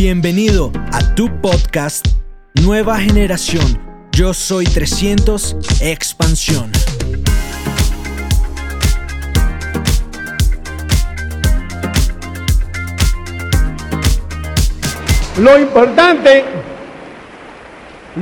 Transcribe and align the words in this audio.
Bienvenido 0.00 0.70
a 0.92 1.16
tu 1.16 1.26
podcast 1.40 2.06
Nueva 2.62 3.00
Generación. 3.00 3.66
Yo 4.12 4.32
soy 4.32 4.64
300 4.64 5.56
Expansión. 5.80 6.70
Lo 15.36 15.58
importante, 15.58 16.44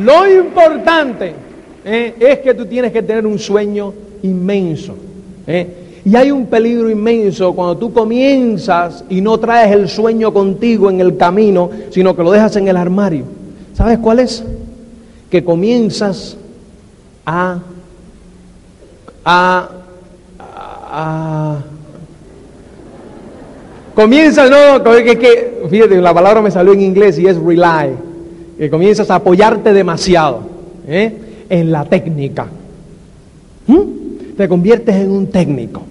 lo 0.02 0.32
importante 0.32 1.34
eh, 1.84 2.14
es 2.18 2.38
que 2.38 2.54
tú 2.54 2.64
tienes 2.64 2.90
que 2.90 3.02
tener 3.02 3.26
un 3.26 3.38
sueño 3.38 3.92
inmenso. 4.22 4.96
eh. 5.46 5.85
Y 6.06 6.14
hay 6.14 6.30
un 6.30 6.46
peligro 6.46 6.88
inmenso 6.88 7.52
cuando 7.52 7.76
tú 7.76 7.92
comienzas 7.92 9.02
y 9.08 9.20
no 9.20 9.40
traes 9.40 9.72
el 9.72 9.88
sueño 9.88 10.32
contigo 10.32 10.88
en 10.88 11.00
el 11.00 11.16
camino, 11.16 11.68
sino 11.90 12.14
que 12.14 12.22
lo 12.22 12.30
dejas 12.30 12.54
en 12.54 12.68
el 12.68 12.76
armario. 12.76 13.24
¿Sabes 13.74 13.98
cuál 13.98 14.20
es? 14.20 14.44
Que 15.28 15.42
comienzas 15.42 16.36
a, 17.26 17.58
a, 19.24 19.68
a, 20.38 21.58
Comienzas, 23.92 24.48
no, 24.48 24.84
que, 24.84 25.18
que, 25.18 25.66
fíjate, 25.68 26.00
la 26.00 26.14
palabra 26.14 26.40
me 26.40 26.52
salió 26.52 26.72
en 26.72 26.82
inglés 26.82 27.18
y 27.18 27.26
es 27.26 27.36
rely. 27.36 27.96
Que 28.56 28.70
comienzas 28.70 29.10
a 29.10 29.16
apoyarte 29.16 29.72
demasiado 29.72 30.42
¿eh? 30.86 31.12
en 31.48 31.72
la 31.72 31.84
técnica. 31.84 32.46
¿Mm? 33.66 34.36
Te 34.36 34.48
conviertes 34.48 34.94
en 34.94 35.10
un 35.10 35.26
técnico. 35.26 35.82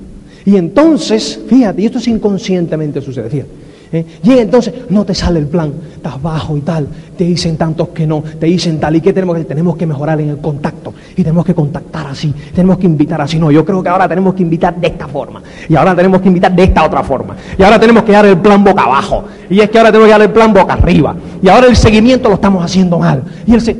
Y 0.45 0.57
entonces, 0.57 1.39
fíjate, 1.47 1.81
y 1.81 1.85
esto 1.85 1.97
es 1.97 2.07
inconscientemente 2.07 3.01
sucede, 3.01 3.29
fíjate. 3.29 3.65
¿eh? 3.91 4.05
Y 4.23 4.31
entonces 4.33 4.73
no 4.89 5.05
te 5.05 5.15
sale 5.15 5.39
el 5.39 5.47
plan, 5.47 5.73
estás 5.95 6.21
bajo 6.21 6.57
y 6.57 6.61
tal, 6.61 6.87
te 7.17 7.23
dicen 7.23 7.57
tantos 7.57 7.89
que 7.89 8.05
no, 8.05 8.23
te 8.39 8.45
dicen 8.45 8.79
tal, 8.79 8.95
¿y 8.95 9.01
qué 9.01 9.13
tenemos 9.13 9.37
que? 9.37 9.45
Tenemos 9.45 9.75
que 9.75 9.85
mejorar 9.85 10.19
en 10.21 10.29
el 10.29 10.37
contacto, 10.37 10.93
y 11.15 11.23
tenemos 11.23 11.45
que 11.45 11.55
contactar 11.55 12.07
así, 12.07 12.33
tenemos 12.53 12.77
que 12.77 12.85
invitar 12.85 13.21
así, 13.21 13.39
no, 13.39 13.51
yo 13.51 13.65
creo 13.65 13.81
que 13.81 13.89
ahora 13.89 14.07
tenemos 14.07 14.33
que 14.33 14.43
invitar 14.43 14.75
de 14.75 14.87
esta 14.87 15.07
forma, 15.07 15.41
y 15.67 15.75
ahora 15.75 15.95
tenemos 15.95 16.21
que 16.21 16.27
invitar 16.27 16.55
de 16.55 16.63
esta 16.63 16.85
otra 16.85 17.03
forma, 17.03 17.35
y 17.57 17.63
ahora 17.63 17.79
tenemos 17.79 18.03
que 18.03 18.11
dar 18.11 18.25
el 18.25 18.37
plan 18.37 18.63
boca 18.63 18.83
abajo, 18.83 19.23
y 19.49 19.59
es 19.59 19.69
que 19.69 19.77
ahora 19.77 19.91
tenemos 19.91 20.07
que 20.07 20.11
dar 20.11 20.21
el 20.21 20.31
plan 20.31 20.53
boca 20.53 20.73
arriba, 20.73 21.15
y 21.41 21.47
ahora 21.47 21.67
el 21.67 21.75
seguimiento 21.75 22.29
lo 22.29 22.35
estamos 22.35 22.63
haciendo 22.63 22.99
mal, 22.99 23.23
y 23.45 23.53
el 23.53 23.61
se... 23.61 23.73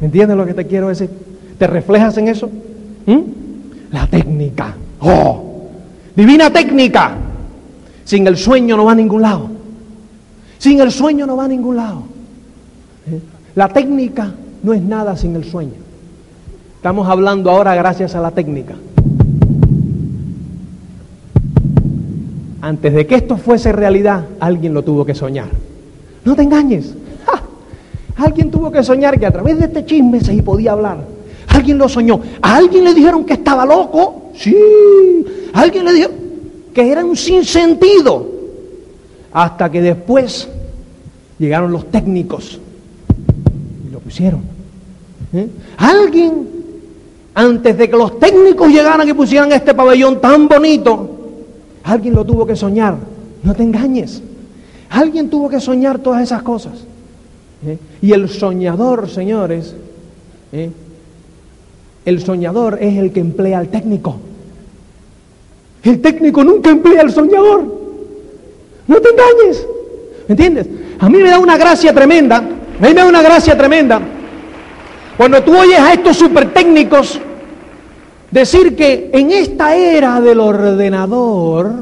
¿me 0.00 0.06
entiendes 0.06 0.36
lo 0.36 0.46
que 0.46 0.54
te 0.54 0.66
quiero 0.66 0.88
decir? 0.88 1.10
¿Te 1.58 1.66
reflejas 1.66 2.16
en 2.18 2.28
eso? 2.28 2.48
¿Mm? 3.06 3.20
La 3.90 4.06
técnica, 4.06 4.74
oh, 5.00 5.57
divina 6.18 6.50
técnica, 6.52 7.12
sin 8.04 8.26
el 8.26 8.36
sueño 8.36 8.76
no 8.76 8.84
va 8.84 8.92
a 8.92 8.96
ningún 8.96 9.22
lado. 9.22 9.48
Sin 10.58 10.80
el 10.80 10.90
sueño 10.90 11.26
no 11.26 11.36
va 11.36 11.44
a 11.44 11.48
ningún 11.48 11.76
lado. 11.76 12.02
¿Eh? 13.08 13.20
La 13.54 13.68
técnica 13.68 14.32
no 14.64 14.72
es 14.72 14.82
nada 14.82 15.16
sin 15.16 15.36
el 15.36 15.44
sueño. 15.44 15.74
Estamos 16.74 17.08
hablando 17.08 17.52
ahora 17.52 17.76
gracias 17.76 18.16
a 18.16 18.20
la 18.20 18.32
técnica. 18.32 18.74
Antes 22.62 22.92
de 22.92 23.06
que 23.06 23.14
esto 23.14 23.36
fuese 23.36 23.70
realidad, 23.70 24.24
alguien 24.40 24.74
lo 24.74 24.82
tuvo 24.82 25.06
que 25.06 25.14
soñar. 25.14 25.48
No 26.24 26.34
te 26.34 26.42
engañes. 26.42 26.94
Alguien 28.16 28.50
tuvo 28.50 28.72
que 28.72 28.82
soñar 28.82 29.20
que 29.20 29.26
a 29.26 29.30
través 29.30 29.56
de 29.60 29.66
este 29.66 29.84
chisme 29.84 30.20
se 30.20 30.42
podía 30.42 30.72
hablar. 30.72 30.98
Alguien 31.46 31.78
lo 31.78 31.88
soñó. 31.88 32.20
A 32.42 32.56
alguien 32.56 32.82
le 32.82 32.92
dijeron 32.92 33.24
que 33.24 33.34
estaba 33.34 33.64
loco. 33.64 34.27
Sí. 34.38 34.56
Alguien 35.52 35.84
le 35.84 35.92
dijeron 35.92 36.16
que 36.72 36.92
era 36.92 37.04
un 37.04 37.16
sinsentido. 37.16 38.26
Hasta 39.32 39.70
que 39.70 39.82
después 39.82 40.48
llegaron 41.38 41.72
los 41.72 41.90
técnicos 41.90 42.60
y 43.86 43.90
lo 43.90 43.98
pusieron. 44.00 44.40
¿Eh? 45.32 45.48
Alguien, 45.76 46.48
antes 47.34 47.76
de 47.76 47.90
que 47.90 47.96
los 47.96 48.18
técnicos 48.18 48.68
llegaran 48.68 49.08
y 49.08 49.12
pusieran 49.12 49.52
este 49.52 49.74
pabellón 49.74 50.20
tan 50.20 50.48
bonito, 50.48 51.10
alguien 51.84 52.14
lo 52.14 52.24
tuvo 52.24 52.46
que 52.46 52.56
soñar. 52.56 52.96
No 53.42 53.54
te 53.54 53.62
engañes. 53.62 54.22
Alguien 54.90 55.28
tuvo 55.28 55.48
que 55.48 55.60
soñar 55.60 55.98
todas 55.98 56.22
esas 56.22 56.42
cosas. 56.42 56.84
¿Eh? 57.66 57.76
Y 58.00 58.12
el 58.12 58.28
soñador, 58.28 59.10
señores, 59.10 59.74
¿eh? 60.52 60.70
el 62.04 62.22
soñador 62.22 62.78
es 62.80 62.96
el 62.96 63.12
que 63.12 63.20
emplea 63.20 63.58
al 63.58 63.68
técnico. 63.68 64.16
El 65.82 66.00
técnico 66.00 66.42
nunca 66.44 66.70
emplea 66.70 67.02
al 67.02 67.12
soñador. 67.12 67.64
No 68.86 69.00
te 69.00 69.08
engañes. 69.10 69.66
¿Me 70.26 70.32
entiendes? 70.32 70.66
A 70.98 71.08
mí 71.08 71.18
me 71.18 71.30
da 71.30 71.38
una 71.38 71.56
gracia 71.56 71.94
tremenda. 71.94 72.36
A 72.36 72.40
mí 72.40 72.88
me 72.88 72.94
da 72.94 73.06
una 73.06 73.22
gracia 73.22 73.56
tremenda. 73.56 74.00
Cuando 75.16 75.42
tú 75.42 75.56
oyes 75.56 75.78
a 75.78 75.92
estos 75.92 76.16
super 76.16 76.52
técnicos 76.52 77.18
decir 78.30 78.76
que 78.76 79.10
en 79.12 79.30
esta 79.32 79.74
era 79.74 80.20
del 80.20 80.40
ordenador, 80.40 81.72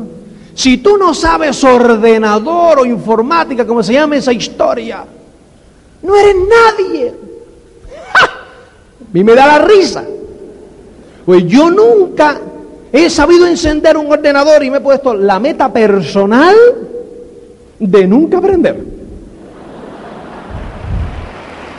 si 0.54 0.78
tú 0.78 0.96
no 0.96 1.12
sabes 1.12 1.62
ordenador 1.64 2.80
o 2.80 2.86
informática, 2.86 3.66
como 3.66 3.82
se 3.82 3.92
llama 3.92 4.16
esa 4.16 4.32
historia, 4.32 5.04
no 6.02 6.16
eres 6.16 6.34
nadie. 6.36 7.14
¡Ja! 8.12 8.24
A 8.24 9.12
mí 9.12 9.24
me 9.24 9.34
da 9.34 9.46
la 9.46 9.58
risa. 9.58 10.04
Pues 11.26 11.44
yo 11.46 11.70
nunca 11.70 12.40
he 12.92 13.10
sabido 13.10 13.46
encender 13.46 13.96
un 13.96 14.10
ordenador 14.10 14.62
y 14.62 14.70
me 14.70 14.78
he 14.78 14.80
puesto 14.80 15.14
la 15.14 15.38
meta 15.38 15.72
personal 15.72 16.54
de 17.78 18.06
nunca 18.06 18.38
aprender. 18.38 18.76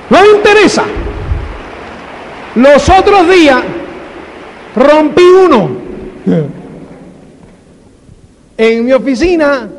No 0.09 0.21
me 0.21 0.27
interesa. 0.37 0.83
Los 2.55 2.89
otros 2.89 3.29
días 3.29 3.61
rompí 4.75 5.23
uno. 5.23 5.69
En 8.57 8.85
mi 8.85 8.93
oficina 8.93 9.69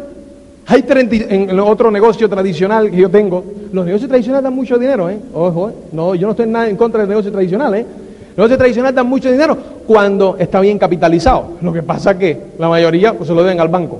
hay 0.66 0.82
30, 0.82 1.16
en 1.34 1.50
el 1.50 1.60
otro 1.60 1.90
negocio 1.90 2.28
tradicional 2.28 2.90
que 2.90 2.96
yo 2.96 3.10
tengo. 3.10 3.44
Los 3.72 3.84
negocios 3.84 4.08
tradicionales 4.08 4.44
dan 4.44 4.54
mucho 4.54 4.78
dinero, 4.78 5.10
¿eh? 5.10 5.18
Ojo, 5.34 5.70
¿eh? 5.70 5.72
No, 5.92 6.14
yo 6.14 6.26
no 6.26 6.32
estoy 6.32 6.46
nada 6.46 6.68
en 6.68 6.76
contra 6.76 7.00
del 7.00 7.08
negocio 7.08 7.32
tradicional, 7.32 7.74
¿eh? 7.74 7.86
Los 8.30 8.36
negocios 8.36 8.58
tradicionales 8.58 8.94
dan 8.94 9.06
mucho 9.06 9.30
dinero 9.30 9.77
cuando 9.88 10.36
está 10.38 10.60
bien 10.60 10.78
capitalizado. 10.78 11.52
Lo 11.62 11.72
que 11.72 11.82
pasa 11.82 12.10
es 12.10 12.18
que 12.18 12.40
la 12.58 12.68
mayoría 12.68 13.14
pues, 13.14 13.26
se 13.26 13.34
lo 13.34 13.42
deben 13.42 13.58
al 13.58 13.68
banco. 13.68 13.98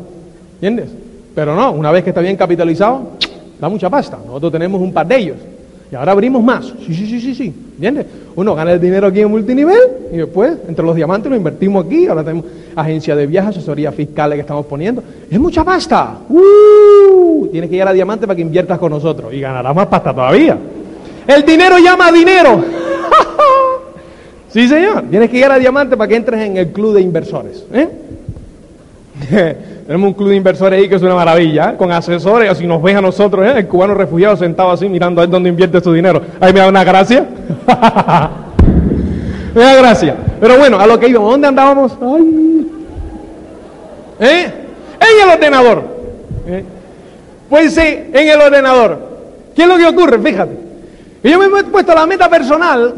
¿Entiendes? 0.57 0.91
Pero 1.35 1.57
no, 1.57 1.73
una 1.73 1.91
vez 1.91 2.05
que 2.05 2.11
está 2.11 2.21
bien 2.21 2.37
capitalizado, 2.37 3.13
da 3.59 3.71
mucha 3.71 3.89
pasta. 3.89 4.19
Nosotros 4.27 4.53
tenemos 4.53 4.83
un 4.83 4.93
par 4.93 5.07
de 5.07 5.17
ellos. 5.17 5.37
Y 5.91 5.95
ahora 5.95 6.13
abrimos 6.13 6.45
más. 6.45 6.67
Sí, 6.87 6.95
sí, 6.95 7.07
sí, 7.07 7.19
sí, 7.19 7.35
sí. 7.35 7.55
¿Entiendes? 7.77 8.05
Uno 8.37 8.55
gana 8.55 8.73
el 8.73 8.81
dinero 8.81 9.07
aquí 9.07 9.21
en 9.21 9.31
multinivel 9.31 9.81
y 10.13 10.19
después, 10.19 10.59
entre 10.69 10.85
los 10.85 10.95
diamantes, 10.95 11.31
lo 11.31 11.37
invertimos 11.37 11.87
aquí. 11.87 12.07
Ahora 12.07 12.23
tenemos 12.23 12.45
agencia 12.77 13.17
de 13.17 13.27
viajes, 13.27 13.57
asesoría 13.57 13.91
fiscal 13.91 14.35
que 14.35 14.41
estamos 14.41 14.67
poniendo. 14.67 15.03
Es 15.31 15.41
mucha 15.41 15.65
pasta. 15.65 16.19
¡Uh! 16.29 17.47
Tienes 17.51 17.71
que 17.71 17.77
ir 17.77 17.83
a 17.83 17.95
diamante 17.95 18.27
para 18.27 18.37
que 18.37 18.43
inviertas 18.43 18.79
con 18.79 18.91
nosotros. 18.93 19.33
Y 19.33 19.41
ganarás 19.41 19.75
más 19.75 19.87
pasta 19.87 20.13
todavía. 20.13 20.59
El 21.27 21.47
dinero 21.47 21.79
llama 21.79 22.13
dinero. 22.13 22.78
Sí, 24.49 24.69
señor. 24.69 25.05
Tienes 25.11 25.31
que 25.31 25.39
ir 25.39 25.47
a 25.47 25.59
diamante 25.59 25.97
para 25.97 26.09
que 26.09 26.17
entres 26.17 26.41
en 26.41 26.57
el 26.57 26.69
club 26.69 26.95
de 26.95 27.01
inversores. 27.01 27.65
¿eh? 27.73 27.89
Tenemos 29.87 30.09
un 30.09 30.15
club 30.15 30.29
de 30.29 30.37
inversores 30.37 30.81
ahí 30.81 30.89
que 30.89 30.97
es 30.97 31.03
una 31.03 31.15
maravilla, 31.15 31.71
¿eh? 31.71 31.77
con 31.77 31.91
asesores, 31.91 32.51
así 32.51 32.67
nos 32.67 32.83
ven 32.83 32.99
a 32.99 33.01
nosotros, 33.01 33.47
¿eh? 33.47 33.55
el 33.57 33.67
cubano 33.67 33.95
refugiado 33.95 34.37
sentado 34.37 34.71
así 34.71 34.89
mirando 34.89 35.21
a 35.21 35.25
ver 35.25 35.31
dónde 35.31 35.49
invierte 35.49 35.81
su 35.81 35.93
dinero. 35.93 36.21
Ahí 36.41 36.53
me 36.53 36.61
da 36.61 36.69
una 36.69 36.85
gracia. 36.85 37.27
me 39.55 39.61
da 39.63 39.75
gracia. 39.77 40.15
Pero 40.41 40.59
bueno, 40.59 40.79
a 40.79 40.87
lo 40.87 41.01
que 41.01 41.09
íbamos, 41.09 41.31
¿dónde 41.31 41.49
andábamos? 41.49 41.97
Ay. 42.03 42.67
¿Eh? 44.21 44.53
En 45.01 45.23
el 45.23 45.35
ordenador. 45.35 45.83
¿Eh? 46.47 46.65
Pues 47.49 47.75
sí, 47.75 47.81
en 47.81 48.29
el 48.29 48.41
ordenador. 48.41 48.99
¿Qué 49.55 49.63
es 49.63 49.69
lo 49.69 49.77
que 49.77 49.87
ocurre? 49.87 50.19
Fíjate. 50.19 50.69
Yo 51.23 51.39
me 51.39 51.47
he 51.61 51.65
puesto 51.65 51.95
la 51.95 52.07
meta 52.07 52.29
personal 52.29 52.95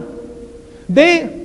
de, 0.88 1.39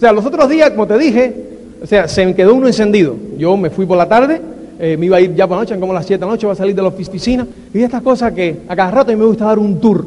o 0.00 0.02
sea, 0.02 0.14
los 0.14 0.24
otros 0.24 0.48
días, 0.48 0.70
como 0.70 0.86
te 0.86 0.96
dije, 0.96 1.34
o 1.82 1.86
sea, 1.86 2.08
se 2.08 2.24
me 2.24 2.34
quedó 2.34 2.54
uno 2.54 2.66
encendido. 2.66 3.16
Yo 3.36 3.54
me 3.58 3.68
fui 3.68 3.84
por 3.84 3.98
la 3.98 4.08
tarde, 4.08 4.40
eh, 4.78 4.96
me 4.98 5.04
iba 5.04 5.18
a 5.18 5.20
ir 5.20 5.34
ya 5.34 5.46
por 5.46 5.58
la 5.58 5.64
noche, 5.64 5.78
como 5.78 5.92
las 5.92 6.06
7 6.06 6.18
de 6.18 6.24
la 6.24 6.32
noche, 6.32 6.46
voy 6.46 6.54
a 6.54 6.56
salir 6.56 6.74
de 6.74 6.80
la 6.80 6.88
oficina. 6.88 7.46
Y 7.74 7.82
estas 7.82 8.00
cosas 8.00 8.32
que 8.32 8.60
a 8.66 8.74
cada 8.74 8.90
rato 8.90 9.12
a 9.12 9.14
me 9.14 9.26
gusta 9.26 9.44
dar 9.44 9.58
un 9.58 9.78
tour. 9.78 10.06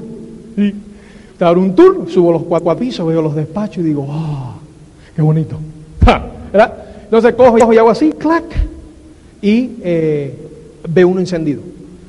¿sí? 0.55 0.73
Dar 1.37 1.59
un 1.59 1.75
tour, 1.75 2.07
subo 2.09 2.31
los 2.31 2.41
cuatro 2.41 2.75
pisos, 2.75 3.07
veo 3.07 3.21
los 3.21 3.35
despachos 3.35 3.83
y 3.83 3.83
digo, 3.83 4.07
¡ah! 4.09 4.55
¡Qué 5.15 5.21
bonito! 5.21 5.59
¿verdad? 6.51 6.73
Entonces 7.03 7.35
cojo 7.35 7.71
y 7.71 7.77
hago 7.77 7.91
así, 7.91 8.13
clac, 8.13 8.45
y 9.43 9.73
eh, 9.83 10.35
veo 10.89 11.07
uno 11.07 11.19
encendido. 11.19 11.61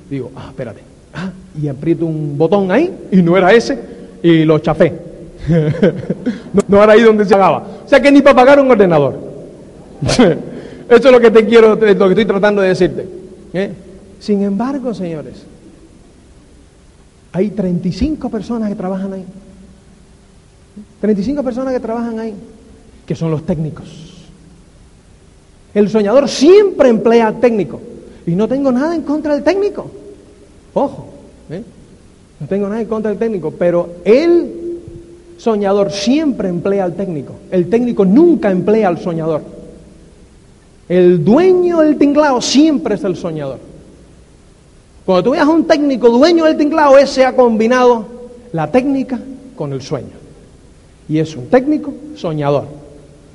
Digo, 0.08 0.30
ah, 0.34 0.46
espérate. 0.48 0.80
Ah, 1.12 1.30
y 1.62 1.68
aprieto 1.68 2.06
un 2.06 2.38
botón 2.38 2.72
ahí, 2.72 2.90
y 3.12 3.20
no 3.20 3.36
era 3.36 3.52
ese, 3.52 3.78
y 4.22 4.46
lo 4.46 4.58
chafé. 4.60 5.12
no, 6.52 6.62
no 6.68 6.82
era 6.82 6.92
ahí 6.92 7.02
donde 7.02 7.24
se 7.24 7.32
pagaba. 7.32 7.66
O 7.84 7.88
sea 7.88 8.00
que 8.00 8.10
ni 8.10 8.22
para 8.22 8.36
pagar 8.36 8.60
un 8.60 8.70
ordenador. 8.70 9.18
Eso 10.88 11.08
es 11.08 11.12
lo 11.12 11.20
que 11.20 11.30
te 11.30 11.46
quiero, 11.46 11.70
lo 11.70 11.78
que 11.78 11.90
estoy 11.90 12.24
tratando 12.26 12.62
de 12.62 12.68
decirte. 12.68 13.08
¿eh? 13.52 13.72
Sin 14.20 14.42
embargo, 14.42 14.92
señores, 14.94 15.44
Hay 17.32 17.50
35 17.50 18.28
personas 18.28 18.68
que 18.68 18.76
trabajan 18.76 19.12
ahí. 19.12 19.24
35 21.00 21.42
personas 21.42 21.74
que 21.74 21.80
trabajan 21.80 22.18
ahí, 22.18 22.34
que 23.06 23.14
son 23.14 23.30
los 23.30 23.44
técnicos. 23.44 23.86
El 25.74 25.88
soñador 25.88 26.28
siempre 26.28 26.88
emplea 26.88 27.28
al 27.28 27.40
técnico. 27.40 27.80
Y 28.26 28.34
no 28.34 28.46
tengo 28.48 28.70
nada 28.70 28.94
en 28.94 29.02
contra 29.02 29.34
del 29.34 29.42
técnico. 29.42 29.90
Ojo, 30.74 31.08
¿eh? 31.50 31.62
no 32.40 32.46
tengo 32.46 32.68
nada 32.68 32.80
en 32.80 32.86
contra 32.86 33.10
del 33.10 33.18
técnico, 33.18 33.50
pero 33.50 33.96
el 34.04 34.63
soñador 35.44 35.92
siempre 35.92 36.48
emplea 36.48 36.84
al 36.84 36.94
técnico. 36.94 37.34
El 37.50 37.68
técnico 37.68 38.06
nunca 38.06 38.50
emplea 38.50 38.88
al 38.88 38.98
soñador. 38.98 39.42
El 40.88 41.22
dueño 41.22 41.80
del 41.80 41.98
tinglao 41.98 42.40
siempre 42.40 42.94
es 42.94 43.04
el 43.04 43.14
soñador. 43.14 43.58
Cuando 45.04 45.22
tú 45.22 45.30
veas 45.32 45.46
a 45.46 45.50
un 45.50 45.66
técnico 45.66 46.08
dueño 46.08 46.46
del 46.46 46.56
tinglao, 46.56 46.96
ese 46.96 47.26
ha 47.26 47.36
combinado 47.36 48.06
la 48.52 48.70
técnica 48.70 49.20
con 49.54 49.74
el 49.74 49.82
sueño. 49.82 50.16
Y 51.10 51.18
es 51.18 51.36
un 51.36 51.48
técnico 51.48 51.92
soñador. 52.16 52.64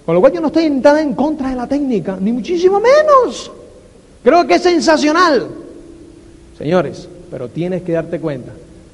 Con 0.04 0.16
lo 0.16 0.22
cual 0.22 0.34
yo 0.34 0.42
no 0.42 0.48
estoy 0.48 0.68
nada 0.72 1.04
en 1.04 1.14
contra 1.14 1.52
de 1.52 1.56
la 1.56 1.68
técnica, 1.68 2.18
ni 2.20 2.32
muchísimo 2.32 2.80
menos. 2.80 3.52
Creo 4.24 4.48
que 4.48 4.56
es 4.56 4.64
sensacional. 4.64 5.48
Señores, 6.58 7.08
pero 7.30 7.50
tienes 7.50 7.84
que 7.84 7.92
darte 7.92 8.20
cuenta 8.20 8.52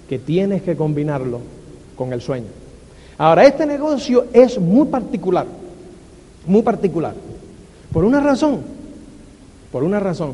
que 0.10 0.20
tienes 0.20 0.64
que 0.64 0.76
combinarlo 0.76 1.40
con 1.96 2.12
el 2.12 2.20
sueño. 2.20 2.65
Ahora, 3.18 3.46
este 3.46 3.66
negocio 3.66 4.26
es 4.34 4.60
muy 4.60 4.88
particular, 4.88 5.46
muy 6.46 6.62
particular. 6.62 7.14
Por 7.94 8.04
una 8.04 8.20
razón, 8.20 8.60
por 9.72 9.84
una 9.84 10.00
razón. 10.00 10.34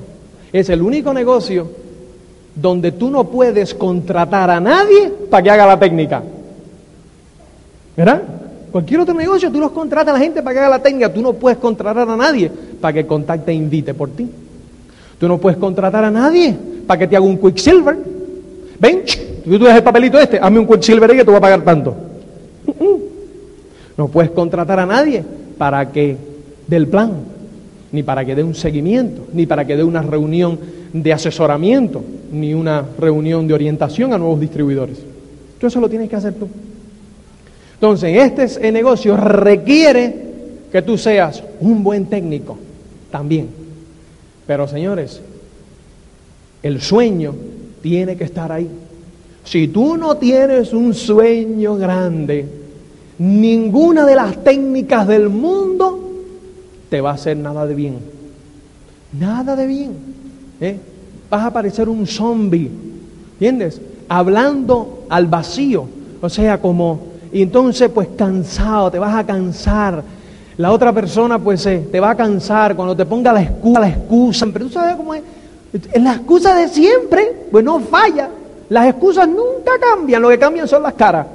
Es 0.51 0.69
el 0.69 0.81
único 0.81 1.13
negocio 1.13 1.69
donde 2.56 2.92
tú 2.92 3.10
no 3.10 3.25
puedes 3.25 3.74
contratar 3.75 4.50
a 4.50 4.60
nadie 4.60 5.12
para 5.30 5.44
que 5.44 5.51
haga 5.51 5.68
la 5.68 5.80
técnica. 5.80 6.24
¿Verdad? 7.95 8.22
Cualquier 8.72 9.01
otro 9.01 9.13
negocio 9.13 9.51
tú 9.51 9.60
los 9.60 9.72
contratas 9.72 10.16
a 10.16 10.18
la 10.18 10.24
gente 10.24 10.42
para 10.42 10.54
que 10.54 10.60
haga 10.60 10.69
la 10.69 10.81
técnica, 10.81 11.13
tú 11.13 11.22
no 11.22 11.33
puedes 11.33 11.60
contratar 11.60 12.10
a 12.10 12.16
nadie 12.16 12.51
para 12.80 12.94
que 12.94 13.06
contacte 13.06 13.51
e 13.51 13.56
invite 13.56 13.94
por 13.94 14.10
ti. 14.10 14.28
Tú 15.19 15.28
no 15.28 15.38
puedes 15.38 15.60
contratar 15.60 16.04
a 16.04 16.10
nadie 16.10 16.57
para 16.88 16.98
que 16.98 17.07
te 17.07 17.16
haga 17.16 17.25
un 17.25 17.38
quicksilver. 17.38 17.98
Ven, 18.80 19.04
tú 19.44 19.60
ves 19.60 19.75
el 19.75 19.83
papelito 19.83 20.19
este, 20.19 20.39
hazme 20.39 20.60
un 20.60 20.68
quicksilver 20.68 21.12
y 21.13 21.18
que 21.18 21.25
te 21.25 21.30
voy 21.30 21.38
a 21.38 21.42
pagar 21.42 21.62
tanto. 21.62 21.95
No 23.98 24.08
puedes 24.08 24.32
contratar 24.32 24.80
a 24.80 24.86
nadie 24.86 25.24
para 25.58 25.92
que 25.92 26.18
dé 26.68 26.78
el 26.78 26.88
plan, 26.88 27.12
ni 27.92 28.04
para 28.04 28.26
que 28.26 28.36
dé 28.36 28.44
un 28.44 28.56
seguimiento, 28.56 29.28
ni 29.34 29.46
para 29.46 29.66
que 29.66 29.76
dé 29.76 29.84
una 29.84 30.02
reunión 30.02 30.60
de 30.94 31.14
asesoramiento, 31.14 32.04
ni 32.32 32.54
una 32.54 32.86
reunión 32.98 33.48
de 33.48 33.54
orientación 33.54 34.14
a 34.14 34.18
nuevos 34.18 34.40
distribuidores. 34.40 34.98
Tú 35.60 35.68
eso 35.68 35.80
lo 35.80 35.90
tienes 35.90 36.10
que 36.10 36.16
hacer 36.16 36.34
tú. 36.34 36.48
Entonces, 37.76 38.16
este 38.38 38.72
negocio 38.72 39.18
requiere 39.18 40.16
que 40.72 40.82
tú 40.82 40.98
seas 40.98 41.44
un 41.60 41.84
buen 41.84 42.06
técnico 42.06 42.58
también. 43.12 43.48
Pero 44.48 44.68
señores, 44.68 45.22
el 46.64 46.82
sueño 46.82 47.34
tiene 47.82 48.16
que 48.16 48.24
estar 48.24 48.52
ahí. 48.52 48.70
Si 49.44 49.68
tú 49.68 49.98
no 49.98 50.18
tienes 50.18 50.74
un 50.74 50.94
sueño 50.94 51.76
grande, 51.76 52.61
ninguna 53.21 54.03
de 54.03 54.15
las 54.15 54.44
técnicas 54.44 55.07
del 55.07 55.29
mundo 55.29 56.09
te 56.89 57.01
va 57.01 57.12
a 57.12 57.13
hacer 57.13 57.38
nada 57.38 57.68
de 57.68 57.75
bien. 57.75 58.00
Nada 59.18 59.56
de 59.56 59.68
bien. 59.68 59.95
¿eh? 60.59 60.77
Vas 61.29 61.45
a 61.45 61.53
parecer 61.53 61.88
un 61.88 62.07
zombie. 62.07 62.71
¿Entiendes? 63.33 63.79
Hablando 64.09 65.06
al 65.07 65.27
vacío. 65.27 65.85
O 66.19 66.29
sea, 66.29 66.59
como, 66.59 67.00
y 67.31 67.44
entonces 67.44 67.89
pues 67.89 68.07
cansado, 68.18 68.89
te 68.89 68.97
vas 68.97 69.15
a 69.15 69.23
cansar 69.23 70.03
la 70.57 70.71
otra 70.71 70.91
persona 70.91 71.39
pues 71.39 71.65
eh, 71.65 71.88
te 71.91 72.00
va 72.00 72.12
a 72.12 72.15
cansar 72.15 72.75
cuando 72.75 72.95
te 72.95 73.06
ponga 73.06 73.31
la 73.31 73.41
excusa, 73.41 73.79
la 73.79 73.89
excusa. 73.89 74.47
Pero 74.51 74.65
tú 74.65 74.71
sabes 74.71 74.95
cómo 74.95 75.13
es. 75.13 75.23
La 75.95 76.13
excusa 76.15 76.56
de 76.56 76.68
siempre, 76.68 77.47
pues 77.51 77.63
no 77.63 77.79
falla. 77.79 78.29
Las 78.69 78.88
excusas 78.88 79.27
nunca 79.27 79.71
cambian, 79.79 80.21
lo 80.21 80.29
que 80.29 80.39
cambian 80.39 80.68
son 80.68 80.83
las 80.83 80.94
caras. 80.94 81.27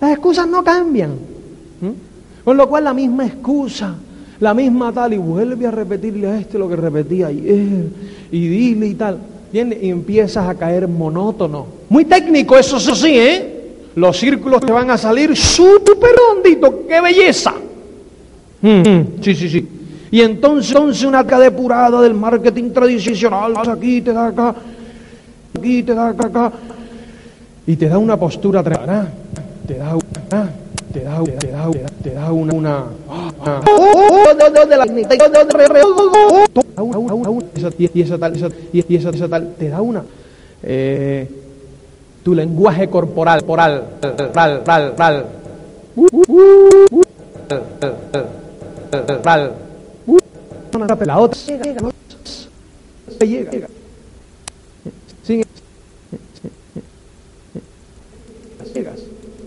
Las 0.00 0.12
excusas 0.12 0.46
no 0.48 0.62
cambian. 0.62 1.12
Con 2.44 2.56
lo 2.56 2.68
cual 2.68 2.84
la 2.84 2.92
misma 2.92 3.26
excusa, 3.26 3.94
la 4.40 4.52
misma 4.52 4.92
tal, 4.92 5.14
y 5.14 5.16
vuelve 5.16 5.66
a 5.66 5.70
repetirle 5.70 6.26
a 6.26 6.38
este 6.38 6.58
lo 6.58 6.68
que 6.68 6.76
repetía 6.76 7.28
ayer, 7.28 7.88
y 8.30 8.48
dile 8.48 8.88
y 8.88 8.94
tal. 8.94 9.18
¿Entiendes? 9.46 9.82
Y 9.82 9.88
empiezas 9.88 10.48
a 10.48 10.54
caer 10.54 10.88
monótono. 10.88 11.66
Muy 11.88 12.04
técnico, 12.04 12.56
eso 12.56 12.78
sí, 12.78 13.18
¿eh? 13.18 13.54
Los 13.94 14.18
círculos 14.18 14.60
te 14.60 14.72
van 14.72 14.90
a 14.90 14.98
salir 14.98 15.36
súper 15.36 16.10
ronditos, 16.28 16.74
qué 16.88 17.00
belleza. 17.00 17.54
Mm. 18.60 19.22
sí, 19.22 19.34
sí, 19.34 19.48
sí. 19.48 19.68
Y 20.10 20.20
entonces, 20.20 20.70
entonces 20.70 21.04
una 21.04 21.20
arca 21.20 21.38
depurada 21.38 22.00
del 22.00 22.14
marketing 22.14 22.70
tradicional, 22.70 23.52
aquí 23.68 24.00
te 24.00 24.12
da 24.12 24.28
acá, 24.28 24.54
aquí 25.56 25.82
te 25.82 25.94
da 25.94 26.08
acá, 26.08 26.26
acá, 26.26 26.52
y 27.66 27.76
te 27.76 27.88
da 27.88 27.98
una 27.98 28.16
postura 28.16 28.62
tremenda, 28.62 29.12
te 29.66 29.78
da 29.78 29.94
una, 29.94 30.50
te 30.92 31.00
da, 31.04 31.22
te 31.22 31.48
da, 31.50 31.70
te 32.02 32.14
da 32.14 32.32
una, 32.32 32.54
una, 32.54 32.84
y 37.78 38.00
esa 38.00 38.18
tal, 38.18 38.36
y 38.72 38.96
esa, 38.96 39.28
tal, 39.28 39.54
te 39.58 39.68
da 39.68 39.80
una, 39.80 40.04
eh, 40.62 41.28
tu 42.22 42.34
lenguaje 42.34 42.88
corporal, 42.88 43.40
corporal, 43.40 43.84
ral, 44.32 44.62
ral, 44.64 44.94
la 51.06 51.18
otra 51.18 51.40
llega. 53.26 53.68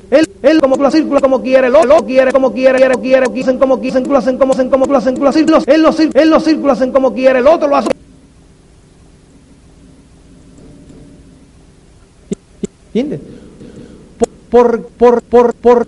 Él, 0.09 0.29
él 0.41 0.61
como 0.61 0.77
la 0.77 0.91
círcula 0.91 1.19
como 1.19 1.41
quiere, 1.41 1.69
lo, 1.69 1.83
lo 1.83 2.05
quiere 2.05 2.31
como 2.31 2.53
quiere, 2.53 2.79
quiere, 2.79 2.95
quiere, 2.95 3.27
quieren 3.27 3.57
como 3.57 3.79
quieren, 3.79 4.15
hacen 4.15 4.37
como 4.37 4.53
hacen 4.53 4.69
como 4.69 4.95
hacen 4.95 5.15
como 5.17 5.31
círculos, 5.31 5.67
él 5.67 5.81
los, 5.81 5.99
él 5.99 6.29
los 6.29 6.43
círculos 6.43 6.77
hacen 6.77 6.91
como 6.91 7.13
quiere, 7.13 7.39
el 7.39 7.47
otro 7.47 7.67
lo 7.67 7.75
hace. 7.75 7.89
¿Entiendes? 12.93 13.19
Por, 14.49 14.81
por, 14.87 15.21
por, 15.21 15.53
por. 15.53 15.87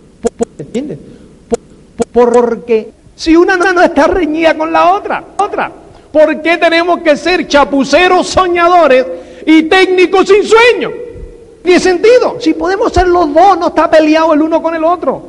Por, 2.12 2.34
porque 2.34 2.92
si 3.16 3.36
una 3.36 3.56
no 3.56 3.82
está 3.82 4.08
reñida 4.08 4.58
con 4.58 4.72
la 4.72 4.94
otra, 4.94 5.24
otra. 5.38 5.72
¿Por 6.12 6.42
qué 6.42 6.58
tenemos 6.58 7.02
que 7.02 7.16
ser 7.16 7.48
chapuceros 7.48 8.28
soñadores 8.28 9.06
y 9.46 9.64
técnicos 9.64 10.28
sin 10.28 10.44
sueño? 10.44 10.92
Sentido. 11.78 12.38
Si 12.40 12.54
podemos 12.54 12.92
ser 12.92 13.08
los 13.08 13.34
dos, 13.34 13.60
no 13.60 13.68
está 13.68 13.90
peleado 13.90 14.34
el 14.34 14.42
uno 14.42 14.62
con 14.62 14.74
el 14.74 14.84
otro. 14.84 15.22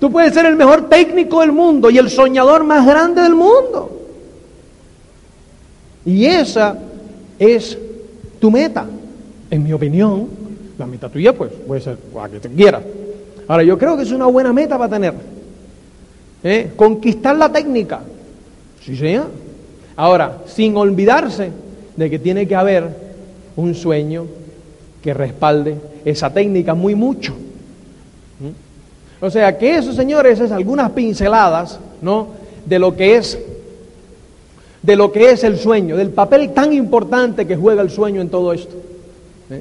Tú 0.00 0.10
puedes 0.10 0.32
ser 0.32 0.46
el 0.46 0.56
mejor 0.56 0.88
técnico 0.88 1.40
del 1.40 1.52
mundo 1.52 1.90
y 1.90 1.98
el 1.98 2.08
soñador 2.08 2.64
más 2.64 2.86
grande 2.86 3.22
del 3.22 3.34
mundo. 3.34 3.90
Y 6.06 6.24
esa 6.24 6.78
es 7.38 7.76
tu 8.40 8.50
meta. 8.50 8.86
En 9.50 9.64
mi 9.64 9.72
opinión, 9.72 10.28
la 10.78 10.86
meta 10.86 11.08
tuya, 11.08 11.32
pues, 11.32 11.50
puede 11.66 11.80
ser 11.80 11.98
la 12.14 12.28
que 12.28 12.38
te 12.38 12.48
quieras. 12.48 12.82
Ahora, 13.48 13.62
yo 13.62 13.76
creo 13.76 13.96
que 13.96 14.04
es 14.04 14.12
una 14.12 14.26
buena 14.26 14.52
meta 14.52 14.78
para 14.78 14.90
tener. 14.90 15.14
¿Eh? 16.44 16.70
Conquistar 16.76 17.36
la 17.36 17.50
técnica. 17.50 18.00
Sí, 18.84 18.96
señor. 18.96 19.26
Ahora, 19.96 20.38
sin 20.46 20.76
olvidarse 20.76 21.50
de 21.96 22.10
que 22.10 22.18
tiene 22.18 22.46
que 22.46 22.54
haber 22.54 22.88
un 23.56 23.74
sueño 23.74 24.26
que 25.02 25.14
respalde 25.14 25.76
esa 26.04 26.32
técnica 26.32 26.74
muy 26.74 26.94
mucho. 26.94 27.32
¿Mm? 27.32 29.24
O 29.24 29.30
sea 29.30 29.58
que 29.58 29.76
eso, 29.76 29.92
señores, 29.92 30.40
es 30.40 30.50
algunas 30.50 30.90
pinceladas, 30.92 31.78
¿no? 32.02 32.28
De 32.66 32.78
lo 32.78 32.96
que 32.96 33.16
es 33.16 33.38
de 34.82 34.96
lo 34.96 35.10
que 35.10 35.30
es 35.30 35.42
el 35.44 35.58
sueño, 35.58 35.96
del 35.96 36.10
papel 36.10 36.50
tan 36.54 36.72
importante 36.72 37.46
que 37.46 37.56
juega 37.56 37.82
el 37.82 37.90
sueño 37.90 38.20
en 38.20 38.30
todo 38.30 38.52
esto. 38.52 38.76
¿Eh? 39.50 39.60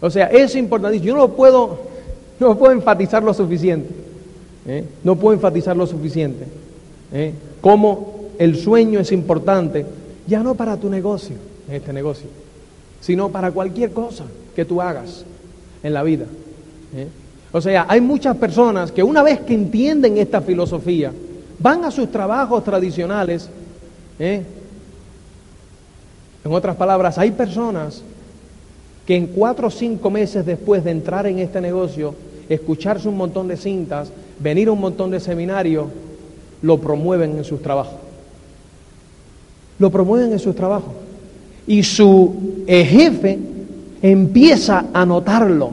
O 0.00 0.08
sea, 0.08 0.26
es 0.26 0.54
importante. 0.54 1.00
Yo 1.00 1.14
no 1.14 1.22
lo 1.22 1.28
puedo, 1.34 1.78
no 2.38 2.56
puedo 2.56 2.72
enfatizar 2.72 3.22
lo 3.22 3.34
suficiente. 3.34 3.92
¿eh? 4.66 4.84
No 5.02 5.16
puedo 5.16 5.34
enfatizar 5.34 5.76
lo 5.76 5.86
suficiente. 5.86 6.46
¿eh? 7.12 7.34
Cómo 7.60 8.30
el 8.38 8.56
sueño 8.56 9.00
es 9.00 9.10
importante, 9.12 9.84
ya 10.26 10.42
no 10.42 10.54
para 10.54 10.76
tu 10.76 10.88
negocio, 10.88 11.36
este 11.70 11.92
negocio, 11.92 12.28
sino 13.00 13.30
para 13.30 13.50
cualquier 13.50 13.92
cosa 13.92 14.24
que 14.54 14.64
tú 14.64 14.80
hagas 14.80 15.24
en 15.82 15.92
la 15.92 16.02
vida. 16.02 16.26
¿eh? 16.94 17.08
O 17.52 17.60
sea, 17.60 17.86
hay 17.88 18.00
muchas 18.00 18.36
personas 18.36 18.92
que 18.92 19.02
una 19.02 19.22
vez 19.22 19.40
que 19.40 19.54
entienden 19.54 20.18
esta 20.18 20.40
filosofía, 20.40 21.12
van 21.58 21.84
a 21.84 21.90
sus 21.90 22.10
trabajos 22.10 22.64
tradicionales. 22.64 23.48
En 24.18 24.44
otras 26.44 26.76
palabras, 26.76 27.18
hay 27.18 27.30
personas 27.30 27.96
que 27.96 28.12
que 29.06 29.16
en 29.16 29.26
cuatro 29.28 29.68
o 29.68 29.70
cinco 29.70 30.10
meses 30.10 30.46
después 30.46 30.84
de 30.84 30.90
entrar 30.90 31.26
en 31.26 31.38
este 31.38 31.60
negocio, 31.60 32.14
escucharse 32.48 33.08
un 33.08 33.16
montón 33.16 33.48
de 33.48 33.56
cintas, 33.56 34.12
venir 34.38 34.68
a 34.68 34.72
un 34.72 34.80
montón 34.80 35.10
de 35.10 35.20
seminarios, 35.20 35.86
lo 36.60 36.78
promueven 36.78 37.36
en 37.36 37.44
sus 37.44 37.60
trabajos. 37.60 37.98
Lo 39.78 39.90
promueven 39.90 40.32
en 40.32 40.38
sus 40.38 40.54
trabajos. 40.54 40.92
Y 41.66 41.82
su 41.82 42.64
eh, 42.66 42.84
jefe 42.84 43.38
empieza 44.02 44.86
a 44.92 45.06
notarlo. 45.06 45.70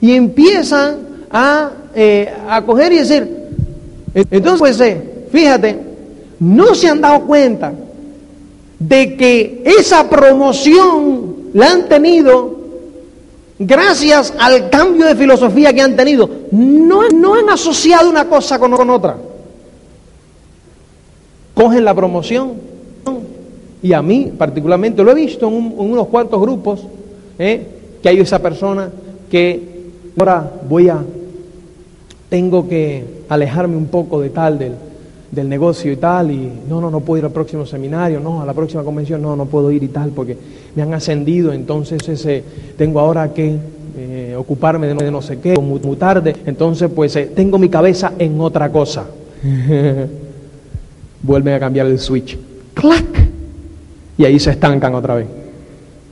Y 0.00 0.12
empieza 0.12 0.96
a, 1.30 1.70
eh, 1.94 2.30
a 2.48 2.62
coger 2.62 2.92
y 2.92 2.98
decir, 2.98 3.44
entonces, 4.14 4.58
pues, 4.58 4.80
eh, 4.80 5.26
fíjate, 5.30 5.78
no 6.40 6.74
se 6.74 6.88
han 6.88 7.00
dado 7.00 7.24
cuenta 7.24 7.72
de 8.78 9.16
que 9.16 9.62
esa 9.64 10.08
promoción 10.10 11.34
la 11.54 11.70
han 11.70 11.88
tenido 11.88 12.58
gracias 13.58 14.34
al 14.38 14.68
cambio 14.70 15.06
de 15.06 15.16
filosofía 15.16 15.72
que 15.72 15.80
han 15.80 15.96
tenido. 15.96 16.28
No, 16.50 17.08
no 17.08 17.34
han 17.34 17.48
asociado 17.48 18.10
una 18.10 18.26
cosa 18.26 18.58
con, 18.58 18.90
otra. 18.90 19.16
Cogen 21.54 21.84
la 21.84 21.94
promoción 21.94 22.54
y 23.82 23.92
a 23.92 24.02
mí 24.02 24.32
particularmente 24.36 25.02
lo 25.02 25.10
he 25.10 25.14
visto 25.14 25.46
en, 25.48 25.74
unos 25.76 26.08
cuantos 26.08 26.40
grupos 26.40 26.80
¿eh? 27.38 27.66
que 28.02 28.08
hay 28.08 28.18
esa 28.18 28.40
persona 28.40 28.90
que 29.30 29.74
ahora 30.18 30.50
voy 30.68 30.88
a, 30.88 31.02
tengo 32.28 32.68
que 32.68 33.04
alejarme 33.28 33.76
un 33.76 33.86
poco 33.86 34.20
de 34.20 34.30
tal 34.30 34.58
del, 34.58 34.74
del 35.30 35.48
negocio 35.48 35.90
y 35.90 35.96
tal, 35.96 36.30
y 36.30 36.50
no, 36.68 36.80
no, 36.80 36.90
no 36.90 37.00
puedo 37.00 37.18
ir 37.18 37.24
al 37.24 37.32
próximo 37.32 37.66
seminario, 37.66 38.20
no, 38.20 38.42
a 38.42 38.46
la 38.46 38.52
próxima 38.52 38.82
convención, 38.82 39.20
no, 39.20 39.34
no 39.36 39.46
puedo 39.46 39.70
ir 39.70 39.82
y 39.82 39.88
tal, 39.88 40.10
porque 40.10 40.36
me 40.74 40.82
han 40.82 40.94
ascendido, 40.94 41.52
entonces 41.52 42.08
ese, 42.08 42.44
tengo 42.76 43.00
ahora 43.00 43.32
que 43.32 43.56
eh, 43.96 44.34
ocuparme 44.36 44.86
de, 44.88 45.10
no 45.10 45.22
sé 45.22 45.38
qué, 45.38 45.54
muy, 45.54 45.80
muy 45.80 45.96
tarde, 45.96 46.36
entonces 46.46 46.90
pues 46.94 47.16
eh, 47.16 47.30
tengo 47.34 47.58
mi 47.58 47.68
cabeza 47.68 48.12
en 48.18 48.40
otra 48.40 48.70
cosa. 48.70 49.06
Vuelven 51.22 51.54
a 51.54 51.60
cambiar 51.60 51.86
el 51.86 51.98
switch. 51.98 52.36
¡Clac! 52.74 53.04
Y 54.18 54.24
ahí 54.24 54.38
se 54.38 54.50
estancan 54.50 54.94
otra 54.94 55.14
vez. 55.14 55.26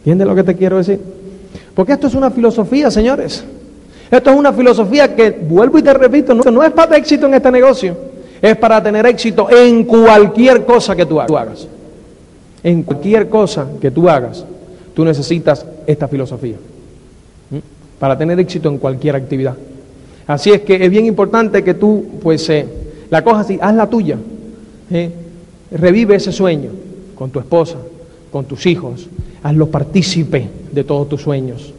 ¿Entiendes 0.02 0.26
lo 0.26 0.34
que 0.34 0.42
te 0.42 0.56
quiero 0.56 0.78
decir? 0.78 1.00
Porque 1.74 1.92
esto 1.92 2.06
es 2.06 2.14
una 2.14 2.30
filosofía, 2.30 2.90
señores. 2.90 3.44
Esto 4.10 4.30
es 4.30 4.36
una 4.36 4.52
filosofía 4.52 5.14
que, 5.14 5.30
vuelvo 5.30 5.78
y 5.78 5.82
te 5.82 5.94
repito, 5.94 6.34
no, 6.34 6.42
no 6.50 6.62
es 6.62 6.70
para 6.72 6.96
éxito 6.96 7.26
en 7.26 7.34
este 7.34 7.50
negocio 7.50 7.96
es 8.42 8.56
para 8.56 8.82
tener 8.82 9.06
éxito 9.06 9.48
en 9.48 9.84
cualquier 9.84 10.64
cosa 10.64 10.96
que 10.96 11.06
tú 11.06 11.20
hagas. 11.20 11.68
En 12.64 12.82
cualquier 12.82 13.28
cosa 13.28 13.68
que 13.80 13.92
tú 13.92 14.08
hagas, 14.08 14.44
tú 14.94 15.04
necesitas 15.04 15.64
esta 15.86 16.08
filosofía. 16.08 16.56
Para 18.00 18.18
tener 18.18 18.40
éxito 18.40 18.68
en 18.68 18.78
cualquier 18.78 19.14
actividad. 19.14 19.54
Así 20.26 20.50
es 20.50 20.62
que 20.62 20.84
es 20.84 20.90
bien 20.90 21.06
importante 21.06 21.62
que 21.62 21.74
tú, 21.74 22.04
pues, 22.20 22.48
eh, 22.50 22.66
la 23.10 23.22
cojas 23.22 23.48
y 23.50 23.58
haz 23.60 23.74
la 23.76 23.88
tuya. 23.88 24.18
¿eh? 24.90 25.10
Revive 25.70 26.16
ese 26.16 26.32
sueño 26.32 26.70
con 27.14 27.30
tu 27.30 27.38
esposa, 27.38 27.76
con 28.32 28.44
tus 28.44 28.66
hijos. 28.66 29.08
Hazlo 29.42 29.68
partícipe 29.68 30.48
de 30.70 30.84
todos 30.84 31.08
tus 31.08 31.22
sueños. 31.22 31.72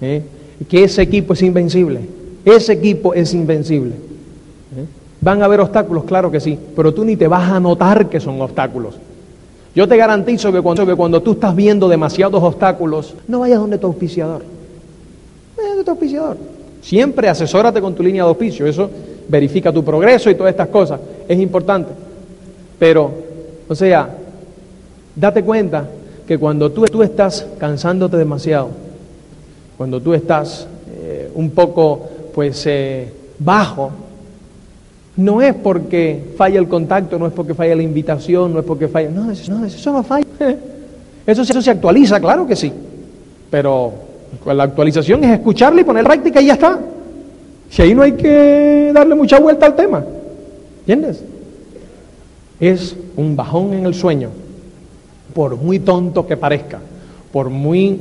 ¿eh? 0.00 0.22
Que 0.68 0.84
ese 0.84 1.02
equipo 1.02 1.34
es 1.34 1.42
invencible. 1.42 2.00
Ese 2.44 2.72
equipo 2.72 3.14
es 3.14 3.32
invencible. 3.34 3.92
¿Van 5.20 5.42
a 5.42 5.46
haber 5.46 5.60
obstáculos? 5.60 6.04
Claro 6.04 6.30
que 6.30 6.40
sí, 6.40 6.58
pero 6.76 6.92
tú 6.94 7.04
ni 7.04 7.16
te 7.16 7.26
vas 7.26 7.50
a 7.50 7.58
notar 7.58 8.08
que 8.08 8.20
son 8.20 8.40
obstáculos. 8.40 8.94
Yo 9.74 9.88
te 9.88 9.96
garantizo 9.96 10.52
que 10.52 10.60
cuando, 10.60 10.86
que 10.86 10.94
cuando 10.94 11.20
tú 11.20 11.32
estás 11.32 11.54
viendo 11.54 11.88
demasiados 11.88 12.42
obstáculos, 12.42 13.14
no 13.26 13.40
vayas 13.40 13.58
donde 13.58 13.78
tu 13.78 13.88
auspiciador. 13.88 14.42
Vaya 15.56 15.68
donde 15.70 15.84
tu 15.84 15.90
auspiciador. 15.90 16.36
Siempre 16.80 17.28
asesórate 17.28 17.80
con 17.80 17.94
tu 17.94 18.02
línea 18.02 18.22
de 18.22 18.28
auspicio, 18.28 18.66
eso 18.66 18.88
verifica 19.28 19.72
tu 19.72 19.84
progreso 19.84 20.30
y 20.30 20.34
todas 20.34 20.52
estas 20.52 20.68
cosas, 20.68 21.00
es 21.26 21.38
importante. 21.38 21.90
Pero, 22.78 23.10
o 23.68 23.74
sea, 23.74 24.14
date 25.14 25.42
cuenta 25.42 25.88
que 26.26 26.38
cuando 26.38 26.70
tú, 26.72 26.84
tú 26.84 27.02
estás 27.02 27.46
cansándote 27.58 28.16
demasiado, 28.16 28.70
cuando 29.76 30.00
tú 30.00 30.14
estás 30.14 30.66
eh, 31.00 31.30
un 31.34 31.50
poco, 31.50 32.08
pues, 32.34 32.64
eh, 32.66 33.12
bajo, 33.38 33.90
no 35.16 35.40
es 35.40 35.54
porque 35.54 36.34
falla 36.36 36.58
el 36.58 36.68
contacto, 36.68 37.18
no 37.18 37.26
es 37.26 37.32
porque 37.32 37.54
falla 37.54 37.74
la 37.74 37.82
invitación, 37.82 38.52
no 38.52 38.60
es 38.60 38.64
porque 38.66 38.88
falla. 38.88 39.08
No, 39.10 39.30
eso 39.30 39.52
no, 39.52 39.64
eso 39.64 39.92
no 39.92 40.02
falla. 40.02 40.26
Eso, 41.26 41.42
eso 41.42 41.60
se 41.60 41.72
actualiza, 41.72 42.20
claro 42.20 42.46
que 42.46 42.54
sí. 42.54 42.72
Pero 43.50 43.92
la 44.46 44.62
actualización 44.62 45.24
es 45.24 45.32
escucharle 45.32 45.80
y 45.80 45.84
poner 45.84 46.04
práctica 46.04 46.40
y 46.40 46.46
ya 46.46 46.52
está. 46.52 46.78
Si 47.68 47.82
ahí 47.82 47.96
no 47.96 48.02
hay 48.02 48.12
que 48.12 48.92
darle 48.94 49.16
mucha 49.16 49.40
vuelta 49.40 49.66
al 49.66 49.74
tema. 49.74 50.04
¿Entiendes? 50.80 51.24
Es 52.60 52.94
un 53.16 53.34
bajón 53.34 53.74
en 53.74 53.86
el 53.86 53.94
sueño, 53.94 54.28
por 55.36 55.54
muy 55.54 55.80
tonto 55.80 56.26
que 56.26 56.38
parezca, 56.38 56.78
por 57.30 57.50
muy 57.50 58.00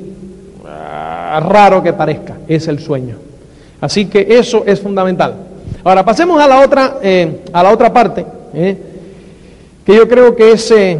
ah, 0.65 1.43
raro 1.45 1.83
que 1.83 1.91
parezca, 1.91 2.37
es 2.47 2.65
el 2.69 2.79
sueño. 2.79 3.17
Así 3.81 4.05
que 4.05 4.25
eso 4.29 4.63
es 4.65 4.79
fundamental. 4.79 5.35
Ahora 5.83 6.05
pasemos 6.05 6.41
a 6.41 6.47
la 6.47 6.61
otra, 6.63 6.99
eh, 7.03 7.41
a 7.51 7.61
la 7.61 7.73
otra 7.73 7.91
parte, 7.91 8.25
eh, 8.53 8.77
que 9.85 9.95
yo 9.97 10.07
creo 10.07 10.33
que 10.33 10.53
es, 10.53 10.71
eh, 10.71 10.97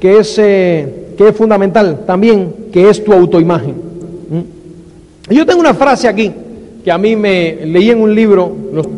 que, 0.00 0.18
es, 0.18 0.34
que 0.34 1.28
es 1.28 1.36
fundamental 1.36 2.00
también, 2.04 2.52
que 2.72 2.90
es 2.90 3.04
tu 3.04 3.12
autoimagen. 3.12 3.76
Yo 5.30 5.46
tengo 5.46 5.60
una 5.60 5.74
frase 5.74 6.08
aquí 6.08 6.32
que 6.82 6.90
a 6.90 6.98
mí 6.98 7.14
me 7.14 7.64
leí 7.66 7.90
en 7.90 8.00
un 8.00 8.12
libro 8.12 8.52
los, 8.72 8.88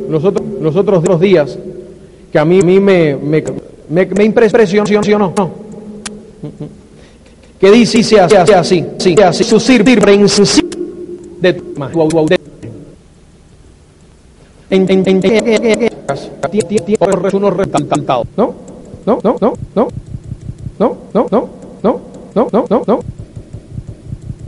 los 0.63 0.77
otros 0.77 1.21
días, 1.21 1.59
que 2.33 2.39
a 2.39 2.45
mí, 2.47 2.61
a 2.61 2.65
mí 2.65 2.81
me, 2.81 3.17
me, 3.17 3.45
me, 3.91 4.07
me 4.07 4.25
impresionó. 4.25 5.64
Que 7.61 7.71
dice 7.71 7.99
así, 7.99 8.37
así, 8.37 8.53
así, 8.53 9.15
así, 9.23 9.45
su 9.45 9.61
sirve 9.61 9.97
de 11.41 11.53
tu 11.53 11.75
en, 14.71 14.91
en, 14.91 15.05
en, 15.07 15.91
unos 17.33 17.57
resultados. 17.57 18.27
¿No? 18.37 18.55
¿No? 19.07 19.19
¿No? 19.23 19.37
¿No? 19.41 19.55
¿No? 19.75 19.89
¿No? 20.79 20.97
¿No? 21.13 21.29
¿No? 21.31 21.51
¿No? 21.83 22.01
¿No? 22.35 22.49
¿No? 22.53 22.65
¿No? 22.71 22.83
¿No? 22.87 23.01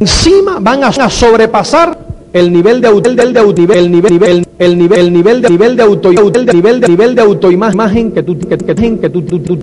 Encima 0.01 0.59
van 0.61 0.85
a 0.85 1.11
sobrepasar 1.11 1.99
el 2.33 2.53
nivel 2.53 2.81
de 2.81 2.89
auto, 2.89 3.09
el 3.09 3.17
nivel, 3.17 3.77
el 3.77 3.91
nivel, 3.91 4.47
el 4.59 4.79
nivel, 4.79 4.99
el 4.99 5.13
nivel 5.13 5.43
de 5.43 5.49
nivel 5.49 5.77
de 5.77 5.83
auto, 5.83 6.11
el 6.11 6.47
nivel 6.47 6.81
de 6.81 6.89
nivel 6.89 7.15
de 7.15 7.23
autoimagen 7.23 8.13
que 8.13 8.23
tú 8.23 8.39
que, 8.39 8.59
que, 8.59 8.99
que 8.99 9.11
tú, 9.11 9.23
tú, 9.23 9.39
tú. 9.39 9.59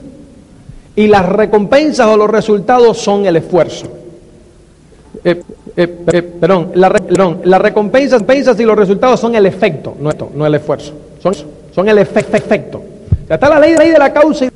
Y 0.96 1.08
las 1.08 1.28
recompensas 1.28 2.08
o 2.08 2.18
los 2.18 2.30
resultados 2.30 2.98
son 2.98 3.26
el 3.26 3.38
esfuerzo. 3.38 3.88
Eh, 5.24 5.42
eh, 5.78 5.98
eh, 6.12 6.22
perdón, 6.22 6.72
la, 6.76 6.90
las 7.44 7.62
recompensas, 7.62 8.24
y 8.60 8.64
los 8.64 8.78
resultados 8.78 9.20
son 9.20 9.36
el 9.36 9.46
efecto, 9.46 9.96
no, 10.00 10.10
esto, 10.10 10.30
no 10.36 10.46
el 10.46 10.56
esfuerzo, 10.56 10.94
son, 11.22 11.34
son 11.74 11.88
el 11.88 11.98
efecto. 11.98 12.84
está 13.30 13.50
la 13.50 13.60
ley, 13.60 13.76
ley 13.76 13.90
de 13.92 13.98
la 13.98 14.12
causa. 14.12 14.50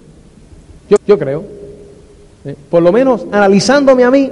Yo, 1.06 1.18
creo, 1.18 1.44
por 2.70 2.84
lo 2.84 2.92
menos 2.92 3.26
analizándome 3.32 4.04
a 4.04 4.12
mí, 4.12 4.32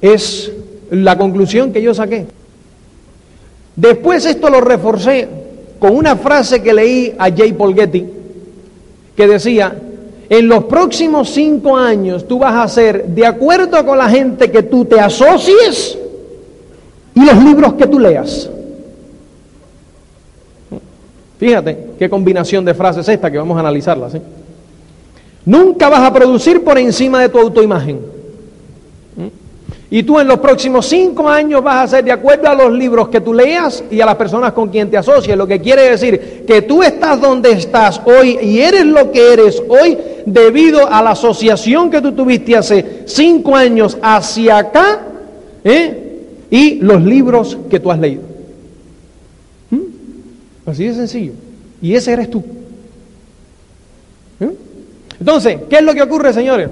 es 0.00 0.50
la 0.90 1.16
conclusión 1.16 1.72
que 1.72 1.82
yo 1.82 1.94
saqué. 1.94 2.26
Después 3.76 4.24
esto 4.26 4.50
lo 4.50 4.60
reforcé 4.60 5.28
con 5.78 5.96
una 5.96 6.16
frase 6.16 6.62
que 6.62 6.72
leí 6.72 7.14
a 7.18 7.28
J. 7.28 7.44
Paul 7.56 7.74
Getty, 7.74 8.06
que 9.16 9.26
decía, 9.26 9.74
en 10.32 10.48
los 10.48 10.64
próximos 10.64 11.28
cinco 11.28 11.76
años 11.76 12.26
tú 12.26 12.38
vas 12.38 12.54
a 12.54 12.62
hacer 12.62 13.04
de 13.04 13.26
acuerdo 13.26 13.84
con 13.84 13.98
la 13.98 14.08
gente 14.08 14.50
que 14.50 14.62
tú 14.62 14.86
te 14.86 14.98
asocies 14.98 15.98
y 17.14 17.22
los 17.22 17.44
libros 17.44 17.74
que 17.74 17.86
tú 17.86 17.98
leas. 17.98 18.48
Fíjate 21.38 21.90
qué 21.98 22.08
combinación 22.08 22.64
de 22.64 22.72
frases 22.72 23.06
es 23.06 23.14
esta 23.14 23.30
que 23.30 23.36
vamos 23.36 23.58
a 23.58 23.60
analizarla. 23.60 24.08
Nunca 25.44 25.90
vas 25.90 26.00
a 26.00 26.10
producir 26.14 26.64
por 26.64 26.78
encima 26.78 27.20
de 27.20 27.28
tu 27.28 27.38
autoimagen. 27.38 28.00
Y 29.94 30.04
tú 30.04 30.18
en 30.18 30.26
los 30.26 30.38
próximos 30.38 30.86
cinco 30.86 31.28
años 31.28 31.62
vas 31.62 31.84
a 31.84 31.96
ser 31.96 32.04
de 32.06 32.12
acuerdo 32.12 32.48
a 32.48 32.54
los 32.54 32.72
libros 32.72 33.10
que 33.10 33.20
tú 33.20 33.34
leas 33.34 33.84
y 33.90 34.00
a 34.00 34.06
las 34.06 34.16
personas 34.16 34.54
con 34.54 34.70
quien 34.70 34.88
te 34.90 34.96
asocias. 34.96 35.36
Lo 35.36 35.46
que 35.46 35.60
quiere 35.60 35.90
decir 35.90 36.44
que 36.46 36.62
tú 36.62 36.82
estás 36.82 37.20
donde 37.20 37.52
estás 37.52 38.00
hoy 38.06 38.38
y 38.40 38.60
eres 38.60 38.86
lo 38.86 39.12
que 39.12 39.34
eres 39.34 39.62
hoy 39.68 39.98
debido 40.24 40.90
a 40.90 41.02
la 41.02 41.10
asociación 41.10 41.90
que 41.90 42.00
tú 42.00 42.12
tuviste 42.12 42.56
hace 42.56 43.02
cinco 43.04 43.54
años 43.54 43.98
hacia 44.00 44.56
acá 44.56 45.02
¿eh? 45.62 46.22
y 46.48 46.76
los 46.76 47.02
libros 47.04 47.58
que 47.68 47.78
tú 47.78 47.92
has 47.92 47.98
leído. 47.98 48.22
¿Mm? 49.68 50.70
Así 50.70 50.86
de 50.86 50.94
sencillo. 50.94 51.32
Y 51.82 51.94
ese 51.94 52.14
eres 52.14 52.30
tú. 52.30 52.42
¿Eh? 54.40 54.52
Entonces, 55.20 55.58
¿qué 55.68 55.76
es 55.76 55.82
lo 55.82 55.92
que 55.92 56.00
ocurre, 56.00 56.32
señores? 56.32 56.70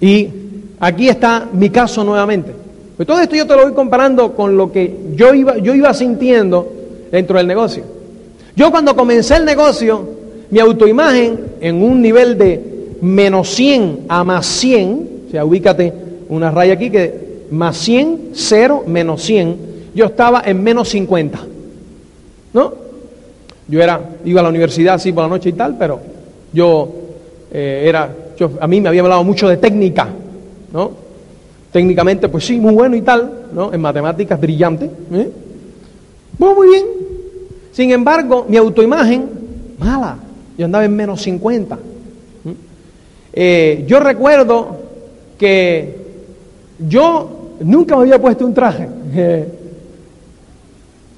Y 0.00 0.45
aquí 0.80 1.08
está 1.08 1.48
mi 1.52 1.70
caso 1.70 2.04
nuevamente. 2.04 2.52
Pues 2.96 3.06
todo 3.06 3.20
esto 3.20 3.36
yo 3.36 3.46
te 3.46 3.54
lo 3.54 3.64
voy 3.64 3.72
comparando 3.74 4.34
con 4.34 4.56
lo 4.56 4.72
que 4.72 4.94
yo 5.14 5.34
iba, 5.34 5.58
yo 5.58 5.74
iba 5.74 5.92
sintiendo 5.92 6.72
dentro 7.10 7.36
del 7.36 7.46
negocio. 7.46 7.84
Yo 8.54 8.70
cuando 8.70 8.96
comencé 8.96 9.36
el 9.36 9.44
negocio, 9.44 10.08
mi 10.50 10.58
autoimagen 10.60 11.38
en 11.60 11.82
un 11.82 12.00
nivel 12.00 12.38
de 12.38 12.96
menos 13.02 13.50
100 13.50 14.06
a 14.08 14.24
más 14.24 14.46
100, 14.46 15.08
o 15.28 15.30
sea, 15.30 15.44
ubícate 15.44 15.92
una 16.28 16.50
raya 16.50 16.74
aquí 16.74 16.90
que 16.90 17.26
más 17.50 17.76
100, 17.76 18.30
0, 18.32 18.84
menos 18.86 19.22
100, 19.22 19.56
yo 19.94 20.06
estaba 20.06 20.42
en 20.44 20.62
menos 20.62 20.88
50. 20.88 21.38
¿No? 22.54 22.72
Yo 23.68 23.82
era, 23.82 24.00
iba 24.24 24.40
a 24.40 24.42
la 24.44 24.48
universidad 24.48 24.94
así 24.94 25.12
por 25.12 25.24
la 25.24 25.28
noche 25.28 25.50
y 25.50 25.52
tal, 25.52 25.76
pero 25.78 26.00
yo 26.52 26.88
eh, 27.52 27.84
era, 27.86 28.08
yo, 28.38 28.52
a 28.60 28.66
mí 28.66 28.80
me 28.80 28.88
había 28.88 29.02
hablado 29.02 29.24
mucho 29.24 29.48
de 29.48 29.56
técnica, 29.56 30.08
¿no? 30.76 30.90
Técnicamente, 31.72 32.28
pues 32.28 32.44
sí, 32.44 32.60
muy 32.60 32.74
bueno 32.74 32.94
y 32.96 33.00
tal, 33.00 33.46
¿no? 33.52 33.72
En 33.72 33.80
matemáticas, 33.80 34.38
brillante. 34.38 34.90
¿eh? 35.10 35.30
muy 36.38 36.68
bien. 36.68 36.84
Sin 37.72 37.90
embargo, 37.92 38.44
mi 38.46 38.58
autoimagen, 38.58 39.26
mala. 39.78 40.18
Yo 40.58 40.66
andaba 40.66 40.84
en 40.84 40.94
menos 40.94 41.22
50. 41.22 41.78
Eh, 43.32 43.84
yo 43.86 44.00
recuerdo 44.00 44.76
que 45.38 45.96
yo 46.86 47.54
nunca 47.60 47.96
me 47.96 48.02
había 48.02 48.20
puesto 48.20 48.44
un 48.44 48.52
traje. 48.52 48.86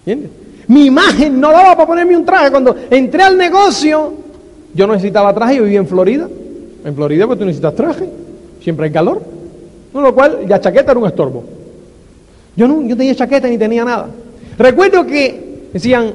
¿Entiendes? 0.06 0.30
Mi 0.68 0.86
imagen 0.86 1.40
no 1.40 1.50
daba 1.50 1.74
para 1.74 1.86
ponerme 1.86 2.16
un 2.16 2.24
traje. 2.24 2.50
Cuando 2.50 2.76
entré 2.90 3.22
al 3.22 3.36
negocio, 3.36 4.12
yo 4.74 4.86
no 4.86 4.92
necesitaba 4.92 5.34
traje, 5.34 5.56
yo 5.56 5.64
vivía 5.64 5.80
en 5.80 5.88
Florida. 5.88 6.28
En 6.84 6.94
Florida, 6.94 7.26
pues 7.26 7.38
tú 7.40 7.44
necesitas 7.44 7.74
traje. 7.74 8.08
Siempre 8.60 8.86
hay 8.86 8.92
calor. 8.92 9.37
Con 9.92 10.02
lo 10.02 10.14
cual, 10.14 10.40
la 10.46 10.60
chaqueta 10.60 10.92
era 10.92 11.00
un 11.00 11.06
estorbo. 11.06 11.44
Yo 12.56 12.66
no 12.66 12.82
yo 12.82 12.96
tenía 12.96 13.14
chaqueta 13.14 13.48
ni 13.48 13.56
tenía 13.56 13.84
nada. 13.84 14.08
Recuerdo 14.58 15.06
que 15.06 15.68
decían, 15.72 16.12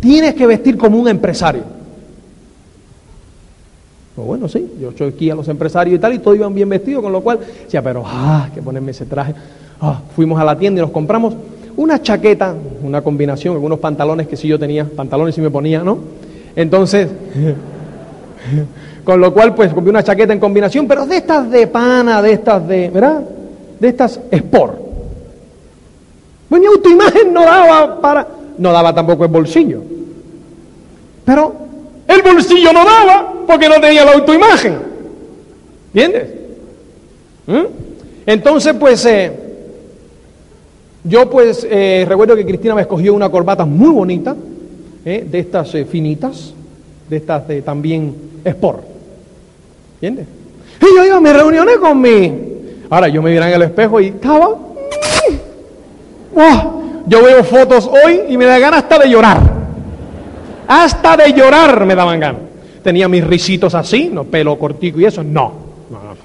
tienes 0.00 0.34
que 0.34 0.46
vestir 0.46 0.76
como 0.76 0.98
un 0.98 1.08
empresario. 1.08 1.62
Pues 4.14 4.26
bueno, 4.26 4.48
sí, 4.48 4.72
yo 4.80 5.06
aquí 5.06 5.28
a 5.28 5.34
los 5.34 5.48
empresarios 5.48 5.96
y 5.96 5.98
tal, 5.98 6.14
y 6.14 6.20
todos 6.20 6.36
iban 6.36 6.54
bien 6.54 6.68
vestidos, 6.68 7.02
con 7.02 7.12
lo 7.12 7.20
cual 7.20 7.40
decía, 7.64 7.82
pero, 7.82 8.04
ah, 8.06 8.48
que 8.54 8.62
ponerme 8.62 8.92
ese 8.92 9.06
traje. 9.06 9.34
Ah, 9.80 10.00
fuimos 10.14 10.40
a 10.40 10.44
la 10.44 10.56
tienda 10.56 10.80
y 10.80 10.82
nos 10.82 10.92
compramos 10.92 11.34
una 11.76 12.00
chaqueta, 12.00 12.54
una 12.82 13.02
combinación, 13.02 13.54
algunos 13.54 13.80
pantalones 13.80 14.28
que 14.28 14.36
sí 14.36 14.46
yo 14.46 14.58
tenía, 14.58 14.84
pantalones 14.84 15.34
sí 15.34 15.40
me 15.40 15.50
ponía, 15.50 15.82
¿no? 15.82 15.98
Entonces, 16.54 17.08
con 19.04 19.20
lo 19.20 19.32
cual, 19.32 19.54
pues 19.54 19.72
compré 19.72 19.90
una 19.90 20.02
chaqueta 20.02 20.32
en 20.32 20.40
combinación, 20.40 20.88
pero 20.88 21.06
de 21.06 21.18
estas 21.18 21.50
de 21.50 21.66
pana, 21.66 22.22
de 22.22 22.32
estas 22.32 22.66
de, 22.66 22.88
¿verdad? 22.88 23.22
De 23.78 23.88
estas 23.88 24.18
sport. 24.30 24.78
Pues 26.48 26.60
mi 26.60 26.66
autoimagen 26.66 27.32
no 27.32 27.42
daba 27.44 28.00
para, 28.00 28.26
no 28.58 28.72
daba 28.72 28.94
tampoco 28.94 29.24
el 29.24 29.30
bolsillo. 29.30 29.82
Pero 31.24 31.54
el 32.08 32.22
bolsillo 32.22 32.72
no 32.72 32.84
daba 32.84 33.32
porque 33.46 33.68
no 33.68 33.80
tenía 33.80 34.04
la 34.04 34.12
autoimagen. 34.12 34.78
¿Entiendes? 35.92 36.28
¿Mm? 37.46 37.64
Entonces, 38.26 38.74
pues, 38.78 39.04
eh, 39.06 39.32
yo 41.04 41.28
pues 41.28 41.66
eh, 41.68 42.04
recuerdo 42.08 42.36
que 42.36 42.46
Cristina 42.46 42.74
me 42.74 42.82
escogió 42.82 43.14
una 43.14 43.28
corbata 43.28 43.64
muy 43.64 43.90
bonita, 43.90 44.34
eh, 45.04 45.26
de 45.30 45.38
estas 45.38 45.72
finitas, 45.90 46.54
de 47.10 47.16
estas 47.16 47.46
de 47.46 47.60
también 47.62 48.14
sport. 48.44 48.93
¿Entiendes? 50.04 50.26
Y 50.82 50.96
yo 50.96 51.06
iba 51.06 51.16
a 51.16 51.20
mis 51.20 51.32
reuniones 51.32 51.78
con 51.78 51.98
mi... 51.98 52.30
Ahora 52.90 53.08
yo 53.08 53.22
me 53.22 53.30
miraba 53.30 53.48
en 53.48 53.56
el 53.56 53.62
espejo 53.62 54.00
y 54.00 54.08
estaba... 54.08 54.48
¡Oh! 56.36 56.82
Yo 57.06 57.24
veo 57.24 57.42
fotos 57.42 57.88
hoy 57.88 58.20
y 58.28 58.36
me 58.36 58.44
da 58.44 58.58
ganas 58.58 58.82
hasta 58.82 58.98
de 58.98 59.08
llorar. 59.08 59.40
Hasta 60.68 61.16
de 61.16 61.32
llorar 61.32 61.86
me 61.86 61.94
daban 61.94 62.20
ganas. 62.20 62.42
Tenía 62.82 63.08
mis 63.08 63.24
risitos 63.26 63.74
así, 63.74 64.10
no 64.12 64.24
pelo 64.24 64.58
cortico 64.58 65.00
y 65.00 65.06
eso, 65.06 65.22
no. 65.22 65.52
no, 65.90 66.02
no. 66.02 66.16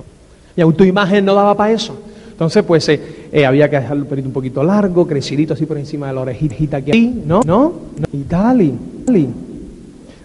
Mi 0.57 0.63
autoimagen 0.63 1.23
no 1.23 1.33
daba 1.33 1.55
para 1.55 1.71
eso. 1.71 1.97
Entonces, 2.31 2.63
pues 2.63 2.87
eh, 2.89 3.01
eh, 3.31 3.45
había 3.45 3.69
que 3.69 3.79
dejarlo 3.79 4.03
el 4.03 4.09
pelito 4.09 4.27
un 4.27 4.33
poquito 4.33 4.61
largo, 4.61 5.07
crecidito 5.07 5.53
así 5.53 5.65
por 5.65 5.77
encima 5.77 6.07
de 6.07 6.13
la 6.13 6.21
orejita 6.21 6.81
que 6.81 6.91
ahí, 6.91 7.23
¿no? 7.25 7.39
¿No? 7.45 7.73
Y 8.11 8.23
tal, 8.23 8.61
y 8.61 8.73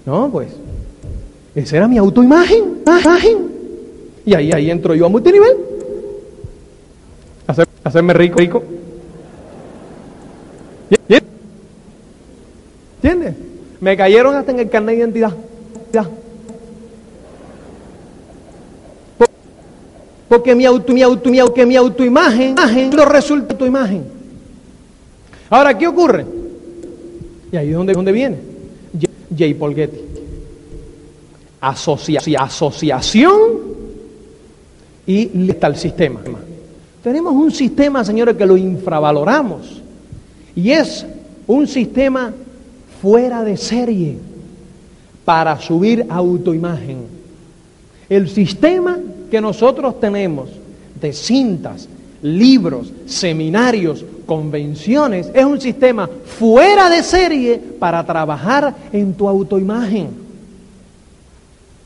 No, 0.05 0.29
pues. 0.33 0.64
Esa 1.55 1.77
era 1.77 1.89
mi 1.89 1.99
autoimagen. 1.99 2.83
Y 4.27 4.35
ahí, 4.35 4.51
ahí 4.53 4.71
entro 4.71 4.95
yo 4.95 5.07
a 5.07 5.09
multinivel. 5.09 5.57
Hacer, 7.47 7.69
hacerme 7.85 8.13
rico, 8.15 8.39
rico. 8.39 8.63
¿Entiendes? 13.03 13.35
Me 13.81 13.97
cayeron 13.97 14.35
hasta 14.35 14.51
en 14.53 14.61
el 14.61 14.71
carnet 14.71 14.95
de 14.95 15.01
identidad. 15.01 15.33
Porque 20.27 20.55
mi 20.55 20.65
auto, 20.65 20.93
mi 20.93 21.03
auto, 21.03 21.31
mi 21.31 21.39
auto, 21.39 21.67
mi 21.67 21.77
autoimagen 21.77 22.57
no 22.93 23.05
resulta 23.05 23.57
tu 23.57 23.67
imagen. 23.67 24.05
Ahora, 25.51 25.77
¿qué 25.77 25.87
ocurre? 25.87 26.25
Y 27.53 27.57
ahí 27.57 27.69
es 27.69 27.77
donde, 27.77 27.93
donde 27.93 28.11
viene. 28.11 28.39
J. 29.31 29.55
Paul 29.59 29.75
Getty. 29.75 30.04
Asociación 31.69 33.41
y 35.07 35.51
está 35.51 35.67
el 35.67 35.77
sistema. 35.77 36.21
Tenemos 37.03 37.35
un 37.35 37.51
sistema, 37.51 38.03
señores, 38.03 38.37
que 38.37 38.47
lo 38.47 38.57
infravaloramos. 38.57 39.83
Y 40.57 40.71
es 40.71 41.05
un 41.47 41.67
sistema 41.67 42.33
fuera 43.03 43.45
de 43.45 43.57
serie 43.59 44.17
para 45.25 45.61
subir 45.61 46.07
autoimagen. 46.09 47.05
El 48.09 48.29
sistema 48.31 48.99
que 49.31 49.41
nosotros 49.41 50.01
tenemos 50.01 50.49
de 51.01 51.13
cintas, 51.13 51.89
libros, 52.23 52.91
seminarios, 53.05 54.05
convenciones, 54.25 55.31
es 55.35 55.45
un 55.45 55.61
sistema 55.61 56.09
fuera 56.25 56.89
de 56.89 57.03
serie 57.03 57.61
para 57.79 58.05
trabajar 58.07 58.75
en 58.93 59.13
tu 59.13 59.29
autoimagen. 59.29 60.24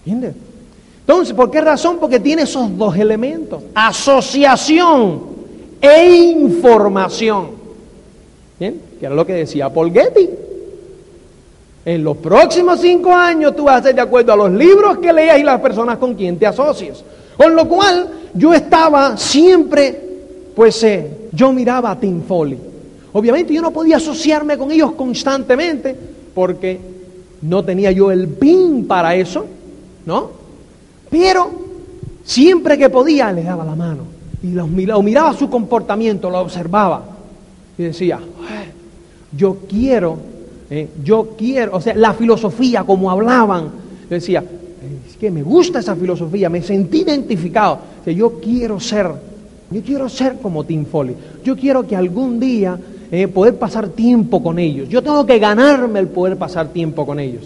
¿Entiendes? 0.04 0.34
Entonces, 1.00 1.34
¿por 1.34 1.50
qué 1.50 1.60
razón? 1.60 1.96
Porque 1.98 2.20
tiene 2.20 2.42
esos 2.42 2.76
dos 2.76 2.96
elementos, 2.96 3.62
asociación 3.74 5.22
e 5.80 6.06
información. 6.06 7.50
¿Bien? 8.58 8.80
Que 8.98 9.06
era 9.06 9.14
lo 9.14 9.26
que 9.26 9.32
decía 9.32 9.72
Paul 9.72 9.92
Getty. 9.92 10.28
En 11.84 12.04
los 12.04 12.18
próximos 12.18 12.80
cinco 12.80 13.14
años 13.14 13.56
tú 13.56 13.64
vas 13.64 13.80
a 13.80 13.84
ser 13.84 13.94
de 13.94 14.02
acuerdo 14.02 14.34
a 14.34 14.36
los 14.36 14.50
libros 14.50 14.98
que 14.98 15.10
leas 15.10 15.38
y 15.38 15.42
las 15.42 15.60
personas 15.60 15.96
con 15.96 16.14
quien 16.14 16.38
te 16.38 16.46
asocias. 16.46 17.02
Con 17.36 17.54
lo 17.54 17.66
cual 17.66 18.10
yo 18.34 18.52
estaba 18.52 19.16
siempre, 19.16 19.98
pues 20.54 20.82
eh, 20.82 21.10
yo 21.32 21.52
miraba 21.52 21.92
a 21.92 21.98
Tim 21.98 22.22
Foley. 22.22 22.58
Obviamente 23.12 23.54
yo 23.54 23.62
no 23.62 23.70
podía 23.70 23.96
asociarme 23.96 24.58
con 24.58 24.70
ellos 24.70 24.92
constantemente 24.92 25.96
porque 26.34 26.78
no 27.40 27.64
tenía 27.64 27.90
yo 27.92 28.10
el 28.10 28.28
pin 28.28 28.86
para 28.86 29.14
eso, 29.14 29.46
¿no? 30.08 30.30
Pero 31.10 31.50
siempre 32.24 32.78
que 32.78 32.88
podía 32.88 33.30
le 33.30 33.44
daba 33.44 33.64
la 33.64 33.76
mano 33.76 34.04
y 34.42 34.48
los 34.48 34.68
miraba, 34.68 35.02
miraba 35.02 35.34
su 35.34 35.50
comportamiento, 35.50 36.30
lo 36.30 36.40
observaba 36.40 37.04
y 37.76 37.82
decía, 37.84 38.18
yo 39.36 39.58
quiero 39.68 40.18
¿eh? 40.70 40.88
yo 41.04 41.34
quiero, 41.36 41.76
o 41.76 41.80
sea, 41.80 41.94
la 41.94 42.14
filosofía, 42.14 42.84
como 42.84 43.10
hablaban, 43.10 43.70
decía, 44.08 44.42
es 45.08 45.16
que 45.16 45.30
me 45.30 45.42
gusta 45.42 45.80
esa 45.80 45.94
filosofía, 45.94 46.48
me 46.48 46.62
sentí 46.62 47.02
identificado, 47.02 47.78
que 48.02 48.14
yo 48.14 48.40
quiero 48.40 48.80
ser, 48.80 49.10
yo 49.70 49.82
quiero 49.82 50.08
ser 50.08 50.38
como 50.40 50.64
Tim 50.64 50.86
Foley, 50.86 51.16
yo 51.44 51.54
quiero 51.54 51.86
que 51.86 51.96
algún 51.96 52.40
día 52.40 52.78
eh, 53.10 53.28
poder 53.28 53.56
pasar 53.56 53.88
tiempo 53.88 54.42
con 54.42 54.58
ellos, 54.58 54.88
yo 54.88 55.02
tengo 55.02 55.26
que 55.26 55.38
ganarme 55.38 56.00
el 56.00 56.08
poder 56.08 56.36
pasar 56.36 56.68
tiempo 56.68 57.04
con 57.04 57.20
ellos. 57.20 57.42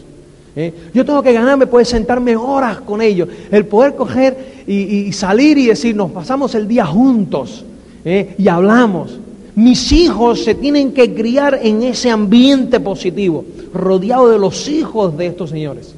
¿Eh? 0.56 0.72
Yo 0.92 1.04
tengo 1.04 1.22
que 1.22 1.32
ganarme 1.32 1.66
poder 1.66 1.86
sentarme 1.86 2.36
horas 2.36 2.80
con 2.80 3.00
ellos, 3.00 3.28
el 3.50 3.66
poder 3.66 3.94
coger 3.94 4.62
y, 4.66 5.12
salir 5.12 5.58
y 5.58 5.66
decir, 5.66 5.94
nos 5.96 6.10
pasamos 6.10 6.54
el 6.54 6.68
día 6.68 6.86
juntos 6.86 7.64
y 8.04 8.48
hablamos. 8.48 9.18
Mis 9.54 9.92
hijos 9.92 10.44
se 10.44 10.54
tienen 10.54 10.92
que 10.92 11.12
criar 11.12 11.60
en 11.62 11.82
ese 11.82 12.10
ambiente 12.10 12.80
positivo, 12.80 13.44
rodeado 13.74 14.30
de 14.30 14.38
los 14.38 14.68
hijos 14.68 15.16
de 15.16 15.26
estos 15.26 15.50
señores. 15.50 15.94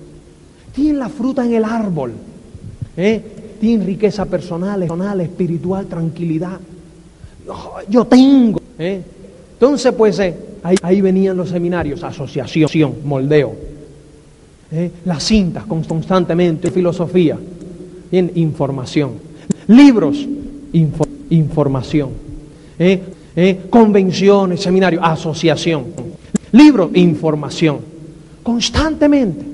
Tienen 0.75 0.99
la 0.99 1.09
fruta 1.09 1.45
en 1.45 1.55
el 1.55 1.64
árbol, 1.64 2.12
¿eh? 2.97 3.23
tienen 3.61 3.87
riqueza 3.87 4.25
personal, 4.25 4.81
personal, 4.81 5.21
espiritual, 5.21 5.87
tranquilidad. 5.87 6.59
yo 7.88 8.05
tengo. 8.07 8.61
¿eh? 8.77 9.01
Entonces, 9.53 9.93
pues 9.93 10.19
eh, 10.19 10.35
ahí, 10.83 11.01
venían 11.01 11.37
los 11.37 11.51
seminarios, 11.51 12.03
asociación, 12.03 12.95
moldeo, 13.05 13.55
¿eh? 14.72 14.90
las 15.05 15.22
cintas 15.24 15.64
constantemente, 15.64 16.70
filosofía, 16.70 17.38
bien, 18.11 18.31
información, 18.35 19.12
libros 19.68 20.27
info- 20.72 21.07
información. 21.31 22.11
¿eh? 22.79 23.00
¿eh? 23.37 23.61
Convenciones, 23.70 24.61
seminarios, 24.61 25.03
asociación. 25.05 25.85
Libros, 26.53 26.90
información. 26.94 27.79
Constantemente, 28.42 29.44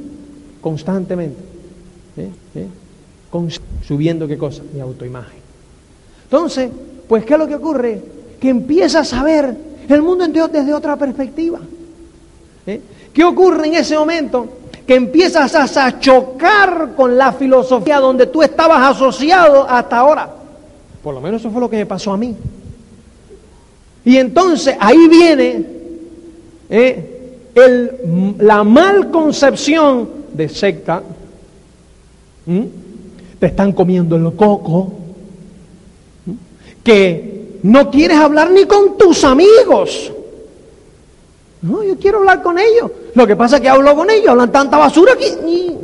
constantemente. 0.60 1.38
Cons- 3.30 3.60
subiendo 3.86 4.26
qué 4.26 4.36
cosa? 4.36 4.62
Mi 4.74 4.80
autoimagen. 4.80 5.38
Entonces, 6.24 6.68
pues, 7.08 7.24
¿qué 7.24 7.34
es 7.34 7.38
lo 7.38 7.46
que 7.48 7.54
ocurre? 7.54 8.02
Que 8.40 8.48
empiezas 8.48 9.12
a 9.12 9.22
ver 9.22 9.56
el 9.88 10.02
mundo 10.02 10.24
entero 10.24 10.48
desde 10.48 10.74
otra 10.74 10.96
perspectiva. 10.96 11.60
¿Qué 13.12 13.24
ocurre 13.24 13.68
en 13.68 13.74
ese 13.74 13.96
momento? 13.96 14.46
Que 14.90 14.96
empiezas 14.96 15.76
a, 15.76 16.00
chocar 16.00 16.94
con 16.96 17.16
la 17.16 17.32
filosofía 17.32 18.00
donde 18.00 18.26
tú 18.26 18.42
estabas 18.42 18.96
asociado 18.96 19.64
hasta 19.70 19.98
ahora. 19.98 20.28
Por 21.00 21.14
lo 21.14 21.20
menos 21.20 21.40
eso 21.40 21.48
fue 21.52 21.60
lo 21.60 21.70
que 21.70 21.76
me 21.76 21.86
pasó 21.86 22.10
a 22.10 22.16
mí. 22.16 22.34
Y 24.04 24.16
entonces 24.16 24.74
ahí 24.80 25.06
viene 25.06 25.64
¿eh? 26.68 27.38
la 28.40 28.64
mal 28.64 29.12
concepción 29.12 30.08
de 30.32 30.48
secta. 30.48 31.04
Te 33.38 33.46
están 33.46 33.70
comiendo 33.70 34.16
el 34.16 34.34
coco. 34.34 34.92
Que 36.82 37.60
no 37.62 37.92
quieres 37.92 38.18
hablar 38.18 38.50
ni 38.50 38.64
con 38.64 38.98
tus 38.98 39.22
amigos. 39.22 40.10
No, 41.62 41.84
yo 41.84 41.96
quiero 41.96 42.18
hablar 42.18 42.42
con 42.42 42.58
ellos. 42.58 42.90
Lo 43.14 43.26
que 43.26 43.36
pasa 43.36 43.56
es 43.56 43.62
que 43.62 43.68
hablo 43.68 43.94
con 43.94 44.08
ellos, 44.10 44.28
hablan 44.28 44.52
tanta 44.52 44.76
basura 44.76 45.12
que 45.16 45.26
y 45.26 45.76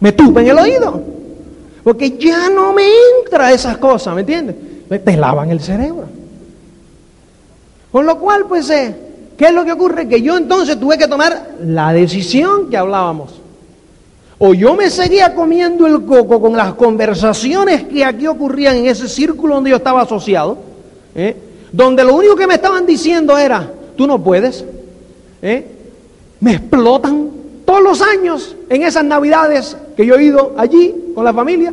me 0.00 0.12
tupen 0.12 0.46
el 0.48 0.58
oído. 0.58 1.00
Porque 1.84 2.16
ya 2.18 2.48
no 2.48 2.72
me 2.72 2.84
entra 3.20 3.52
esas 3.52 3.76
cosas, 3.76 4.14
¿me 4.14 4.20
entiendes? 4.20 4.56
Te 5.04 5.16
lavan 5.16 5.50
el 5.50 5.60
cerebro. 5.60 6.06
Con 7.90 8.06
lo 8.06 8.18
cual, 8.18 8.46
pues, 8.48 8.70
eh, 8.70 8.94
¿qué 9.36 9.46
es 9.46 9.52
lo 9.52 9.64
que 9.64 9.72
ocurre? 9.72 10.08
Que 10.08 10.22
yo 10.22 10.36
entonces 10.36 10.78
tuve 10.78 10.96
que 10.96 11.08
tomar 11.08 11.50
la 11.64 11.92
decisión 11.92 12.70
que 12.70 12.76
hablábamos. 12.76 13.40
O 14.38 14.54
yo 14.54 14.74
me 14.74 14.90
seguía 14.90 15.34
comiendo 15.34 15.86
el 15.86 16.04
coco 16.04 16.40
con 16.40 16.56
las 16.56 16.74
conversaciones 16.74 17.84
que 17.84 18.04
aquí 18.04 18.26
ocurrían 18.26 18.76
en 18.76 18.86
ese 18.86 19.08
círculo 19.08 19.54
donde 19.54 19.70
yo 19.70 19.76
estaba 19.76 20.02
asociado, 20.02 20.58
¿eh? 21.14 21.36
donde 21.70 22.02
lo 22.02 22.14
único 22.14 22.34
que 22.34 22.46
me 22.46 22.54
estaban 22.54 22.84
diciendo 22.84 23.38
era, 23.38 23.70
tú 23.96 24.06
no 24.06 24.22
puedes, 24.22 24.64
¿eh? 25.42 25.66
me 26.40 26.52
explotan 26.54 27.30
todos 27.64 27.82
los 27.82 28.02
años 28.02 28.56
en 28.68 28.82
esas 28.82 29.04
navidades 29.04 29.76
que 29.96 30.06
yo 30.06 30.14
he 30.16 30.24
ido 30.24 30.54
allí 30.56 30.94
con 31.14 31.24
la 31.24 31.32
familia. 31.32 31.72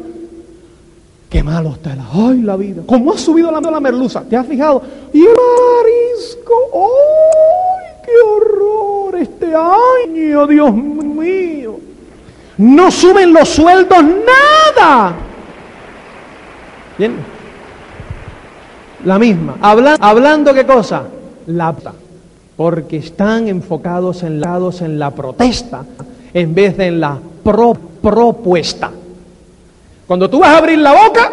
Qué 1.30 1.44
malo 1.44 1.74
está 1.74 1.96
la, 1.96 2.06
ay, 2.12 2.42
la 2.42 2.56
vida. 2.56 2.82
¿Cómo 2.88 3.14
ha 3.14 3.18
subido 3.18 3.52
la, 3.52 3.62
la 3.62 3.80
merluza? 3.80 4.22
¿Te 4.22 4.36
has 4.36 4.48
fijado? 4.48 4.82
Y 5.14 5.22
el 5.22 5.28
marisco, 5.28 6.54
ay, 6.74 7.94
qué 8.04 8.12
horror 8.28 9.16
este 9.16 9.54
año, 9.56 10.48
Dios 10.48 10.74
mío. 10.74 11.78
No 12.58 12.90
suben 12.92 13.32
los 13.32 13.48
sueldos 13.48 14.00
nada. 14.04 15.14
Bien. 16.98 17.14
La 19.06 19.18
misma. 19.20 19.56
Habla- 19.62 19.98
hablando 20.00 20.54
qué 20.54 20.66
cosa? 20.66 21.04
La 21.48 21.68
porque 22.60 22.98
están 22.98 23.48
enfocados 23.48 24.22
en 24.22 24.42
la, 24.42 24.60
en 24.82 25.00
la 25.00 25.12
protesta 25.12 25.86
en 26.34 26.54
vez 26.54 26.76
de 26.76 26.88
en 26.88 27.00
la 27.00 27.18
pro- 27.42 27.78
propuesta. 28.02 28.92
Cuando 30.06 30.30
tú 30.30 30.40
vas 30.40 30.50
a 30.50 30.58
abrir 30.58 30.78
la 30.80 30.92
boca, 30.92 31.32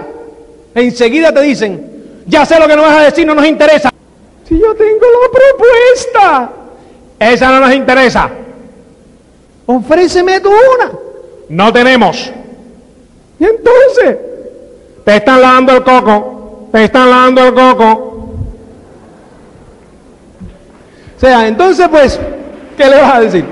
enseguida 0.73 1.35
te 1.35 1.43
dicen, 1.43 2.23
ya 2.29 2.47
sé 2.47 2.61
lo 2.61 2.69
que 2.69 2.77
no 2.77 2.83
vas 2.83 2.99
a 2.99 3.03
decir, 3.03 3.27
no 3.27 3.35
nos 3.35 3.45
interesa. 3.45 3.91
Si 4.49 4.57
yo 4.57 4.73
tengo 4.77 5.01
la 5.01 5.33
propuesta, 5.33 6.53
esa 7.19 7.51
no 7.51 7.59
nos 7.67 7.75
interesa. 7.75 8.31
Ofréceme 9.67 10.39
tú 10.39 10.51
una. 10.51 10.93
No 11.49 11.73
tenemos. 11.73 12.31
Y 13.41 13.45
entonces, 13.45 14.17
te 15.05 15.17
están 15.17 15.43
lavando 15.43 15.73
el 15.73 15.83
coco, 15.83 16.69
te 16.71 16.85
están 16.85 17.11
lavando 17.11 17.43
el 17.43 17.53
coco. 17.53 18.16
O 21.17 21.21
sea, 21.21 21.49
entonces 21.49 21.89
pues, 21.89 22.21
¿qué 22.77 22.85
le 22.85 23.01
vas 23.01 23.15
a 23.15 23.21
decir? 23.21 23.45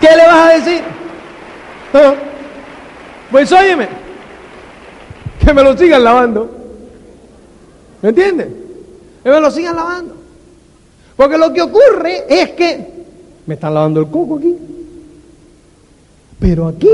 ¿Qué 0.00 0.08
le 0.16 0.26
vas 0.26 0.50
a 0.50 0.54
decir? 0.54 0.82
Pues 3.30 3.50
óyeme, 3.52 3.88
que 5.44 5.54
me 5.54 5.62
lo 5.62 5.76
sigan 5.76 6.04
lavando. 6.04 6.50
¿Me 8.02 8.10
entiendes? 8.10 8.48
Que 9.22 9.30
me 9.30 9.40
lo 9.40 9.50
sigan 9.50 9.76
lavando. 9.76 10.14
Porque 11.16 11.38
lo 11.38 11.52
que 11.52 11.62
ocurre 11.62 12.24
es 12.28 12.50
que 12.50 13.04
me 13.46 13.54
están 13.54 13.74
lavando 13.74 14.00
el 14.00 14.08
coco 14.08 14.36
aquí. 14.36 14.56
Pero 16.38 16.68
aquí 16.68 16.90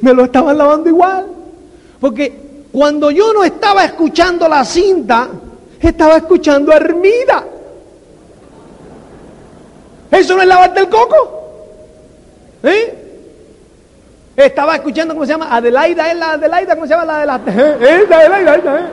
me 0.00 0.12
lo 0.12 0.24
estaban 0.24 0.58
lavando 0.58 0.88
igual. 0.88 1.26
Porque 2.00 2.66
cuando 2.72 3.10
yo 3.10 3.32
no 3.32 3.44
estaba 3.44 3.84
escuchando 3.84 4.48
la 4.48 4.64
cinta, 4.64 5.28
estaba 5.80 6.16
escuchando 6.16 6.72
a 6.72 6.76
Hermida. 6.76 7.46
¿Eso 10.10 10.36
no 10.36 10.42
es 10.42 10.48
lavarte 10.48 10.80
el 10.80 10.88
coco? 10.88 11.36
¿Eh? 12.62 13.02
Estaba 14.36 14.76
escuchando, 14.76 15.14
¿cómo 15.14 15.24
se 15.24 15.32
llama? 15.32 15.54
Adelaida, 15.54 16.10
es 16.10 16.18
la 16.18 16.32
Adelaida, 16.32 16.74
¿cómo 16.74 16.86
se 16.86 16.94
llama? 16.94 17.04
La 17.04 17.18
de 17.20 17.26
la... 17.26 17.40
¿Eh? 17.80 18.06
La 18.08 18.18
Adelaida, 18.18 18.56
¿eh? 18.56 18.86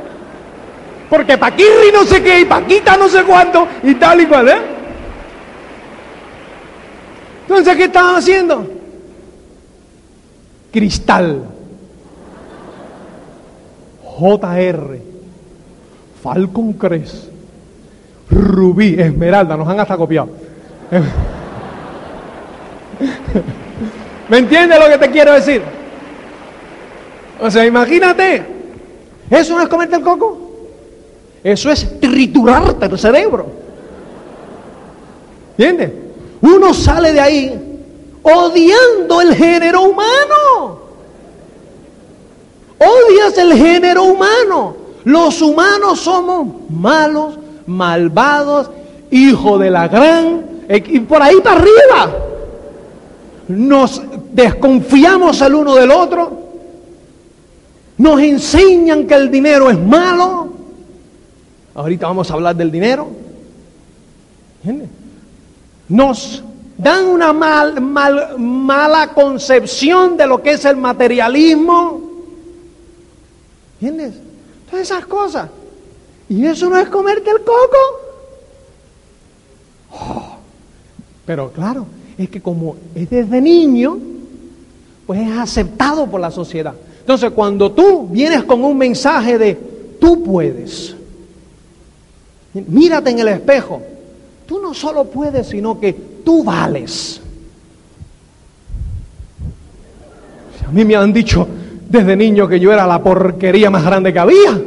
Porque 1.10 1.38
Paquirri 1.38 1.92
no 1.94 2.06
sé 2.06 2.24
qué, 2.24 2.40
y 2.40 2.46
Paquita 2.46 2.98
no 2.98 3.08
sé 3.10 3.24
cuánto, 3.24 3.68
y 3.84 3.96
tal 3.96 4.22
y 4.22 4.26
cual, 4.26 4.50
¿eh? 4.50 4.62
Entonces, 7.42 7.76
¿qué 7.76 7.84
estaban 7.84 8.16
haciendo? 8.16 8.66
Cristal. 10.72 11.44
JR. 14.02 15.00
Falcon 16.24 16.74
Crest. 16.74 17.26
Rubí, 18.30 18.96
Esmeralda, 18.98 19.58
nos 19.58 19.68
han 19.68 19.80
hasta 19.80 19.98
copiado. 19.98 20.30
¿Me 24.30 24.38
entiendes 24.38 24.80
lo 24.80 24.88
que 24.88 24.98
te 24.98 25.12
quiero 25.12 25.34
decir? 25.34 25.62
O 27.42 27.50
sea, 27.50 27.66
imagínate. 27.66 28.46
¿Eso 29.30 29.56
no 29.56 29.64
es 29.64 29.70
comerte 29.70 29.96
el 29.96 30.02
coco? 30.02 30.38
Eso 31.44 31.72
es 31.72 32.00
triturarte 32.00 32.86
el 32.86 33.00
cerebro. 33.00 33.48
¿Entiendes? 35.58 35.92
Uno 36.42 36.74
sale 36.74 37.14
de 37.14 37.20
ahí 37.20 37.80
odiando 38.22 39.22
el 39.22 39.36
género 39.36 39.82
humano. 39.82 40.84
Odias 42.78 43.38
el 43.38 43.54
género 43.54 44.04
humano. 44.04 44.76
Los 45.04 45.42
humanos 45.42 46.00
somos 46.00 46.48
malos, 46.70 47.38
malvados, 47.66 48.70
hijos 49.12 49.60
de 49.60 49.70
la 49.70 49.88
gran... 49.88 50.53
Y 50.78 51.00
por 51.02 51.22
ahí 51.22 51.36
para 51.42 51.58
arriba. 51.62 52.18
Nos 53.48 54.02
desconfiamos 54.32 55.40
el 55.42 55.54
uno 55.56 55.76
del 55.76 55.92
otro. 55.92 56.40
Nos 57.98 58.20
enseñan 58.22 59.06
que 59.06 59.14
el 59.14 59.30
dinero 59.30 59.70
es 59.70 59.78
malo. 59.80 60.48
Ahorita 61.76 62.08
vamos 62.08 62.30
a 62.32 62.34
hablar 62.34 62.56
del 62.56 62.72
dinero. 62.72 63.08
¿Entiendes? 64.64 64.90
Nos 65.90 66.44
dan 66.78 67.06
una 67.06 67.34
mal, 67.34 67.80
mal- 67.82 68.40
mala 68.40 69.14
concepción 69.14 70.18
de 70.18 70.26
lo 70.26 70.42
que 70.42 70.52
es 70.54 70.66
el 70.66 70.78
materialismo. 70.78 72.02
¿Entiendes? 73.80 74.16
Todas 74.70 74.90
esas 74.90 75.06
cosas. 75.06 75.50
Y 76.30 76.46
eso 76.48 76.70
no 76.70 76.78
es 76.80 76.88
comerte 76.90 77.30
el 77.30 77.40
coco. 77.42 77.78
Oh, 79.92 80.33
Pero 81.26 81.52
claro, 81.52 81.86
es 82.18 82.30
que 82.30 82.42
como 82.42 82.76
es 82.94 83.10
desde 83.10 83.42
niño, 83.42 83.98
pues 85.06 85.22
es 85.22 85.38
aceptado 85.38 86.08
por 86.08 86.20
la 86.20 86.32
sociedad. 86.32 86.74
Entonces, 87.00 87.32
cuando 87.32 87.72
tú 87.72 88.08
vienes 88.08 88.44
con 88.44 88.64
un 88.64 88.78
mensaje 88.78 89.38
de 89.38 89.56
tú 90.00 90.24
puedes, 90.24 90.96
mírate 92.54 93.10
en 93.10 93.20
el 93.20 93.28
espejo, 93.30 93.82
tú 94.46 94.60
no 94.60 94.74
solo 94.74 95.06
puedes, 95.06 95.48
sino 95.48 95.80
que 95.80 95.94
tú 95.94 96.44
vales. 96.44 97.20
A 100.68 100.72
mí 100.72 100.86
me 100.86 100.96
han 100.96 101.12
dicho 101.12 101.48
desde 101.90 102.16
niño 102.16 102.48
que 102.48 102.60
yo 102.60 102.72
era 102.72 102.88
la 102.88 103.02
porquería 103.04 103.70
más 103.70 103.86
grande 103.86 104.14
que 104.14 104.20
había. 104.20 104.62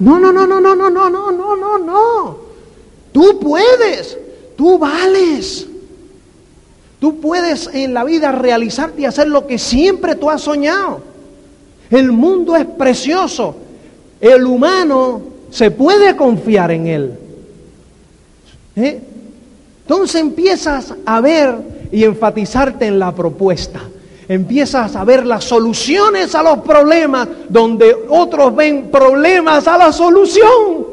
No, 0.00 0.18
no, 0.18 0.32
no, 0.32 0.46
no, 0.46 0.60
no, 0.60 0.74
no, 0.74 0.90
no, 0.90 1.10
no, 1.10 1.30
no, 1.30 1.56
no, 1.56 1.78
no. 1.78 2.36
Tú 3.12 3.38
puedes, 3.40 4.18
tú 4.56 4.78
vales. 4.78 5.66
Tú 7.00 7.20
puedes 7.20 7.68
en 7.72 7.94
la 7.94 8.04
vida 8.04 8.30
realizarte 8.30 9.02
y 9.02 9.04
hacer 9.04 9.26
lo 9.26 9.46
que 9.46 9.58
siempre 9.58 10.14
tú 10.14 10.30
has 10.30 10.42
soñado. 10.42 11.00
El 11.90 12.12
mundo 12.12 12.54
es 12.56 12.64
precioso. 12.64 13.56
El 14.20 14.44
humano 14.46 15.20
se 15.50 15.70
puede 15.70 16.16
confiar 16.16 16.70
en 16.70 16.86
él. 16.86 17.12
¿Eh? 18.76 19.00
Entonces 19.82 20.20
empiezas 20.20 20.94
a 21.04 21.20
ver 21.20 21.88
y 21.90 22.04
enfatizarte 22.04 22.86
en 22.86 22.98
la 22.98 23.14
propuesta. 23.14 23.80
Empiezas 24.28 24.96
a 24.96 25.04
ver 25.04 25.26
las 25.26 25.44
soluciones 25.44 26.34
a 26.34 26.42
los 26.42 26.60
problemas 26.60 27.28
donde 27.48 27.94
otros 28.08 28.54
ven 28.54 28.90
problemas 28.90 29.66
a 29.66 29.76
la 29.76 29.92
solución. 29.92 30.86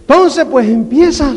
Entonces 0.00 0.46
pues 0.50 0.68
empiezas 0.68 1.36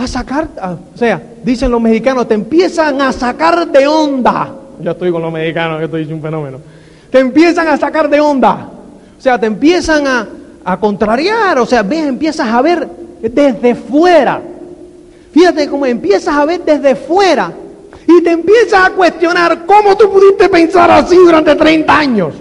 a 0.00 0.06
sacar, 0.06 0.48
o 0.94 0.98
sea, 0.98 1.22
dicen 1.42 1.70
los 1.70 1.80
mexicanos, 1.80 2.26
te 2.26 2.34
empiezan 2.34 3.00
a 3.00 3.12
sacar 3.12 3.68
de 3.68 3.86
onda. 3.86 4.52
Yo 4.80 4.90
estoy 4.90 5.10
con 5.10 5.22
los 5.22 5.32
mexicanos, 5.32 5.78
que 5.78 5.84
estoy 5.84 6.12
un 6.12 6.22
fenómeno. 6.22 6.58
Te 7.10 7.18
empiezan 7.18 7.68
a 7.68 7.76
sacar 7.76 8.08
de 8.08 8.20
onda. 8.20 8.70
O 9.18 9.20
sea, 9.20 9.38
te 9.38 9.46
empiezan 9.46 10.06
a, 10.06 10.28
a 10.64 10.80
contrariar, 10.80 11.58
o 11.58 11.66
sea, 11.66 11.82
ves, 11.82 12.06
empiezas 12.06 12.48
a 12.48 12.62
ver 12.62 12.88
desde 13.20 13.74
fuera. 13.74 14.40
Fíjate 15.32 15.68
cómo 15.68 15.86
empiezas 15.86 16.34
a 16.34 16.44
ver 16.44 16.64
desde 16.64 16.94
fuera 16.94 17.52
y 18.06 18.22
te 18.22 18.30
empiezas 18.30 18.88
a 18.88 18.90
cuestionar 18.90 19.64
cómo 19.66 19.96
tú 19.96 20.10
pudiste 20.10 20.48
pensar 20.48 20.90
así 20.90 21.16
durante 21.16 21.54
30 21.54 21.98
años. 21.98 22.34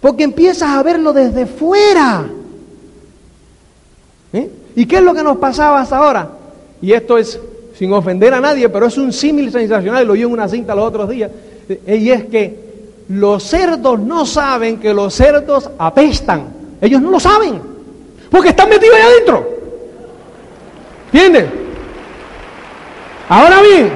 Porque 0.00 0.24
empiezas 0.24 0.70
a 0.70 0.82
verlo 0.82 1.12
desde 1.12 1.46
fuera. 1.46 2.24
¿Eh? 4.32 4.50
¿Y 4.80 4.86
qué 4.86 4.96
es 4.96 5.02
lo 5.02 5.12
que 5.12 5.22
nos 5.22 5.36
pasaba 5.36 5.82
hasta 5.82 5.98
ahora? 5.98 6.26
Y 6.80 6.92
esto 6.94 7.18
es 7.18 7.38
sin 7.76 7.92
ofender 7.92 8.32
a 8.32 8.40
nadie, 8.40 8.66
pero 8.70 8.86
es 8.86 8.96
un 8.96 9.12
símil 9.12 9.52
sensacional, 9.52 10.06
lo 10.06 10.14
oí 10.14 10.22
en 10.22 10.32
una 10.32 10.48
cinta 10.48 10.74
los 10.74 10.86
otros 10.86 11.10
días, 11.10 11.30
y 11.86 12.08
es 12.08 12.24
que 12.24 12.56
los 13.10 13.42
cerdos 13.42 14.00
no 14.00 14.24
saben 14.24 14.78
que 14.78 14.94
los 14.94 15.12
cerdos 15.12 15.68
apestan. 15.76 16.44
Ellos 16.80 17.02
no 17.02 17.10
lo 17.10 17.20
saben, 17.20 17.60
porque 18.30 18.48
están 18.48 18.70
metidos 18.70 18.96
ahí 18.96 19.02
adentro. 19.02 19.50
¿Entiendes? 21.12 21.44
Ahora 23.28 23.60
bien, 23.60 23.90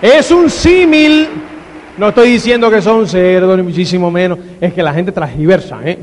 es 0.00 0.30
un 0.30 0.48
símil, 0.48 1.28
no 1.98 2.08
estoy 2.08 2.30
diciendo 2.30 2.70
que 2.70 2.80
son 2.80 3.06
cerdos, 3.06 3.54
ni 3.54 3.64
muchísimo 3.64 4.10
menos, 4.10 4.38
es 4.62 4.72
que 4.72 4.82
la 4.82 4.94
gente 4.94 5.12
transgiversa, 5.12 5.78
¿eh? 5.84 5.98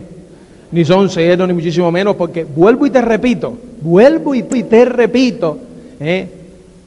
Ni 0.71 0.83
son 0.83 1.09
cerdos, 1.09 1.47
ni 1.47 1.53
muchísimo 1.53 1.91
menos, 1.91 2.15
porque 2.15 2.43
vuelvo 2.43 2.85
y 2.85 2.89
te 2.89 3.01
repito, 3.01 3.57
vuelvo 3.81 4.35
y 4.35 4.43
te 4.43 4.85
repito, 4.85 5.57
¿eh? 5.99 6.27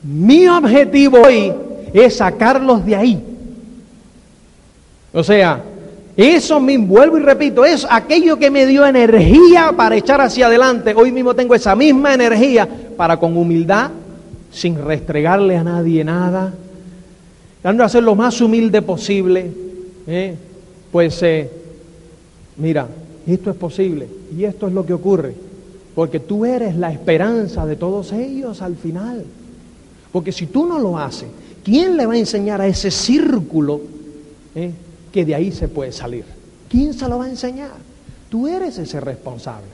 Mi 0.03 0.49
objetivo 0.49 1.19
hoy 1.27 1.53
es 1.93 2.17
sacarlos 2.17 2.85
de 2.85 2.97
ahí. 2.97 3.23
O 5.13 5.23
sea, 5.23 5.63
eso 6.17 6.61
mismo, 6.61 6.87
vuelvo 6.87 7.19
y 7.19 7.23
repito, 7.23 7.65
es 7.65 7.87
aquello 7.89 8.39
que 8.39 8.51
me 8.51 8.67
dio 8.67 8.87
energía 8.87 9.73
para 9.77 9.97
echar 9.97 10.21
hacia 10.21 10.47
adelante. 10.47 10.95
Hoy 10.95 11.13
mismo 11.13 11.35
tengo 11.35 11.55
esa 11.55 11.75
misma 11.75 12.15
energía 12.15 12.69
para 12.97 13.17
con 13.19 13.37
humildad, 13.37 13.91
sin 14.53 14.83
restregarle 14.85 15.57
a 15.57 15.65
nadie 15.65 16.05
nada, 16.05 16.53
dando 17.63 17.85
a 17.85 17.89
ser 17.89 18.03
lo 18.03 18.15
más 18.15 18.41
humilde 18.41 18.83
posible. 18.83 19.51
¿eh? 20.07 20.35
Pues, 20.91 21.23
eh, 21.23 21.51
mira, 22.57 22.87
esto 23.27 23.51
es 23.51 23.57
posible 23.57 24.09
y 24.37 24.45
esto 24.45 24.67
es 24.67 24.73
lo 24.73 24.85
que 24.85 24.93
ocurre, 24.93 25.35
porque 25.95 26.21
tú 26.21 26.45
eres 26.45 26.77
la 26.77 26.93
esperanza 26.93 27.67
de 27.67 27.77
todos 27.77 28.13
ellos 28.13 28.63
al 28.63 28.77
final. 28.77 29.25
Porque 30.13 30.33
si 30.33 30.47
tú 30.47 30.67
no 30.67 30.79
lo 30.79 30.99
haces, 30.99 31.29
¿quién 31.65 31.97
le 31.97 32.07
va 32.07 32.15
a 32.15 32.19
enseñar 32.19 32.61
a 32.61 32.67
ese 32.67 32.91
círculo 32.91 33.81
eh, 34.55 34.73
que 35.13 35.25
de 35.25 35.35
ahí 35.35 35.53
se 35.53 35.69
puede 35.69 35.93
salir? 35.93 36.25
¿Quién 36.69 36.95
se 36.95 37.09
lo 37.09 37.19
va 37.19 37.27
a 37.27 37.31
enseñar? 37.31 37.73
Tú 38.29 38.49
eres 38.49 38.79
ese 38.79 39.01
responsable. 39.01 39.69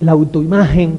La 0.00 0.12
autoimagen 0.12 0.98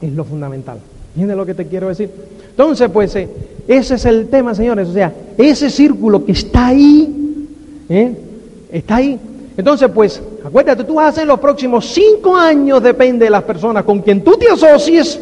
es 0.00 0.12
lo 0.12 0.24
fundamental. 0.24 0.80
¿Entiendes 1.10 1.36
lo 1.36 1.46
que 1.46 1.54
te 1.54 1.66
quiero 1.66 1.88
decir? 1.88 2.10
Entonces, 2.50 2.88
pues, 2.90 3.14
eh, 3.16 3.28
ese 3.66 3.94
es 3.94 4.04
el 4.04 4.28
tema, 4.28 4.54
señores. 4.54 4.88
O 4.88 4.92
sea, 4.92 5.14
ese 5.38 5.70
círculo 5.70 6.24
que 6.24 6.32
está 6.32 6.68
ahí, 6.68 7.48
¿eh? 7.88 8.16
Está 8.72 8.96
ahí. 8.96 9.18
Entonces, 9.56 9.90
pues, 9.94 10.22
acuérdate, 10.44 10.84
tú 10.84 10.94
vas 10.94 11.06
a 11.06 11.08
hacer 11.08 11.26
los 11.26 11.38
próximos 11.40 11.86
cinco 11.86 12.36
años, 12.36 12.82
depende 12.82 13.26
de 13.26 13.30
las 13.30 13.42
personas 13.42 13.84
con 13.84 14.00
quien 14.00 14.22
tú 14.22 14.36
te 14.38 14.48
asocies, 14.48 15.20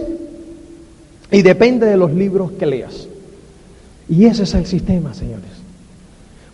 y 1.31 1.43
depende 1.43 1.87
de 1.87 1.97
los 1.97 2.13
libros 2.13 2.53
que 2.53 2.67
leas. 2.67 3.07
Y 4.09 4.25
ese 4.25 4.45
es 4.45 4.55
el 4.55 4.67
sistema, 4.67 5.13
señores. 5.13 5.51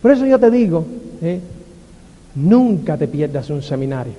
Por 0.01 0.11
eso 0.11 0.25
yo 0.25 0.37
te 0.37 0.51
digo, 0.51 0.85
¿eh? 1.21 1.39
nunca 2.35 2.97
te 2.97 3.07
pierdas 3.07 3.49
un 3.49 3.61
seminario. 3.61 4.13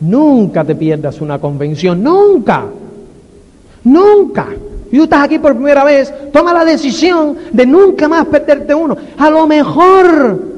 Nunca 0.00 0.64
te 0.64 0.76
pierdas 0.76 1.20
una 1.20 1.40
convención. 1.40 2.02
Nunca. 2.02 2.66
Nunca. 3.82 4.46
Y 4.90 4.96
tú 4.96 5.02
estás 5.02 5.24
aquí 5.24 5.38
por 5.38 5.54
primera 5.54 5.84
vez, 5.84 6.14
toma 6.32 6.54
la 6.54 6.64
decisión 6.64 7.36
de 7.52 7.66
nunca 7.66 8.08
más 8.08 8.26
perderte 8.26 8.74
uno. 8.74 8.96
A 9.18 9.28
lo 9.28 9.46
mejor 9.46 10.57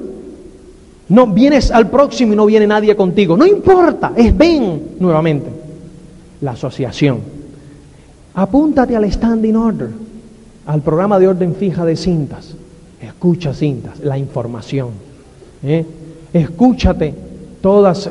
no 1.10 1.26
vienes 1.26 1.72
al 1.72 1.90
próximo 1.90 2.32
y 2.32 2.36
no 2.36 2.46
viene 2.46 2.66
nadie 2.66 2.94
contigo. 2.94 3.36
No 3.36 3.44
importa, 3.44 4.12
es 4.16 4.36
ven 4.36 4.96
nuevamente. 5.00 5.50
La 6.40 6.52
asociación. 6.52 7.18
Apúntate 8.34 8.96
al 8.96 9.10
standing 9.10 9.56
order, 9.56 9.90
al 10.66 10.80
programa 10.80 11.18
de 11.18 11.28
orden 11.28 11.54
fija 11.56 11.84
de 11.84 11.96
cintas. 11.96 12.54
Escucha 13.02 13.52
cintas, 13.52 13.98
la 14.00 14.16
información. 14.16 14.90
¿eh? 15.64 15.84
Escúchate 16.32 17.12
todas 17.60 18.08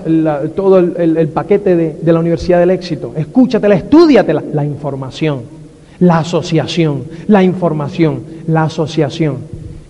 todo 0.53 0.79
el, 0.79 1.29
paquete 1.29 1.75
de, 1.75 2.13
la 2.13 2.19
Universidad 2.19 2.59
del 2.59 2.71
Éxito. 2.71 3.13
Escúchatela, 3.15 3.75
estudiatela. 3.75 4.43
La 4.53 4.65
información, 4.65 5.43
la 5.99 6.19
asociación, 6.19 7.05
la 7.27 7.43
información, 7.43 8.23
la 8.47 8.63
asociación. 8.63 9.37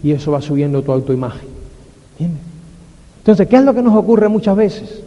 Y 0.04 0.12
eso 0.12 0.32
va 0.32 0.42
subiendo 0.42 0.84
tu 0.84 0.92
autoimagen. 0.92 1.49
Entonces, 3.20 3.48
¿qué 3.48 3.58
es 3.58 3.64
lo 3.64 3.74
que 3.74 3.82
nos 3.82 3.96
ocurre 3.96 4.28
muchas 4.28 4.56
veces? 4.56 5.02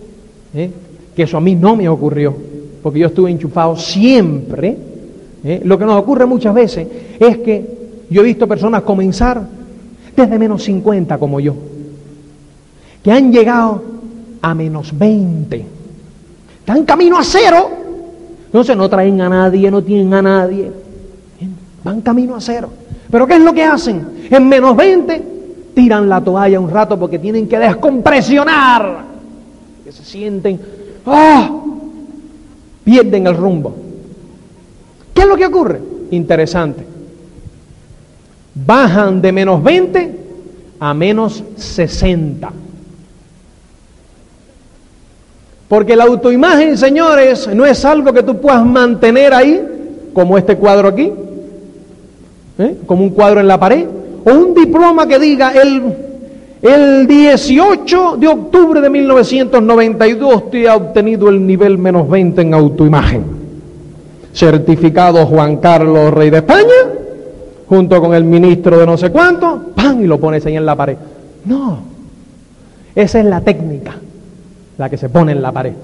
¿Eh? 0.54 0.70
Que 1.16 1.24
eso 1.24 1.36
a 1.36 1.40
mí 1.40 1.54
no 1.54 1.76
me 1.76 1.88
ocurrió, 1.88 2.34
porque 2.82 3.00
yo 3.00 3.08
estuve 3.08 3.30
enchufado 3.30 3.76
siempre 3.76 4.92
¿eh? 5.44 5.60
Lo 5.64 5.78
que 5.78 5.84
nos 5.84 6.00
ocurre 6.00 6.26
muchas 6.26 6.54
veces 6.54 6.86
es 7.18 7.38
que 7.38 7.82
yo 8.10 8.22
he 8.22 8.24
visto 8.24 8.46
personas 8.46 8.82
comenzar 8.82 9.42
desde 10.16 10.38
menos 10.38 10.62
50 10.64 11.18
como 11.18 11.40
yo, 11.40 11.54
que 13.02 13.10
han 13.10 13.32
llegado 13.32 13.82
a 14.40 14.54
menos 14.54 14.96
20, 14.96 15.64
están 16.60 16.84
camino 16.84 17.18
a 17.18 17.24
cero, 17.24 17.70
entonces 18.46 18.76
no 18.76 18.88
traen 18.88 19.20
a 19.20 19.28
nadie, 19.28 19.70
no 19.70 19.82
tienen 19.82 20.12
a 20.12 20.22
nadie, 20.22 20.70
van 21.82 22.00
camino 22.02 22.36
a 22.36 22.40
cero. 22.40 22.68
Pero 23.10 23.26
¿qué 23.26 23.34
es 23.34 23.40
lo 23.40 23.52
que 23.52 23.64
hacen? 23.64 24.06
En 24.30 24.48
menos 24.48 24.76
20 24.76 25.31
tiran 25.74 26.08
la 26.08 26.20
toalla 26.20 26.60
un 26.60 26.70
rato 26.70 26.98
porque 26.98 27.18
tienen 27.18 27.48
que 27.48 27.58
descompresionar, 27.58 29.04
que 29.84 29.92
se 29.92 30.04
sienten, 30.04 30.60
¡ah! 31.06 31.50
pierden 32.84 33.26
el 33.26 33.36
rumbo. 33.36 33.74
¿Qué 35.14 35.22
es 35.22 35.26
lo 35.26 35.36
que 35.36 35.46
ocurre? 35.46 35.80
Interesante. 36.10 36.84
Bajan 38.54 39.22
de 39.22 39.32
menos 39.32 39.62
20 39.62 40.18
a 40.80 40.94
menos 40.94 41.42
60. 41.56 42.52
Porque 45.68 45.96
la 45.96 46.04
autoimagen, 46.04 46.76
señores, 46.76 47.48
no 47.54 47.64
es 47.64 47.84
algo 47.84 48.12
que 48.12 48.22
tú 48.22 48.38
puedas 48.40 48.64
mantener 48.64 49.32
ahí, 49.32 49.68
como 50.12 50.36
este 50.36 50.56
cuadro 50.56 50.88
aquí, 50.88 51.10
¿eh? 52.58 52.76
como 52.84 53.04
un 53.04 53.10
cuadro 53.10 53.40
en 53.40 53.48
la 53.48 53.58
pared, 53.58 53.86
o 54.24 54.30
un 54.30 54.54
diploma 54.54 55.06
que 55.06 55.18
diga 55.18 55.52
el, 55.52 55.82
el 56.62 57.06
18 57.06 58.16
de 58.16 58.28
octubre 58.28 58.80
de 58.80 58.90
1992 58.90 60.50
te 60.50 60.68
ha 60.68 60.76
obtenido 60.76 61.28
el 61.28 61.46
nivel 61.46 61.78
menos 61.78 62.08
20 62.08 62.40
en 62.42 62.54
autoimagen 62.54 63.42
certificado 64.32 65.26
Juan 65.26 65.58
Carlos, 65.58 66.12
rey 66.12 66.30
de 66.30 66.38
España, 66.38 66.66
junto 67.68 68.00
con 68.00 68.14
el 68.14 68.24
ministro 68.24 68.78
de 68.78 68.86
no 68.86 68.96
sé 68.96 69.10
cuánto, 69.10 69.72
¡pam! 69.74 70.02
y 70.02 70.06
lo 70.06 70.18
pones 70.18 70.44
ahí 70.46 70.56
en 70.56 70.66
la 70.66 70.76
pared. 70.76 70.96
No, 71.44 71.80
esa 72.94 73.20
es 73.20 73.24
la 73.24 73.40
técnica, 73.40 73.94
la 74.78 74.88
que 74.88 74.96
se 74.96 75.08
pone 75.08 75.32
en 75.32 75.42
la 75.42 75.52
pared. 75.52 75.74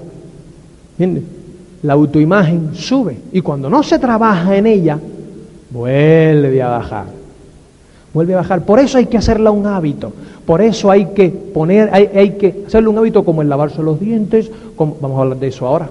¿Entiendes? 0.93 1.23
La 1.83 1.93
autoimagen 1.93 2.71
sube 2.73 3.17
y 3.31 3.41
cuando 3.41 3.69
no 3.69 3.83
se 3.83 3.99
trabaja 3.99 4.55
en 4.57 4.67
ella, 4.67 4.99
vuelve 5.69 6.61
a 6.61 6.69
bajar. 6.69 7.18
Vuelve 8.13 8.33
a 8.33 8.37
bajar. 8.37 8.65
Por 8.65 8.79
eso 8.79 8.97
hay 8.97 9.05
que 9.05 9.17
hacerla 9.17 9.51
un 9.51 9.67
hábito. 9.67 10.13
Por 10.45 10.61
eso 10.61 10.89
hay 10.89 11.07
que 11.07 11.29
poner, 11.29 11.89
hay, 11.93 12.09
hay 12.13 12.31
que 12.31 12.63
hacerle 12.67 12.89
un 12.89 12.97
hábito 12.97 13.23
como 13.23 13.41
el 13.41 13.49
lavarse 13.49 13.83
los 13.83 13.99
dientes, 13.99 14.49
vamos 14.77 15.17
a 15.17 15.21
hablar 15.21 15.37
de 15.37 15.47
eso 15.47 15.67
ahora. 15.67 15.89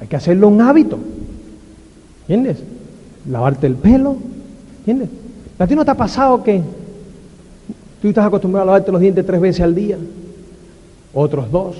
Hay 0.00 0.06
que 0.06 0.16
hacerlo 0.16 0.48
un 0.48 0.60
hábito. 0.60 0.98
¿Entiendes? 2.22 2.58
Lavarte 3.28 3.66
el 3.66 3.74
pelo. 3.74 4.16
¿Entiendes? 4.80 5.08
¿A 5.58 5.66
ti 5.66 5.74
no 5.74 5.84
te 5.84 5.90
ha 5.90 5.96
pasado 5.96 6.42
que 6.42 6.62
Tú 8.00 8.08
estás 8.08 8.26
acostumbrado 8.26 8.62
a 8.62 8.66
lavarte 8.66 8.92
los 8.92 9.00
dientes 9.00 9.26
tres 9.26 9.40
veces 9.40 9.60
al 9.60 9.74
día, 9.74 9.98
otros 11.12 11.50
dos. 11.50 11.76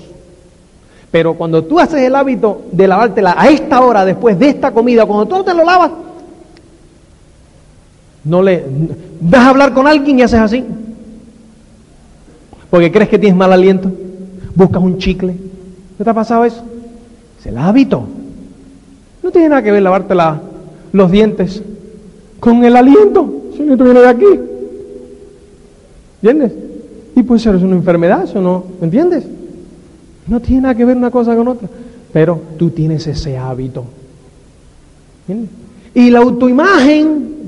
Pero 1.11 1.35
cuando 1.35 1.63
tú 1.63 1.79
haces 1.79 2.01
el 2.01 2.15
hábito 2.15 2.63
de 2.71 2.87
lavártela 2.87 3.35
a 3.37 3.49
esta 3.49 3.81
hora, 3.81 4.03
después 4.03 4.37
de 4.37 4.49
esta 4.49 4.71
comida, 4.71 5.05
cuando 5.05 5.25
tú 5.25 5.43
te 5.43 5.53
lo 5.53 5.63
lavas, 5.63 5.91
no 8.29 8.43
le 8.43 8.63
vas 9.21 9.41
a 9.41 9.49
hablar 9.49 9.73
con 9.73 9.87
alguien 9.87 10.19
y 10.19 10.21
haces 10.21 10.39
así. 10.39 10.63
Porque 12.69 12.91
crees 12.91 13.09
que 13.09 13.17
tienes 13.17 13.37
mal 13.37 13.51
aliento. 13.51 13.91
Buscas 14.55 14.81
un 14.81 14.99
chicle. 14.99 15.35
¿No 15.97 16.05
te 16.05 16.09
ha 16.09 16.13
pasado 16.13 16.45
eso? 16.45 16.63
Es 17.39 17.45
el 17.47 17.57
hábito. 17.57 18.03
No 19.23 19.31
tiene 19.31 19.49
nada 19.49 19.63
que 19.63 19.71
ver 19.71 19.81
lavarte 19.81 20.13
los 20.91 21.11
dientes 21.11 21.63
con 22.39 22.63
el 22.63 22.75
aliento. 22.75 23.41
Si 23.57 23.63
no 23.63 23.75
viene 23.75 23.99
de 23.99 24.07
aquí. 24.07 24.25
¿Entiendes? 26.21 26.53
Y 27.15 27.23
puede 27.23 27.39
ser 27.39 27.55
una 27.55 27.75
enfermedad, 27.75 28.23
eso 28.23 28.41
no, 28.41 28.63
¿me 28.79 28.85
entiendes? 28.85 29.25
No 30.27 30.39
tiene 30.39 30.61
nada 30.61 30.75
que 30.75 30.85
ver 30.85 30.95
una 30.95 31.09
cosa 31.09 31.35
con 31.35 31.47
otra. 31.47 31.67
Pero 32.13 32.39
tú 32.57 32.69
tienes 32.69 33.07
ese 33.07 33.37
hábito. 33.37 33.85
¿Entiendes? 35.27 35.51
Y 35.95 36.11
la 36.11 36.19
autoimagen 36.19 37.38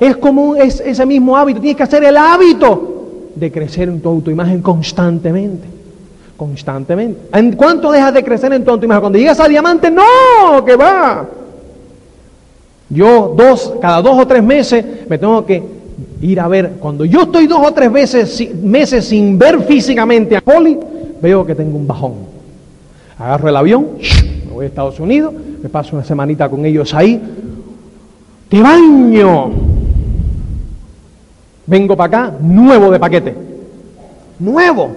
es 0.00 0.16
como 0.16 0.54
es 0.56 0.80
ese 0.80 1.06
mismo 1.06 1.36
hábito. 1.36 1.60
Tienes 1.60 1.76
que 1.76 1.82
hacer 1.82 2.04
el 2.04 2.16
hábito 2.16 3.30
de 3.34 3.52
crecer 3.52 3.88
en 3.88 4.00
tu 4.00 4.08
autoimagen 4.08 4.62
constantemente. 4.62 5.68
Constantemente. 6.36 7.20
¿En 7.32 7.52
cuánto 7.52 7.90
dejas 7.90 8.12
de 8.12 8.22
crecer 8.22 8.52
en 8.52 8.64
tu 8.64 8.70
autoimagen? 8.70 9.00
Cuando 9.00 9.18
llegas 9.18 9.40
a 9.40 9.48
diamante, 9.48 9.90
no, 9.90 10.64
que 10.64 10.76
va. 10.76 11.26
Yo 12.88 13.34
dos, 13.36 13.74
cada 13.80 14.00
dos 14.02 14.18
o 14.18 14.26
tres 14.26 14.42
meses 14.42 14.84
me 15.08 15.18
tengo 15.18 15.44
que 15.44 15.62
ir 16.20 16.40
a 16.40 16.48
ver. 16.48 16.72
Cuando 16.78 17.04
yo 17.04 17.22
estoy 17.22 17.46
dos 17.46 17.60
o 17.66 17.72
tres 17.72 17.90
veces, 17.90 18.54
meses 18.62 19.06
sin 19.06 19.38
ver 19.38 19.62
físicamente 19.62 20.36
a 20.36 20.40
Poli, 20.40 20.78
veo 21.20 21.44
que 21.44 21.54
tengo 21.54 21.76
un 21.76 21.86
bajón. 21.86 22.14
Agarro 23.18 23.48
el 23.48 23.56
avión, 23.56 23.86
me 24.46 24.52
voy 24.52 24.64
a 24.66 24.68
Estados 24.68 25.00
Unidos, 25.00 25.32
me 25.62 25.68
paso 25.68 25.96
una 25.96 26.04
semanita 26.04 26.48
con 26.48 26.64
ellos 26.66 26.92
ahí. 26.94 27.20
Te 28.48 28.60
baño. 28.60 29.75
Vengo 31.66 31.96
para 31.96 32.28
acá, 32.28 32.36
nuevo 32.40 32.90
de 32.90 32.98
paquete. 32.98 33.34
Nuevo. 34.38 34.94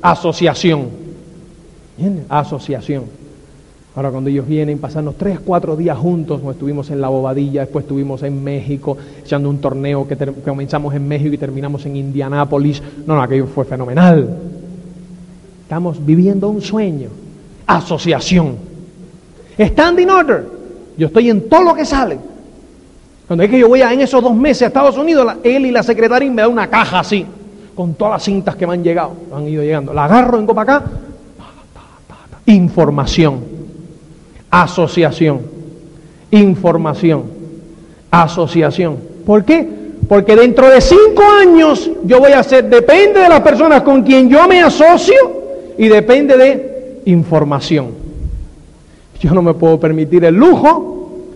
Asociación. 0.00 0.88
¿Entiendes? 1.96 2.26
Asociación. 2.28 3.04
Ahora 3.94 4.10
cuando 4.10 4.30
ellos 4.30 4.46
vienen, 4.46 4.78
pasarnos 4.78 5.16
tres, 5.18 5.38
cuatro 5.44 5.76
días 5.76 5.98
juntos, 5.98 6.40
estuvimos 6.50 6.90
en 6.90 7.00
La 7.00 7.08
Bobadilla, 7.08 7.60
después 7.60 7.84
estuvimos 7.84 8.22
en 8.22 8.42
México, 8.42 8.96
echando 9.22 9.50
un 9.50 9.58
torneo 9.58 10.08
que, 10.08 10.16
comenzamos 10.16 10.94
en 10.94 11.06
México 11.06 11.34
y 11.34 11.38
terminamos 11.38 11.84
en 11.84 11.96
Indianápolis. 11.96 12.82
No, 13.06 13.14
no, 13.14 13.22
aquello 13.22 13.46
fue 13.46 13.66
fenomenal. 13.66 14.38
Estamos 15.62 16.04
viviendo 16.04 16.48
un 16.48 16.62
sueño. 16.62 17.08
Asociación. 17.66 18.56
Standing 19.58 20.08
order. 20.08 20.46
Yo 20.96 21.08
estoy 21.08 21.28
en 21.28 21.48
todo 21.48 21.62
lo 21.62 21.74
que 21.74 21.84
sale. 21.84 22.18
Cuando 23.32 23.44
es 23.44 23.50
que 23.50 23.58
yo 23.58 23.66
voy 23.66 23.80
a, 23.80 23.90
en 23.90 24.02
esos 24.02 24.22
dos 24.22 24.34
meses 24.34 24.60
a 24.60 24.66
Estados 24.66 24.98
Unidos, 24.98 25.36
él 25.42 25.64
y 25.64 25.70
la 25.70 25.82
secretaria 25.82 26.30
me 26.30 26.42
da 26.42 26.48
una 26.48 26.66
caja 26.68 26.98
así, 26.98 27.24
con 27.74 27.94
todas 27.94 28.12
las 28.12 28.24
cintas 28.24 28.54
que 28.56 28.66
me 28.66 28.74
han 28.74 28.84
llegado, 28.84 29.14
han 29.34 29.48
ido 29.48 29.62
llegando. 29.62 29.94
La 29.94 30.04
agarro, 30.04 30.36
vengo 30.36 30.54
para 30.54 30.76
acá. 30.76 30.90
Información 32.44 33.40
asociación, 34.50 35.40
información, 36.30 37.22
asociación. 38.10 38.98
¿Por 39.24 39.46
qué? 39.46 39.66
Porque 40.06 40.36
dentro 40.36 40.68
de 40.68 40.82
cinco 40.82 41.22
años 41.40 41.90
yo 42.04 42.18
voy 42.20 42.32
a 42.32 42.42
ser, 42.42 42.68
depende 42.68 43.20
de 43.20 43.30
las 43.30 43.40
personas 43.40 43.80
con 43.80 44.02
quien 44.02 44.28
yo 44.28 44.46
me 44.46 44.60
asocio 44.60 45.16
y 45.78 45.88
depende 45.88 46.36
de 46.36 47.00
información. 47.06 47.92
Yo 49.20 49.32
no 49.32 49.40
me 49.40 49.54
puedo 49.54 49.80
permitir 49.80 50.22
el 50.26 50.34
lujo 50.34 50.91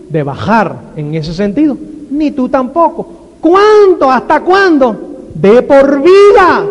de 0.09 0.23
bajar 0.23 0.93
en 0.95 1.15
ese 1.15 1.33
sentido, 1.33 1.77
ni 2.09 2.31
tú 2.31 2.49
tampoco. 2.49 3.37
¿Cuánto? 3.41 4.09
¿Hasta 4.09 4.41
cuándo? 4.41 5.29
De 5.33 5.61
por 5.61 6.01
vida. 6.01 6.65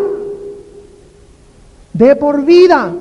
De 1.92 2.16
por 2.16 2.44
vida 2.44 2.92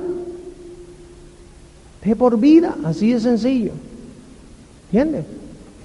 por 2.14 2.38
vida, 2.38 2.74
así 2.84 3.12
de 3.12 3.20
sencillo. 3.20 3.72
¿Entiendes? 4.92 5.24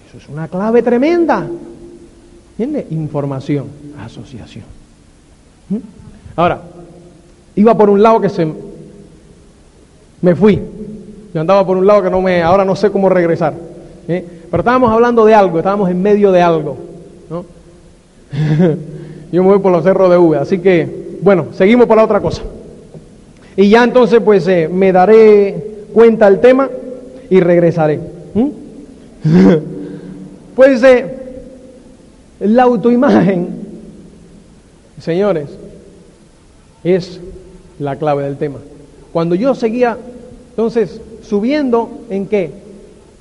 Eso 0.08 0.18
es 0.18 0.30
una 0.30 0.48
clave 0.48 0.84
tremenda. 0.84 1.48
¿Entiendes? 2.58 2.92
Información, 2.92 3.66
asociación. 4.00 4.66
¿Mm? 5.70 5.78
Ahora, 6.36 6.62
iba 7.56 7.76
por 7.76 7.90
un 7.90 8.04
lado 8.04 8.22
que 8.22 8.30
se 8.30 8.48
me 10.22 10.36
fui. 10.36 10.62
Yo 11.34 11.42
andaba 11.42 11.66
por 11.66 11.78
un 11.78 11.88
lado 11.88 12.04
que 12.04 12.10
no 12.10 12.22
me, 12.22 12.44
ahora 12.44 12.66
no 12.66 12.76
sé 12.76 12.92
cómo 12.92 13.10
regresar. 13.10 13.54
Pero 14.20 14.62
estábamos 14.62 14.92
hablando 14.92 15.26
de 15.26 15.34
algo, 15.34 15.58
estábamos 15.58 15.90
en 15.90 16.02
medio 16.02 16.32
de 16.32 16.42
algo. 16.42 16.78
¿no? 17.30 17.46
Yo 19.32 19.44
me 19.44 19.50
voy 19.50 19.60
por 19.60 19.72
los 19.72 19.84
cerros 19.84 20.10
de 20.10 20.18
V, 20.18 20.38
así 20.38 20.60
que, 20.60 21.18
bueno, 21.22 21.48
seguimos 21.54 21.88
por 21.88 21.98
la 21.98 22.04
otra 22.04 22.20
cosa. 22.20 22.44
Y 23.56 23.70
ya 23.70 23.84
entonces, 23.84 24.20
pues, 24.24 24.48
eh, 24.48 24.70
me 24.72 24.92
daré 24.92 25.86
cuenta 25.94 26.28
el 26.28 26.40
tema 26.40 26.70
y 27.30 27.40
regresaré. 27.40 28.00
Pues 30.54 30.84
eh, 30.84 31.06
la 32.42 32.64
autoimagen, 32.64 33.48
señores, 35.00 35.48
es 36.84 37.22
la 37.80 37.96
clave 37.96 38.24
del 38.24 38.38
tema. 38.38 38.60
Cuando 39.14 39.36
yo 39.36 39.56
seguía, 39.56 39.98
entonces, 40.50 41.00
subiendo 41.22 41.90
en 42.10 42.28
qué? 42.28 42.52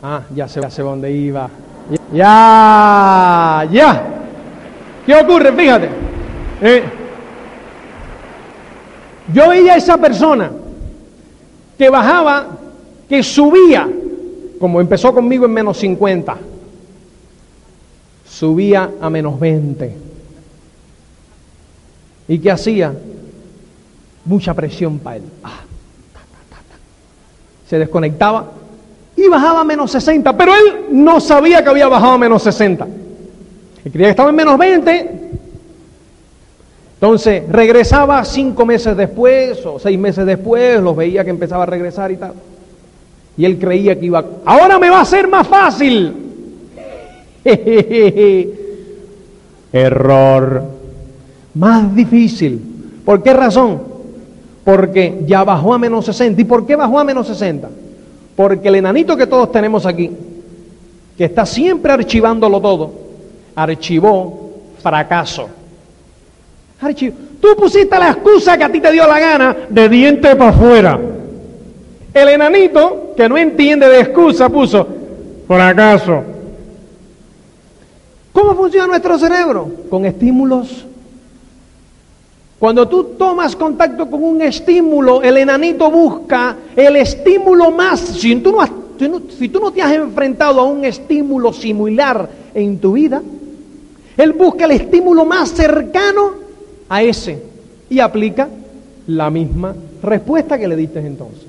Ah, 0.03 0.23
ya 0.35 0.49
sé, 0.49 0.61
ya 0.61 0.83
dónde 0.83 1.13
iba. 1.13 1.49
Ya, 2.13 3.69
ya. 3.71 4.03
¿Qué 5.05 5.15
ocurre? 5.15 5.53
Fíjate. 5.53 5.89
Eh, 6.63 6.85
yo 9.33 9.49
veía 9.49 9.75
a 9.75 9.77
esa 9.77 9.99
persona 9.99 10.51
que 11.77 11.89
bajaba 11.91 12.49
que 13.09 13.23
subía, 13.23 13.89
como 14.59 14.81
empezó 14.81 15.13
conmigo 15.13 15.45
en 15.45 15.53
menos 15.53 15.77
50, 15.79 16.37
subía 18.27 18.91
a 19.01 19.11
menos 19.11 19.39
20. 19.39 19.97
¿Y 22.29 22.39
qué 22.39 22.51
hacía? 22.51 22.95
Mucha 24.25 24.55
presión 24.55 24.99
para 24.99 25.17
él. 25.17 25.23
Ah, 25.43 25.61
Se 27.69 27.79
desconectaba 27.79 28.60
y 29.25 29.29
bajaba 29.29 29.61
a 29.61 29.65
menos 29.65 29.91
60, 29.91 30.37
pero 30.37 30.53
él 30.55 30.87
no 30.91 31.21
sabía 31.21 31.63
que 31.63 31.71
había 31.71 31.89
bajado 31.89 32.13
a 32.13 32.19
menos 32.19 32.43
60. 32.43 32.87
Él 33.85 33.93
creía 33.93 34.07
que 34.09 34.11
estaba 34.11 34.31
en 34.31 34.37
menos 34.37 34.59
20. 34.59 35.11
Entonces 36.95 37.43
regresaba 37.49 38.25
cinco 38.25 38.67
meses 38.67 38.97
después 38.97 39.65
o 39.65 39.79
seis 39.79 39.99
meses 39.99 40.27
después, 40.27 40.81
los 40.81 40.95
veía 40.95 41.25
que 41.25 41.31
empezaba 41.31 41.63
a 41.63 41.67
regresar 41.67 42.13
y 42.13 42.17
tal. 42.17 42.35
Y 43.37 43.45
él 43.47 43.59
creía 43.59 43.99
que 43.99 44.07
iba, 44.07 44.25
ahora 44.45 44.79
me 44.79 44.91
va 44.91 45.01
a 45.01 45.05
ser 45.05 45.27
más 45.27 45.47
fácil. 45.47 46.15
Error. 49.73 50.63
Más 51.55 51.95
difícil. 51.95 52.61
¿Por 53.05 53.23
qué 53.23 53.33
razón? 53.33 53.83
Porque 54.63 55.23
ya 55.27 55.43
bajó 55.43 55.73
a 55.73 55.79
menos 55.79 56.05
60. 56.05 56.41
¿Y 56.41 56.45
por 56.45 56.67
qué 56.67 56.77
bajó 56.77 56.99
a 56.99 57.05
menos 57.05 57.27
60? 57.27 57.71
Porque 58.37 58.69
el 58.69 58.77
enanito 58.77 59.17
que 59.17 59.27
todos 59.27 59.53
tenemos 59.53 59.87
aquí, 59.87 60.11
que 61.17 61.25
está 61.25 61.45
siempre 61.45 61.93
archivándolo 61.93 62.61
todo, 62.61 62.93
archivó 63.55 64.51
fracaso. 64.83 65.49
Tú 67.41 67.49
pusiste 67.57 67.99
la 67.99 68.11
excusa 68.11 68.57
que 68.57 68.65
a 68.65 68.73
ti 68.73 68.81
te 68.81 68.91
dio 68.93 69.07
la 69.07 69.19
gana 69.19 69.57
de 69.69 69.89
diente 69.89 70.35
para 70.35 70.51
afuera. 70.51 71.01
El 72.13 72.29
enanito, 72.29 73.13
que 73.17 73.29
no 73.29 73.37
entiende 73.37 73.89
de 73.89 74.01
excusa, 74.01 74.49
puso 74.49 74.87
fracaso. 75.47 76.23
¿Cómo 78.33 78.55
funciona 78.55 78.87
nuestro 78.87 79.19
cerebro? 79.19 79.71
Con 79.91 80.05
estímulos. 80.07 80.87
Cuando 82.61 82.87
tú 82.87 83.15
tomas 83.17 83.57
contacto 83.57 84.11
con 84.11 84.23
un 84.23 84.43
estímulo, 84.43 85.23
el 85.23 85.39
enanito 85.39 85.91
busca 85.91 86.55
el 86.77 86.95
estímulo 86.97 87.71
más. 87.71 88.01
Si 88.01 88.37
tú 88.37 88.53
no, 88.53 89.23
si 89.31 89.49
tú 89.49 89.61
no 89.61 89.73
te 89.73 89.81
has 89.81 89.93
enfrentado 89.95 90.61
a 90.61 90.65
un 90.65 90.85
estímulo 90.85 91.55
similar 91.55 92.29
en 92.53 92.79
tu 92.79 92.93
vida, 92.93 93.23
él 94.15 94.33
busca 94.35 94.67
el 94.67 94.73
estímulo 94.73 95.25
más 95.25 95.53
cercano 95.53 96.33
a 96.91 97.03
ese 97.03 97.43
y 97.89 97.99
aplica 97.99 98.47
la 99.07 99.31
misma 99.31 99.75
respuesta 100.03 100.59
que 100.59 100.69
le 100.69 100.77
diste 100.77 100.99
entonces. 100.99 101.47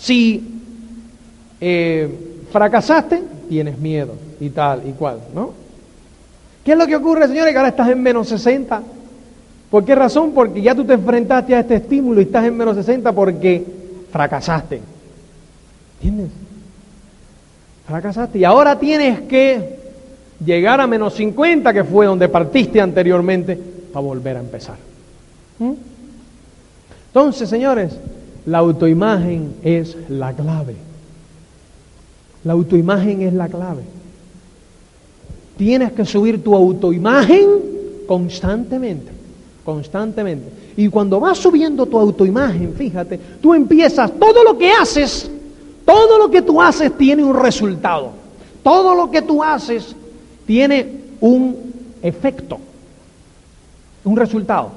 Si 0.00 0.60
eh, 1.60 2.08
fracasaste, 2.52 3.20
tienes 3.48 3.80
miedo 3.80 4.14
y 4.38 4.50
tal 4.50 4.82
y 4.88 4.92
cual, 4.92 5.18
¿no? 5.34 5.52
¿Qué 6.64 6.72
es 6.72 6.78
lo 6.78 6.86
que 6.86 6.94
ocurre, 6.94 7.26
señores? 7.26 7.52
Que 7.52 7.58
ahora 7.58 7.70
estás 7.70 7.88
en 7.88 8.00
menos 8.00 8.28
60 8.28 8.82
¿Por 9.74 9.84
qué 9.84 9.96
razón? 9.96 10.30
Porque 10.30 10.62
ya 10.62 10.72
tú 10.72 10.84
te 10.84 10.92
enfrentaste 10.92 11.52
a 11.52 11.58
este 11.58 11.74
estímulo 11.74 12.20
y 12.20 12.24
estás 12.26 12.44
en 12.44 12.56
menos 12.56 12.76
60 12.76 13.10
porque 13.10 13.66
fracasaste. 14.12 14.80
¿Entiendes? 15.94 16.30
Fracasaste. 17.84 18.38
Y 18.38 18.44
ahora 18.44 18.78
tienes 18.78 19.22
que 19.22 19.80
llegar 20.46 20.80
a 20.80 20.86
menos 20.86 21.14
50, 21.14 21.72
que 21.72 21.82
fue 21.82 22.06
donde 22.06 22.28
partiste 22.28 22.80
anteriormente, 22.80 23.58
para 23.92 24.06
volver 24.06 24.36
a 24.36 24.40
empezar. 24.42 24.76
¿Mm? 25.58 25.72
Entonces, 27.08 27.48
señores, 27.48 27.98
la 28.46 28.58
autoimagen 28.58 29.54
es 29.64 29.96
la 30.08 30.32
clave. 30.34 30.76
La 32.44 32.52
autoimagen 32.52 33.22
es 33.22 33.32
la 33.32 33.48
clave. 33.48 33.82
Tienes 35.56 35.90
que 35.90 36.04
subir 36.04 36.44
tu 36.44 36.54
autoimagen 36.54 37.48
constantemente, 38.06 39.13
constantemente. 39.64 40.50
Y 40.76 40.88
cuando 40.88 41.18
vas 41.20 41.38
subiendo 41.38 41.86
tu 41.86 41.98
autoimagen, 41.98 42.74
fíjate, 42.74 43.18
tú 43.40 43.54
empiezas, 43.54 44.12
todo 44.18 44.44
lo 44.44 44.58
que 44.58 44.70
haces, 44.70 45.30
todo 45.84 46.18
lo 46.18 46.30
que 46.30 46.42
tú 46.42 46.60
haces 46.60 46.96
tiene 46.96 47.24
un 47.24 47.34
resultado. 47.34 48.10
Todo 48.62 48.94
lo 48.94 49.10
que 49.10 49.22
tú 49.22 49.42
haces 49.42 49.94
tiene 50.46 51.00
un 51.20 51.56
efecto, 52.02 52.58
un 54.04 54.16
resultado. 54.16 54.70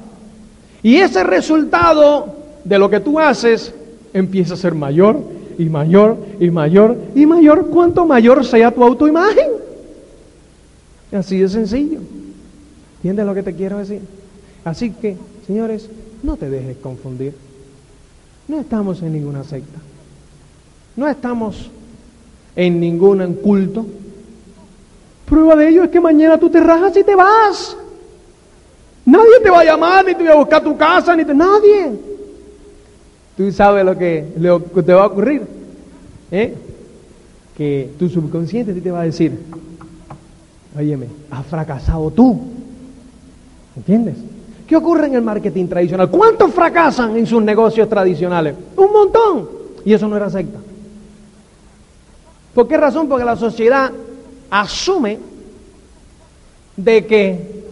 Y 0.83 0.97
ese 0.97 1.23
resultado 1.23 2.35
de 2.63 2.79
lo 2.79 2.89
que 2.89 2.99
tú 2.99 3.19
haces 3.19 3.73
empieza 4.13 4.53
a 4.53 4.57
ser 4.57 4.73
mayor 4.73 5.19
y 5.57 5.65
mayor 5.65 6.17
y 6.39 6.49
mayor 6.51 6.97
y 7.15 7.25
mayor 7.25 7.67
cuanto 7.67 8.05
mayor 8.05 8.45
sea 8.45 8.71
tu 8.71 8.83
autoimagen. 8.83 9.49
Así 11.11 11.39
de 11.39 11.49
sencillo. 11.49 11.99
¿Entiendes 12.97 13.25
lo 13.25 13.33
que 13.33 13.43
te 13.43 13.53
quiero 13.53 13.77
decir? 13.77 14.01
Así 14.67 14.91
que, 14.91 15.15
señores, 15.45 15.89
no 16.23 16.35
te 16.35 16.49
dejes 16.49 16.75
confundir. 16.77 17.33
No 18.49 18.59
estamos 18.59 19.01
en 19.01 19.13
ninguna 19.13 19.45
secta. 19.45 19.79
No 20.97 21.07
estamos 21.07 21.69
en 22.53 22.77
ningún 22.77 23.33
culto. 23.35 23.85
Prueba 25.25 25.55
de 25.55 25.69
ello 25.69 25.83
es 25.85 25.89
que 25.89 26.01
mañana 26.01 26.37
tú 26.37 26.49
te 26.49 26.59
rajas 26.59 26.97
y 26.97 27.03
te 27.03 27.15
vas. 27.15 27.77
Nadie 29.05 29.39
te 29.41 29.49
va 29.49 29.61
a 29.61 29.63
llamar, 29.63 30.05
ni 30.05 30.15
te 30.15 30.25
va 30.25 30.33
a 30.33 30.37
buscar 30.37 30.61
tu 30.61 30.75
casa, 30.75 31.15
ni 31.15 31.23
te... 31.23 31.33
Nadie. 31.33 31.91
Tú 33.37 33.49
sabes 33.53 33.85
lo 33.85 33.97
que, 33.97 34.25
te 34.85 34.93
va 34.93 35.03
a 35.03 35.07
ocurrir. 35.07 35.43
¿eh? 36.29 36.55
Que 37.55 37.91
tu 37.97 38.09
subconsciente 38.09 38.73
te 38.73 38.91
va 38.91 39.01
a 39.01 39.05
decir, 39.05 39.31
óyeme, 40.77 41.07
has 41.31 41.45
fracasado 41.45 42.11
tú. 42.11 42.37
¿Entiendes? 43.77 44.17
¿Qué 44.67 44.75
ocurre 44.75 45.07
en 45.07 45.15
el 45.15 45.21
marketing 45.21 45.67
tradicional? 45.67 46.09
¿Cuántos 46.09 46.53
fracasan 46.53 47.15
en 47.15 47.25
sus 47.25 47.41
negocios 47.41 47.87
tradicionales? 47.87 48.53
Un 48.75 48.91
montón. 48.91 49.49
Y 49.85 49.93
eso 49.93 50.09
no 50.09 50.17
era 50.17 50.29
secta. 50.29 50.59
¿Por 52.53 52.67
qué 52.67 52.75
razón? 52.75 53.07
Porque 53.07 53.23
la 53.23 53.37
sociedad 53.37 53.89
asume 54.49 55.19
de 56.75 57.05
que 57.05 57.63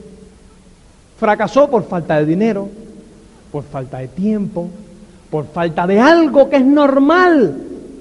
fracasó 1.17 1.69
por 1.69 1.83
falta 1.83 2.17
de 2.17 2.25
dinero, 2.25 2.69
por 3.51 3.63
falta 3.63 3.97
de 3.97 4.07
tiempo, 4.07 4.69
por 5.29 5.47
falta 5.47 5.85
de 5.85 5.99
algo 5.99 6.49
que 6.49 6.57
es 6.57 6.65
normal. 6.65 7.57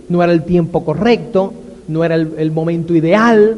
No 0.08 0.22
era 0.22 0.32
el 0.32 0.44
tiempo 0.44 0.84
correcto, 0.84 1.52
no 1.88 2.04
era 2.04 2.14
el, 2.14 2.34
el 2.38 2.52
momento 2.52 2.94
ideal, 2.94 3.56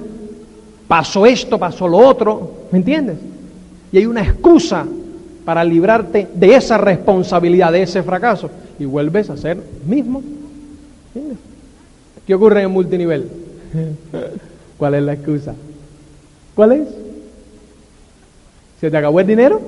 pasó 0.88 1.26
esto, 1.26 1.58
pasó 1.58 1.86
lo 1.86 1.98
otro, 1.98 2.52
¿me 2.70 2.78
entiendes? 2.78 3.18
Y 3.92 3.98
hay 3.98 4.06
una 4.06 4.22
excusa 4.22 4.86
para 5.46 5.64
librarte 5.64 6.26
de 6.34 6.56
esa 6.56 6.76
responsabilidad, 6.76 7.70
de 7.70 7.82
ese 7.82 8.02
fracaso, 8.02 8.50
y 8.80 8.84
vuelves 8.84 9.30
a 9.30 9.36
ser 9.36 9.56
mismo. 9.86 10.20
¿Qué 12.26 12.34
ocurre 12.34 12.58
en 12.58 12.66
el 12.66 12.72
multinivel? 12.72 13.28
¿Cuál 14.76 14.94
es 14.96 15.02
la 15.04 15.12
excusa? 15.12 15.54
¿Cuál 16.56 16.72
es? 16.72 16.88
¿Se 18.80 18.90
te 18.90 18.96
acabó 18.96 19.20
el 19.20 19.26
dinero? 19.28 19.60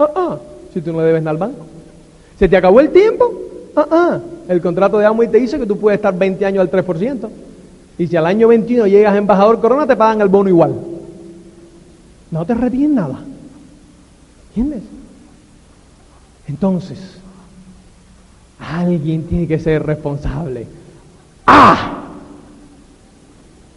Ah, 0.00 0.10
ah, 0.16 0.38
si 0.74 0.80
tú 0.80 0.92
no 0.92 0.98
le 0.98 1.06
debes 1.06 1.22
nada 1.22 1.30
al 1.30 1.38
banco. 1.38 1.64
¿Se 2.36 2.48
te 2.48 2.56
acabó 2.56 2.80
el 2.80 2.90
tiempo? 2.90 3.32
Ah, 3.76 3.86
ah, 3.90 4.20
el 4.48 4.60
contrato 4.60 4.98
de 4.98 5.06
Amway 5.06 5.30
te 5.30 5.38
dice 5.38 5.60
que 5.60 5.66
tú 5.66 5.78
puedes 5.78 5.98
estar 5.98 6.12
20 6.12 6.44
años 6.44 6.60
al 6.60 6.70
3%. 6.72 7.28
Y 7.98 8.06
si 8.08 8.16
al 8.16 8.26
año 8.26 8.48
21 8.48 8.88
llegas 8.88 9.14
a 9.14 9.18
embajador 9.18 9.60
corona, 9.60 9.86
te 9.86 9.94
pagan 9.94 10.20
el 10.22 10.28
bono 10.28 10.48
igual. 10.48 10.74
No 12.32 12.44
te 12.44 12.54
retienen 12.54 12.96
nada. 12.96 13.20
¿Entiendes? 14.48 14.82
Entonces, 16.48 16.98
alguien 18.58 19.24
tiene 19.24 19.46
que 19.46 19.58
ser 19.58 19.84
responsable. 19.84 20.66
¡Ah! 21.46 22.04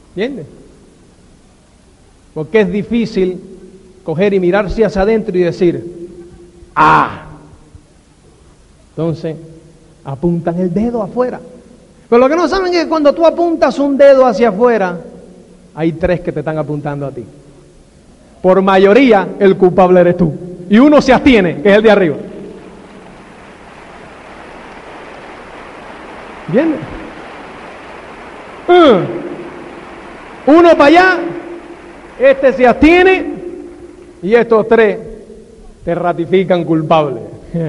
¿Entiendes? 0.09 0.47
Porque 2.33 2.61
es 2.61 2.71
difícil 2.71 3.39
coger 4.03 4.33
y 4.33 4.39
mirarse 4.39 4.83
hacia 4.83 5.01
adentro 5.01 5.37
y 5.37 5.41
decir, 5.41 6.09
¡ah! 6.75 7.25
Entonces, 8.91 9.35
apuntan 10.03 10.59
el 10.59 10.73
dedo 10.73 11.01
afuera. 11.01 11.39
Pero 12.09 12.19
lo 12.19 12.29
que 12.29 12.35
no 12.35 12.47
saben 12.47 12.73
es 12.73 12.83
que 12.83 12.89
cuando 12.89 13.13
tú 13.13 13.25
apuntas 13.25 13.79
un 13.79 13.97
dedo 13.97 14.25
hacia 14.25 14.49
afuera, 14.49 14.99
hay 15.75 15.93
tres 15.93 16.21
que 16.21 16.31
te 16.31 16.39
están 16.39 16.57
apuntando 16.57 17.05
a 17.05 17.11
ti. 17.11 17.23
Por 18.41 18.61
mayoría, 18.61 19.35
el 19.39 19.55
culpable 19.55 20.01
eres 20.01 20.17
tú. 20.17 20.33
Y 20.71 20.79
uno 20.79 21.01
se 21.01 21.11
abstiene, 21.11 21.61
que 21.61 21.69
es 21.69 21.75
el 21.75 21.83
de 21.83 21.91
arriba. 21.91 22.15
¿Entiendes? 26.47 26.79
Uh. 28.69 30.49
Uno 30.49 30.69
para 30.69 30.85
allá, 30.85 31.19
este 32.17 32.53
se 32.53 32.65
abstiene 32.65 33.25
y 34.23 34.33
estos 34.33 34.65
tres 34.69 34.97
te 35.83 35.93
ratifican 35.93 36.63
culpable. 36.63 37.19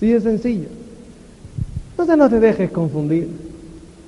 sí, 0.00 0.14
es 0.14 0.22
sencillo. 0.22 0.68
Entonces 1.90 2.16
no 2.16 2.30
te 2.30 2.40
dejes 2.40 2.70
confundir. 2.70 3.28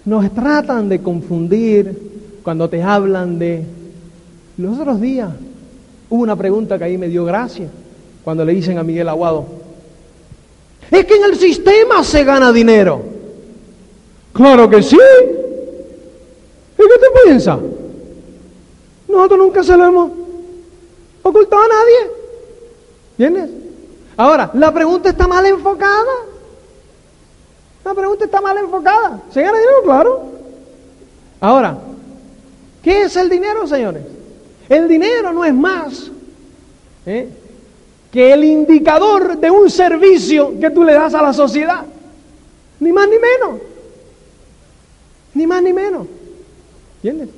Nos 0.07 0.33
tratan 0.33 0.89
de 0.89 1.03
confundir 1.03 2.41
cuando 2.43 2.71
te 2.71 2.83
hablan 2.83 3.39
de... 3.39 3.63
Los 4.57 4.79
otros 4.79 5.03
días 5.03 5.29
hubo 6.09 6.23
una 6.23 6.37
pregunta 6.37 6.79
que 6.79 6.85
ahí 6.85 6.99
me 6.99 7.09
dio 7.09 7.25
gracia 7.25 7.69
cuando 8.25 8.45
le 8.45 8.53
dicen 8.53 8.79
a 8.79 8.83
Miguel 8.83 9.09
Aguado, 9.09 9.47
es 10.91 11.05
que 11.05 11.15
en 11.17 11.25
el 11.25 11.37
sistema 11.37 12.03
se 12.05 12.25
gana 12.25 12.53
dinero. 12.53 13.03
Claro 14.33 14.69
que 14.69 14.83
sí. 14.83 14.99
¿Y 16.79 16.83
qué 16.83 16.99
te 16.99 17.25
piensas? 17.25 17.59
Nosotros 19.09 19.39
nunca 19.39 19.63
se 19.63 19.77
lo 19.77 19.85
hemos 19.87 20.11
ocultado 21.23 21.63
a 21.63 21.69
nadie. 21.69 22.11
¿Entiendes? 23.19 23.51
Ahora, 24.17 24.51
la 24.55 24.73
pregunta 24.73 25.09
está 25.09 25.27
mal 25.27 25.47
enfocada. 25.47 26.13
La 27.85 27.95
pregunta 27.95 28.25
está 28.25 28.41
mal 28.41 28.59
enfocada. 28.59 29.21
¿Se 29.31 29.43
gana 29.43 29.59
dinero? 29.59 29.83
Claro. 29.85 30.23
Ahora, 31.41 31.79
¿qué 32.83 33.03
es 33.03 33.17
el 33.17 33.29
dinero, 33.29 33.67
señores? 33.67 34.03
El 34.69 34.89
dinero 34.89 35.33
no 35.33 35.45
es 35.45 35.55
más 35.55 36.11
¿eh? 37.07 37.29
que 38.11 38.33
el 38.33 38.45
indicador 38.45 39.39
de 39.39 39.51
un 39.51 39.71
servicio 39.71 40.59
que 40.59 40.71
tú 40.71 40.83
le 40.83 40.93
das 40.95 41.14
a 41.14 41.23
la 41.23 41.33
sociedad. 41.33 41.85
Ni 42.81 42.93
más 42.93 43.09
ni 43.09 43.17
menos. 43.19 43.61
Ni 45.35 45.47
más 45.47 45.62
ni 45.62 45.73
menos. 45.73 46.07
¿Entiendes? 46.97 47.29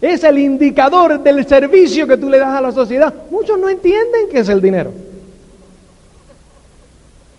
Es 0.00 0.24
el 0.24 0.38
indicador 0.38 1.22
del 1.22 1.46
servicio 1.46 2.06
que 2.06 2.16
tú 2.16 2.30
le 2.30 2.38
das 2.38 2.56
a 2.56 2.60
la 2.60 2.72
sociedad. 2.72 3.12
Muchos 3.30 3.58
no 3.58 3.68
entienden 3.68 4.28
qué 4.30 4.38
es 4.38 4.48
el 4.48 4.62
dinero. 4.62 4.92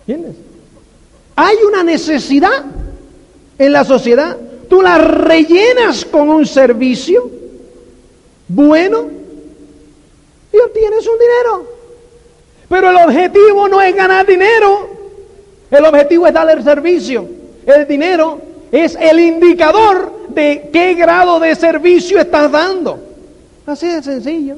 ¿Entiendes? 0.02 0.36
Hay 1.36 1.58
una 1.68 1.84
necesidad 1.84 2.66
en 3.58 3.72
la 3.72 3.84
sociedad. 3.84 4.38
Tú 4.70 4.82
la 4.82 4.98
rellenas 4.98 6.06
con 6.06 6.30
un 6.30 6.46
servicio 6.46 7.30
bueno 8.48 9.21
y 10.54 10.58
obtienes 10.58 11.08
un 11.08 11.20
dinero. 11.20 11.66
Pero 12.68 12.90
el 12.90 12.96
objetivo 12.98 13.68
no 13.68 13.82
es 13.82 13.96
ganar 13.96 14.26
dinero. 14.26 14.90
El 15.70 15.86
objetivo 15.86 16.28
es 16.28 16.34
darle 16.34 16.54
el 16.54 16.64
servicio. 16.64 17.26
El 17.66 17.88
dinero 17.88 18.40
es 18.72 18.98
el 19.00 19.20
indicador 19.20 20.12
de 20.30 20.70
qué 20.72 20.94
grado 20.94 21.40
de 21.40 21.56
servicio 21.56 22.20
estás 22.20 22.52
dando. 22.52 23.00
Así 23.66 23.88
de 23.88 24.02
sencillo. 24.02 24.56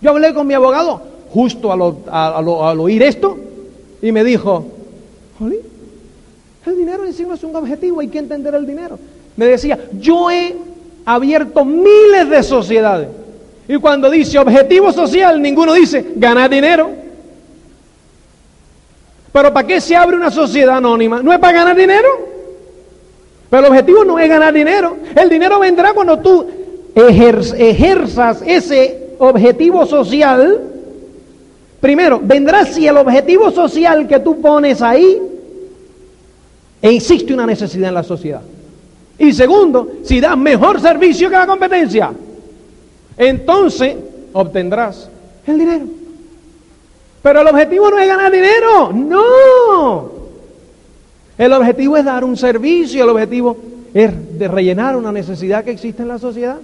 Yo 0.00 0.10
hablé 0.10 0.32
con 0.34 0.46
mi 0.46 0.54
abogado 0.54 1.02
justo 1.30 1.72
al, 1.72 2.78
oír 2.78 3.02
esto 3.02 3.36
y 4.00 4.12
me 4.12 4.24
dijo, 4.24 4.64
el 6.66 6.76
dinero 6.76 7.04
en 7.04 7.12
sí 7.12 7.26
es 7.32 7.44
un 7.44 7.54
objetivo, 7.54 8.00
hay 8.00 8.08
que 8.08 8.18
entender 8.18 8.54
el 8.54 8.66
dinero. 8.66 8.98
Me 9.36 9.46
decía, 9.46 9.78
yo 9.98 10.30
he 10.30 10.56
abierto 11.04 11.64
miles 11.64 12.28
de 12.28 12.42
sociedades 12.42 13.08
Y 13.68 13.76
cuando 13.76 14.08
dice 14.10 14.38
objetivo 14.38 14.92
social, 14.92 15.40
ninguno 15.42 15.72
dice 15.72 16.12
ganar 16.16 16.50
dinero. 16.50 16.90
Pero 19.32 19.52
¿para 19.52 19.66
qué 19.66 19.80
se 19.80 19.96
abre 19.96 20.16
una 20.16 20.30
sociedad 20.30 20.76
anónima? 20.76 21.22
¿No 21.22 21.32
es 21.32 21.38
para 21.38 21.52
ganar 21.52 21.76
dinero? 21.76 22.08
Pero 23.50 23.66
el 23.66 23.68
objetivo 23.70 24.04
no 24.04 24.18
es 24.18 24.28
ganar 24.28 24.54
dinero. 24.54 24.96
El 25.14 25.28
dinero 25.28 25.58
vendrá 25.58 25.92
cuando 25.92 26.18
tú 26.18 26.46
ejerzas 26.94 28.42
ese 28.46 29.14
objetivo 29.18 29.84
social. 29.84 30.60
Primero, 31.80 32.20
vendrá 32.22 32.64
si 32.64 32.86
el 32.86 32.96
objetivo 32.96 33.50
social 33.50 34.08
que 34.08 34.20
tú 34.20 34.40
pones 34.40 34.80
ahí 34.80 35.20
existe 36.80 37.34
una 37.34 37.46
necesidad 37.46 37.88
en 37.88 37.94
la 37.94 38.02
sociedad. 38.02 38.42
Y 39.18 39.32
segundo, 39.32 39.92
si 40.02 40.20
das 40.20 40.36
mejor 40.36 40.80
servicio 40.80 41.28
que 41.28 41.36
la 41.36 41.46
competencia, 41.46 42.12
entonces 43.16 43.96
obtendrás 44.32 45.08
el 45.46 45.58
dinero. 45.58 45.86
Pero 47.22 47.40
el 47.40 47.46
objetivo 47.48 47.90
no 47.90 47.98
es 47.98 48.06
ganar 48.06 48.30
dinero, 48.30 48.92
no. 48.92 50.12
El 51.36 51.52
objetivo 51.52 51.96
es 51.96 52.04
dar 52.04 52.24
un 52.24 52.36
servicio, 52.36 53.04
el 53.04 53.10
objetivo 53.10 53.56
es 53.92 54.12
rellenar 54.38 54.96
una 54.96 55.10
necesidad 55.10 55.64
que 55.64 55.72
existe 55.72 56.02
en 56.02 56.08
la 56.08 56.18
sociedad. 56.18 56.58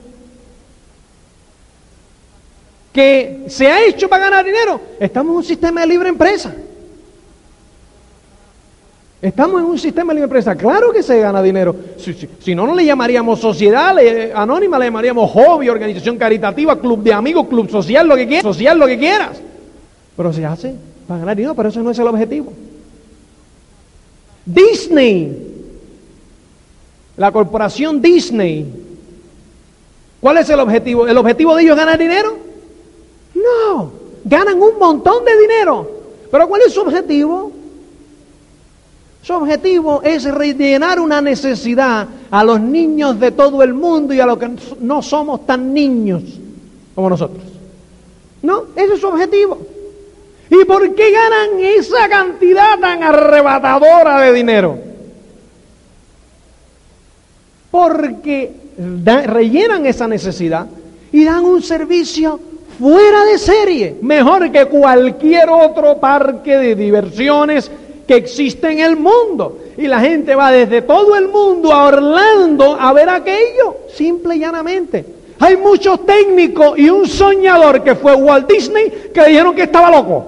Que 2.92 3.44
se 3.48 3.66
ha 3.66 3.84
hecho 3.84 4.09
para 4.09 4.24
ganar 4.24 4.44
dinero. 4.44 4.80
Estamos 5.00 5.32
en 5.32 5.36
un 5.38 5.44
sistema 5.44 5.80
de 5.80 5.86
libre 5.86 6.09
empresa. 6.11 6.55
Estamos 9.23 9.62
en 9.62 9.68
un 9.68 9.79
sistema 9.79 10.12
de 10.12 10.16
libre 10.16 10.25
empresa. 10.25 10.57
Claro 10.57 10.93
que 10.93 11.01
se 11.01 11.20
gana 11.20 11.41
dinero. 11.41 11.77
Si, 12.41 12.57
no, 12.57 12.66
no 12.66 12.75
le 12.75 12.85
llamaríamos 12.85 13.39
sociedad 13.39 13.97
anónima, 14.35 14.81
le 14.81 14.87
llamaríamos 14.87 15.31
hobby, 15.31 15.68
organización 15.68 16.18
caritativa, 16.18 16.81
club 16.81 17.05
de 17.05 17.12
amigos, 17.12 17.47
club 17.47 17.70
social, 17.70 18.09
lo 18.09 18.16
que 18.16 18.27
quieras. 18.27 18.43
Social, 18.43 18.77
lo 18.77 18.87
que 18.89 18.99
quieras. 18.99 19.41
Pero 20.16 20.33
se 20.33 20.45
hace 20.45 20.75
para 21.07 21.20
ganar 21.20 21.37
dinero, 21.37 21.55
pero 21.55 21.68
eso 21.68 21.81
no 21.85 21.93
es 21.93 21.99
el 22.01 22.09
objetivo. 22.09 22.53
Disney, 24.45 25.53
la 27.16 27.31
corporación 27.31 28.03
Disney, 28.03 28.66
¿cuál 30.20 30.39
es 30.39 30.51
el 30.51 30.59
objetivo? 30.59 31.07
¿El 31.07 31.16
objetivo 31.16 31.55
de 31.55 31.62
ellos 31.62 31.75
es 31.75 31.79
ganar 31.79 31.97
dinero? 31.97 32.39
No, 33.37 33.93
ganan 34.25 34.61
un 34.61 34.81
montón 34.81 35.25
de 35.25 35.41
dinero. 35.41 35.89
Pero 36.29 36.49
¿cuál 36.49 36.62
es 36.66 36.73
su 36.73 36.81
objetivo? 36.81 37.61
Su 39.23 39.35
objetivo 39.35 40.03
es 40.03 40.25
rellenar 40.25 40.99
una 40.99 41.20
necesidad 41.20 42.09
a 42.29 42.45
los 42.45 42.61
niños 42.61 43.20
de 43.20 43.31
todo 43.31 43.62
el 43.62 43.73
mundo 43.73 44.12
y 44.12 44.18
a 44.18 44.27
los 44.27 44.37
que 44.37 44.51
no 44.81 45.01
somos 45.01 45.47
tan 45.47 45.73
niños 45.73 46.25
como 46.95 47.09
nosotros. 47.09 47.45
No, 48.43 48.64
ese 48.75 48.95
es 48.95 49.01
su 49.01 49.07
objetivo. 49.07 49.59
¿Y 50.51 50.64
por 50.64 50.95
qué 50.97 51.12
ganan 51.12 51.61
esa 51.61 52.09
cantidad 52.09 52.79
tan 52.81 53.05
arrebatadora 53.05 54.20
de 54.23 54.33
dinero? 54.33 54.79
Porque 57.70 58.53
rellenan 58.77 59.87
esa 59.87 60.09
necesidad 60.09 60.66
y 61.12 61.25
dan 61.25 61.45
un 61.45 61.62
servicio 61.62 62.41
fuera 62.79 63.25
de 63.25 63.39
serie, 63.39 63.97
mejor 64.03 64.51
que 64.51 64.66
cualquier 64.66 65.49
otro 65.49 65.99
parque 65.99 66.59
de 66.59 66.75
diversiones 66.75 67.70
que 68.12 68.18
existe 68.18 68.70
en 68.70 68.80
el 68.80 68.96
mundo. 68.96 69.58
Y 69.78 69.86
la 69.86 69.98
gente 70.00 70.34
va 70.34 70.50
desde 70.50 70.82
todo 70.82 71.16
el 71.16 71.28
mundo 71.28 71.72
a 71.72 71.86
Orlando 71.86 72.76
a 72.78 72.92
ver 72.92 73.08
aquello, 73.08 73.76
simple 73.94 74.36
y 74.36 74.40
llanamente. 74.40 75.02
Hay 75.38 75.56
muchos 75.56 76.04
técnicos 76.04 76.78
y 76.78 76.90
un 76.90 77.06
soñador 77.06 77.82
que 77.82 77.94
fue 77.94 78.14
Walt 78.14 78.46
Disney 78.46 79.10
que 79.14 79.24
dijeron 79.28 79.54
que 79.54 79.62
estaba 79.62 79.90
loco. 79.90 80.26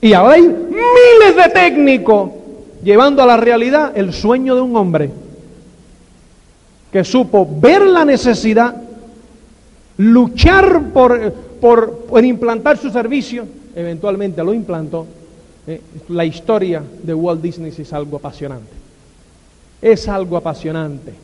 Y 0.00 0.12
ahora 0.12 0.34
hay 0.34 0.42
miles 0.42 1.36
de 1.36 1.50
técnicos 1.52 2.30
llevando 2.80 3.24
a 3.24 3.26
la 3.26 3.36
realidad 3.36 3.90
el 3.96 4.12
sueño 4.12 4.54
de 4.54 4.60
un 4.60 4.76
hombre 4.76 5.10
que 6.92 7.02
supo 7.02 7.46
ver 7.60 7.82
la 7.82 8.04
necesidad, 8.04 8.76
luchar 9.96 10.90
por, 10.92 11.32
por 11.60 12.24
implantar 12.24 12.78
su 12.78 12.88
servicio, 12.88 13.46
eventualmente 13.74 14.44
lo 14.44 14.54
implantó 14.54 15.06
eh, 15.66 15.80
la 16.08 16.24
historia 16.24 16.82
de 17.02 17.14
Walt 17.14 17.42
Disney 17.42 17.72
es 17.76 17.92
algo 17.92 18.16
apasionante. 18.16 18.72
Es 19.80 20.08
algo 20.08 20.36
apasionante. 20.36 21.14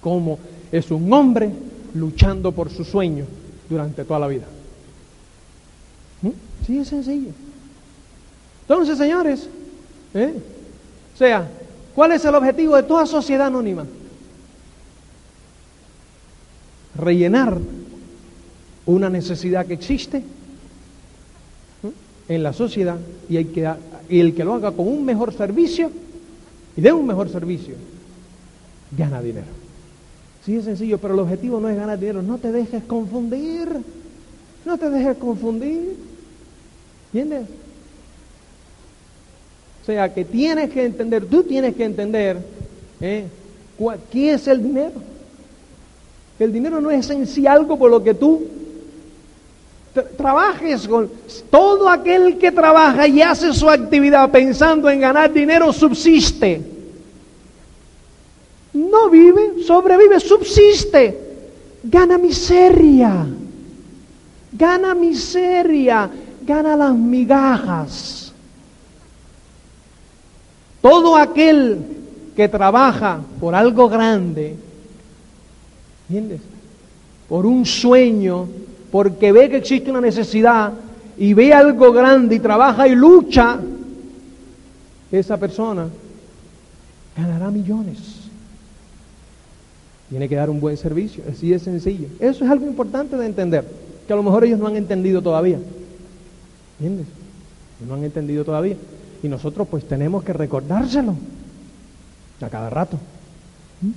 Como 0.00 0.38
es 0.70 0.90
un 0.90 1.12
hombre 1.12 1.50
luchando 1.94 2.52
por 2.52 2.70
su 2.70 2.84
sueño 2.84 3.24
durante 3.68 4.04
toda 4.04 4.20
la 4.20 4.28
vida. 4.28 4.46
¿Mm? 6.22 6.30
Sí, 6.66 6.78
es 6.78 6.88
sencillo. 6.88 7.30
Entonces, 8.62 8.98
señores, 8.98 9.48
¿eh? 10.14 10.34
o 11.14 11.16
sea, 11.16 11.48
¿cuál 11.94 12.12
es 12.12 12.24
el 12.24 12.34
objetivo 12.34 12.76
de 12.76 12.82
toda 12.82 13.06
sociedad 13.06 13.46
anónima? 13.46 13.86
Rellenar 16.96 17.58
una 18.86 19.08
necesidad 19.08 19.66
que 19.66 19.74
existe 19.74 20.22
en 22.28 22.42
la 22.42 22.52
sociedad 22.52 22.96
y, 23.28 23.36
hay 23.36 23.44
que, 23.46 23.70
el 24.08 24.34
que 24.34 24.44
lo 24.44 24.54
haga 24.54 24.72
con 24.72 24.88
un 24.88 25.04
mejor 25.04 25.32
servicio 25.32 25.90
y 26.76 26.80
de 26.80 26.92
un 26.92 27.06
mejor 27.06 27.28
servicio, 27.30 27.74
gana 28.96 29.20
dinero. 29.22 29.46
Sí, 30.44 30.56
es 30.56 30.64
sencillo, 30.64 30.98
pero 30.98 31.14
el 31.14 31.20
objetivo 31.20 31.58
no 31.58 31.68
es 31.68 31.76
ganar 31.76 31.98
dinero. 31.98 32.22
No 32.22 32.38
te 32.38 32.52
dejes 32.52 32.84
confundir. 32.84 33.68
No 34.64 34.78
te 34.78 34.90
dejes 34.90 35.16
confundir. 35.16 35.96
¿Entiendes? 37.12 37.48
O 39.82 39.86
sea, 39.86 40.12
que 40.12 40.24
tienes 40.24 40.70
que 40.70 40.84
entender, 40.84 41.26
tú 41.26 41.42
tienes 41.42 41.74
que 41.74 41.84
entender 41.84 42.38
¿eh? 43.00 43.24
qué 44.10 44.32
es 44.32 44.46
el 44.46 44.62
dinero. 44.62 44.94
El 46.38 46.52
dinero 46.52 46.80
no 46.80 46.90
es 46.90 47.08
en 47.10 47.26
sí 47.26 47.46
algo 47.46 47.78
por 47.78 47.90
lo 47.90 48.02
que 48.02 48.14
tú 48.14 48.44
trabajes 50.16 50.86
con 50.86 51.10
todo 51.50 51.88
aquel 51.88 52.38
que 52.38 52.52
trabaja 52.52 53.06
y 53.06 53.22
hace 53.22 53.52
su 53.52 53.68
actividad 53.68 54.30
pensando 54.30 54.88
en 54.90 55.00
ganar 55.00 55.32
dinero 55.32 55.72
subsiste. 55.72 56.62
No 58.72 59.08
vive, 59.08 59.62
sobrevive, 59.64 60.20
subsiste. 60.20 61.20
Gana 61.82 62.18
miseria. 62.18 63.26
Gana 64.52 64.94
miseria, 64.94 66.10
gana 66.42 66.76
las 66.76 66.94
migajas. 66.94 68.32
Todo 70.80 71.16
aquel 71.16 71.84
que 72.36 72.48
trabaja 72.48 73.20
por 73.40 73.54
algo 73.54 73.88
grande, 73.88 74.56
¿entiendes? 76.08 76.40
Por 77.28 77.44
un 77.44 77.66
sueño, 77.66 78.46
porque 78.90 79.32
ve 79.32 79.48
que 79.50 79.56
existe 79.56 79.90
una 79.90 80.00
necesidad 80.00 80.72
y 81.18 81.34
ve 81.34 81.52
algo 81.52 81.92
grande 81.92 82.36
y 82.36 82.40
trabaja 82.40 82.86
y 82.86 82.94
lucha, 82.94 83.58
esa 85.10 85.36
persona 85.36 85.88
ganará 87.16 87.50
millones. 87.50 87.98
Tiene 90.08 90.28
que 90.28 90.36
dar 90.36 90.50
un 90.50 90.60
buen 90.60 90.76
servicio, 90.76 91.24
así 91.30 91.50
de 91.50 91.58
sencillo. 91.58 92.08
Eso 92.20 92.44
es 92.44 92.50
algo 92.50 92.66
importante 92.66 93.16
de 93.16 93.26
entender, 93.26 93.64
que 94.06 94.12
a 94.12 94.16
lo 94.16 94.22
mejor 94.22 94.44
ellos 94.44 94.58
no 94.58 94.66
han 94.66 94.76
entendido 94.76 95.20
todavía. 95.20 95.58
¿Entiendes? 96.78 97.06
No 97.86 97.94
han 97.94 98.04
entendido 98.04 98.44
todavía. 98.44 98.76
Y 99.22 99.28
nosotros 99.28 99.66
pues 99.68 99.84
tenemos 99.84 100.22
que 100.22 100.32
recordárselo 100.32 101.16
a 102.40 102.48
cada 102.48 102.70
rato. 102.70 102.98
¿Mm? 103.80 103.90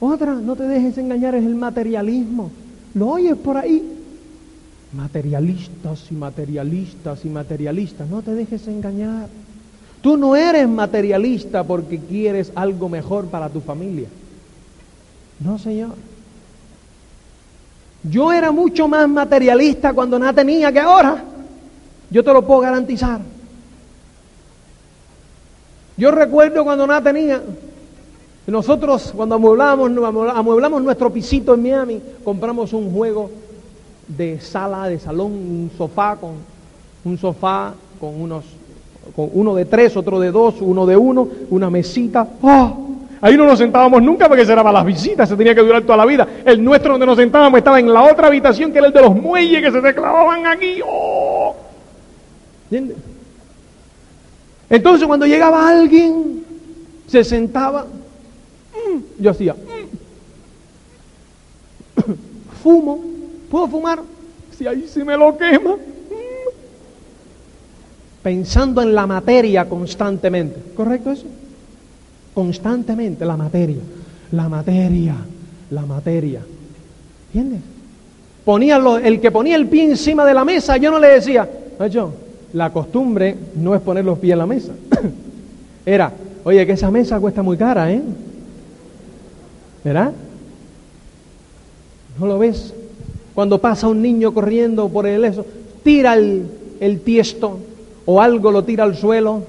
Otra, 0.00 0.34
no 0.34 0.56
te 0.56 0.64
dejes 0.64 0.96
engañar, 0.98 1.34
es 1.34 1.44
el 1.44 1.54
materialismo. 1.54 2.50
Lo 2.94 3.08
oyes 3.08 3.36
por 3.36 3.56
ahí. 3.56 3.82
Materialistas 4.92 6.10
y 6.10 6.14
materialistas 6.14 7.24
y 7.24 7.28
materialistas. 7.28 8.08
No 8.08 8.22
te 8.22 8.34
dejes 8.34 8.66
engañar. 8.68 9.28
Tú 10.00 10.16
no 10.16 10.36
eres 10.36 10.68
materialista 10.68 11.64
porque 11.64 11.98
quieres 11.98 12.52
algo 12.54 12.88
mejor 12.88 13.26
para 13.26 13.48
tu 13.48 13.60
familia. 13.60 14.08
No, 15.40 15.58
Señor. 15.58 15.94
Yo 18.04 18.32
era 18.32 18.52
mucho 18.52 18.86
más 18.86 19.08
materialista 19.08 19.92
cuando 19.92 20.18
no 20.18 20.34
tenía 20.34 20.70
que 20.70 20.80
ahora. 20.80 21.24
Yo 22.10 22.22
te 22.22 22.32
lo 22.32 22.46
puedo 22.46 22.60
garantizar. 22.60 23.20
Yo 25.96 26.10
recuerdo 26.10 26.64
cuando 26.64 26.86
no 26.86 27.02
tenía, 27.02 27.40
nosotros 28.46 29.12
cuando 29.16 29.36
amueblamos, 29.36 30.82
nuestro 30.82 31.10
pisito 31.10 31.54
en 31.54 31.62
Miami, 31.62 32.00
compramos 32.22 32.72
un 32.72 32.92
juego 32.92 33.30
de 34.06 34.40
sala, 34.40 34.88
de 34.88 34.98
salón, 34.98 35.32
un 35.32 35.70
sofá 35.76 36.16
con 36.16 36.32
un 37.04 37.18
sofá 37.18 37.72
con 37.98 38.20
unos 38.20 38.44
con 39.14 39.30
uno 39.32 39.54
de 39.54 39.66
tres, 39.66 39.96
otro 39.96 40.18
de 40.18 40.30
dos, 40.30 40.56
uno 40.60 40.86
de 40.86 40.96
uno, 40.96 41.28
una 41.50 41.70
mesita. 41.70 42.26
¡Oh! 42.42 42.84
Ahí 43.20 43.36
no 43.36 43.46
nos 43.46 43.58
sentábamos 43.58 44.02
nunca 44.02 44.28
porque 44.28 44.42
era 44.42 44.62
para 44.62 44.72
las 44.72 44.84
visitas, 44.84 45.28
se 45.28 45.36
tenía 45.36 45.54
que 45.54 45.62
durar 45.62 45.82
toda 45.82 45.96
la 45.96 46.06
vida. 46.06 46.26
El 46.44 46.62
nuestro 46.62 46.92
donde 46.92 47.06
nos 47.06 47.16
sentábamos 47.16 47.58
estaba 47.58 47.78
en 47.80 47.92
la 47.92 48.02
otra 48.02 48.26
habitación 48.26 48.72
que 48.72 48.78
era 48.78 48.88
el 48.88 48.92
de 48.92 49.00
los 49.00 49.14
muelles 49.14 49.62
que 49.62 49.70
se 49.72 49.80
te 49.80 49.94
clavaban 49.94 50.46
aquí. 50.46 50.80
¡Oh! 50.86 51.54
Entonces 54.68 55.06
cuando 55.06 55.26
llegaba 55.26 55.68
alguien, 55.68 56.44
se 57.06 57.24
sentaba, 57.24 57.86
mm, 58.96 59.02
yo 59.20 59.30
hacía, 59.30 59.54
mm. 59.54 59.58
fumo, 62.62 63.00
¿puedo 63.50 63.68
fumar? 63.68 64.02
Si 64.56 64.66
ahí 64.66 64.86
se 64.88 65.04
me 65.04 65.16
lo 65.16 65.36
quema. 65.36 65.76
Mm. 65.76 65.78
Pensando 68.22 68.82
en 68.82 68.94
la 68.94 69.06
materia 69.06 69.68
constantemente. 69.68 70.60
¿Correcto 70.74 71.12
eso? 71.12 71.26
constantemente 72.34 73.24
la 73.24 73.36
materia, 73.36 73.78
la 74.32 74.48
materia, 74.48 75.14
la 75.70 75.82
materia. 75.82 76.40
¿Entiendes? 77.26 77.60
Ponía 78.44 78.76
el 79.02 79.20
que 79.20 79.30
ponía 79.30 79.56
el 79.56 79.68
pie 79.68 79.84
encima 79.84 80.26
de 80.26 80.34
la 80.34 80.44
mesa, 80.44 80.76
yo 80.76 80.90
no 80.90 80.98
le 80.98 81.08
decía, 81.08 81.48
yo, 81.90 82.12
la 82.52 82.70
costumbre 82.70 83.34
no 83.56 83.74
es 83.74 83.80
poner 83.80 84.04
los 84.04 84.18
pies 84.18 84.32
en 84.32 84.38
la 84.38 84.46
mesa. 84.46 84.72
Era, 85.86 86.12
oye, 86.42 86.66
que 86.66 86.72
esa 86.72 86.90
mesa 86.90 87.18
cuesta 87.20 87.42
muy 87.42 87.56
cara, 87.56 87.90
¿eh? 87.90 88.02
¿Verdad? 89.84 90.12
¿No 92.18 92.26
lo 92.26 92.38
ves? 92.38 92.72
Cuando 93.34 93.60
pasa 93.60 93.88
un 93.88 94.00
niño 94.00 94.32
corriendo 94.32 94.88
por 94.88 95.06
el 95.06 95.24
eso, 95.24 95.44
tira 95.82 96.14
el, 96.14 96.46
el 96.80 97.00
tiesto 97.00 97.58
o 98.06 98.20
algo 98.20 98.50
lo 98.50 98.64
tira 98.64 98.84
al 98.84 98.96
suelo, 98.96 99.42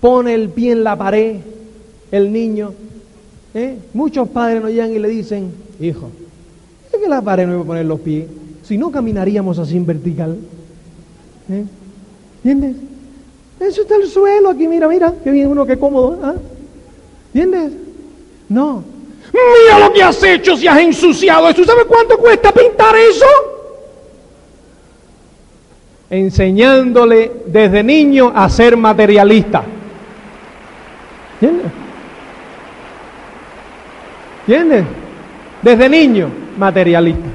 pone 0.00 0.34
el 0.34 0.50
pie 0.50 0.72
en 0.72 0.84
la 0.84 0.96
pared, 0.96 1.36
el 2.10 2.32
niño. 2.32 2.72
¿eh? 3.54 3.76
Muchos 3.94 4.28
padres 4.28 4.62
nos 4.62 4.70
llegan 4.70 4.92
y 4.92 4.98
le 4.98 5.08
dicen, 5.08 5.50
hijo, 5.80 6.10
es 6.92 7.00
que 7.00 7.08
la 7.08 7.22
pared 7.22 7.46
no 7.46 7.54
iba 7.54 7.62
a 7.62 7.66
poner 7.66 7.86
los 7.86 8.00
pies, 8.00 8.26
si 8.62 8.76
no 8.76 8.90
caminaríamos 8.90 9.58
así 9.58 9.76
en 9.76 9.86
vertical. 9.86 10.36
¿Eh? 11.50 11.64
¿Entiendes? 12.44 12.76
Eso 13.60 13.82
está 13.82 13.96
el 13.96 14.08
suelo 14.08 14.50
aquí, 14.50 14.68
mira, 14.68 14.88
mira, 14.88 15.14
qué 15.22 15.30
bien 15.30 15.48
uno, 15.48 15.64
qué 15.64 15.78
cómodo. 15.78 16.18
¿ah? 16.22 16.34
¿Entiendes? 17.32 17.72
No. 18.48 18.93
Mira 19.34 19.80
lo 19.80 19.92
que 19.92 20.00
has 20.00 20.22
hecho 20.22 20.56
si 20.56 20.68
has 20.68 20.78
ensuciado 20.78 21.48
eso. 21.48 21.64
¿Sabes 21.64 21.86
cuánto 21.86 22.16
cuesta 22.18 22.52
pintar 22.52 22.94
eso? 22.94 23.26
Enseñándole 26.08 27.32
desde 27.46 27.82
niño 27.82 28.32
a 28.32 28.48
ser 28.48 28.76
materialista. 28.76 29.64
¿Entiendes? 31.40 31.72
¿Entiendes? 34.46 34.84
Desde 35.62 35.88
niño, 35.88 36.30
materialista. 36.56 37.28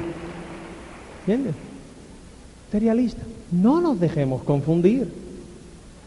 ¿Entiendes? 1.21 1.55
Materialista. 2.67 3.23
No 3.51 3.81
nos 3.81 3.99
dejemos 3.99 4.43
confundir. 4.43 5.11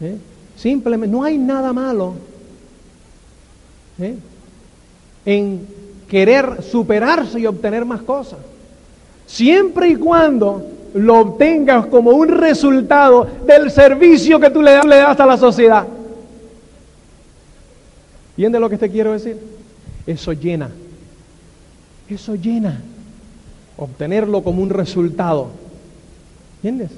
¿eh? 0.01 0.17
Simplemente, 0.55 1.15
no 1.15 1.23
hay 1.23 1.37
nada 1.37 1.71
malo 1.71 2.15
¿eh? 3.99 4.15
en 5.25 5.82
querer 6.13 6.61
superarse 6.61 7.39
y 7.39 7.47
obtener 7.47 7.85
más 7.85 8.03
cosas. 8.03 8.37
Siempre 9.25 9.89
y 9.89 9.95
cuando 9.95 10.63
lo 10.93 11.21
obtengas 11.21 11.87
como 11.87 12.11
un 12.11 12.27
resultado 12.27 13.27
del 13.47 13.71
servicio 13.71 14.39
que 14.39 14.51
tú 14.51 14.61
le 14.61 14.73
das, 14.73 15.19
a 15.19 15.25
la 15.25 15.37
sociedad. 15.37 15.87
¿Entiendes 18.37 18.61
lo 18.61 18.69
que 18.69 18.77
te 18.77 18.91
quiero 18.91 19.13
decir? 19.13 19.39
Eso 20.05 20.33
llena 20.33 20.69
eso 22.13 22.35
llena. 22.35 22.79
Obtenerlo 23.77 24.43
como 24.43 24.61
un 24.61 24.69
resultado. 24.69 25.47
¿Entiendes? 26.57 26.91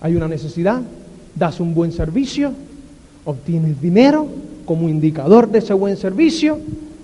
Hay 0.00 0.16
una 0.16 0.28
necesidad, 0.28 0.82
das 1.34 1.60
un 1.60 1.74
buen 1.74 1.92
servicio, 1.92 2.52
obtienes 3.24 3.80
dinero 3.80 4.26
como 4.64 4.88
indicador 4.88 5.48
de 5.50 5.58
ese 5.58 5.72
buen 5.74 5.96
servicio, 5.96 6.58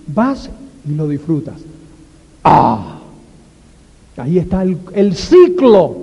vas 0.06 0.50
y 0.88 0.94
lo 0.94 1.08
disfrutas. 1.08 1.56
¡Ah! 2.44 2.98
Ahí 4.16 4.38
está 4.38 4.62
el, 4.62 5.14
ciclo. 5.14 5.96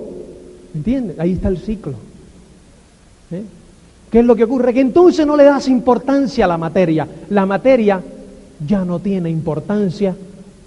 ¿Entiendes? 0.74 1.18
Ahí 1.18 1.32
está 1.32 1.48
el 1.48 1.58
ciclo. 1.58 1.94
¿Eh? 3.30 3.42
¿Qué 4.10 4.20
es 4.20 4.24
lo 4.24 4.34
que 4.34 4.44
ocurre? 4.44 4.74
Que 4.74 4.80
entonces 4.80 5.26
no 5.26 5.36
le 5.36 5.44
das 5.44 5.68
importancia 5.68 6.44
a 6.44 6.48
la 6.48 6.58
materia. 6.58 7.06
La 7.30 7.46
materia 7.46 8.02
ya 8.66 8.84
no 8.84 8.98
tiene 8.98 9.30
importancia 9.30 10.16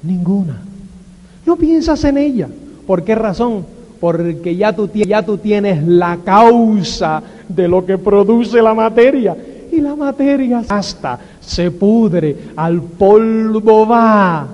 Ninguna. 0.03 0.59
No 1.45 1.55
piensas 1.55 2.03
en 2.03 2.17
ella. 2.17 2.47
¿Por 2.87 3.03
qué 3.03 3.15
razón? 3.15 3.65
Porque 3.99 4.55
ya 4.55 4.75
tú, 4.75 4.89
ya 4.93 5.23
tú 5.23 5.37
tienes 5.37 5.85
la 5.85 6.17
causa 6.23 7.21
de 7.47 7.67
lo 7.67 7.85
que 7.85 7.97
produce 7.97 8.61
la 8.61 8.73
materia. 8.73 9.35
Y 9.71 9.79
la 9.79 9.95
materia 9.95 10.63
hasta 10.67 11.17
se 11.39 11.71
pudre, 11.71 12.35
al 12.55 12.81
polvo 12.81 13.87
va. 13.87 14.47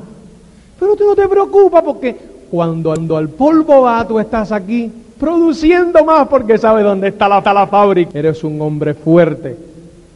Pero 0.79 0.95
tú 0.95 1.05
no 1.05 1.15
te 1.15 1.27
preocupas 1.27 1.83
porque 1.83 2.15
cuando, 2.49 2.93
cuando 2.93 3.17
al 3.17 3.29
polvo 3.29 3.81
va, 3.81 4.07
tú 4.07 4.19
estás 4.19 4.51
aquí 4.51 4.91
produciendo 5.19 6.05
más 6.05 6.27
porque 6.27 6.57
sabes 6.57 6.83
dónde 6.83 7.07
está 7.07 7.27
la, 7.27 7.39
está 7.39 7.67
fábrica. 7.67 8.11
Eres 8.17 8.43
un 8.43 8.61
hombre 8.61 8.93
fuerte. 8.93 9.57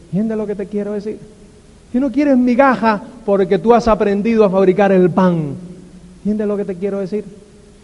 ¿Entiendes 0.06 0.38
lo 0.38 0.46
que 0.46 0.56
te 0.56 0.68
quiero 0.68 0.94
decir? 0.94 1.18
Si 1.92 2.00
no 2.00 2.12
quieres 2.12 2.38
migaja 2.38 3.02
porque 3.26 3.58
tú 3.58 3.74
has 3.74 3.88
aprendido 3.88 4.44
a 4.44 4.50
fabricar 4.50 4.92
el 4.92 5.10
pan. 5.10 5.56
¿Entiendes 6.20 6.48
lo 6.48 6.58
que 6.58 6.66
te 6.66 6.76
quiero 6.76 7.00
decir? 7.00 7.26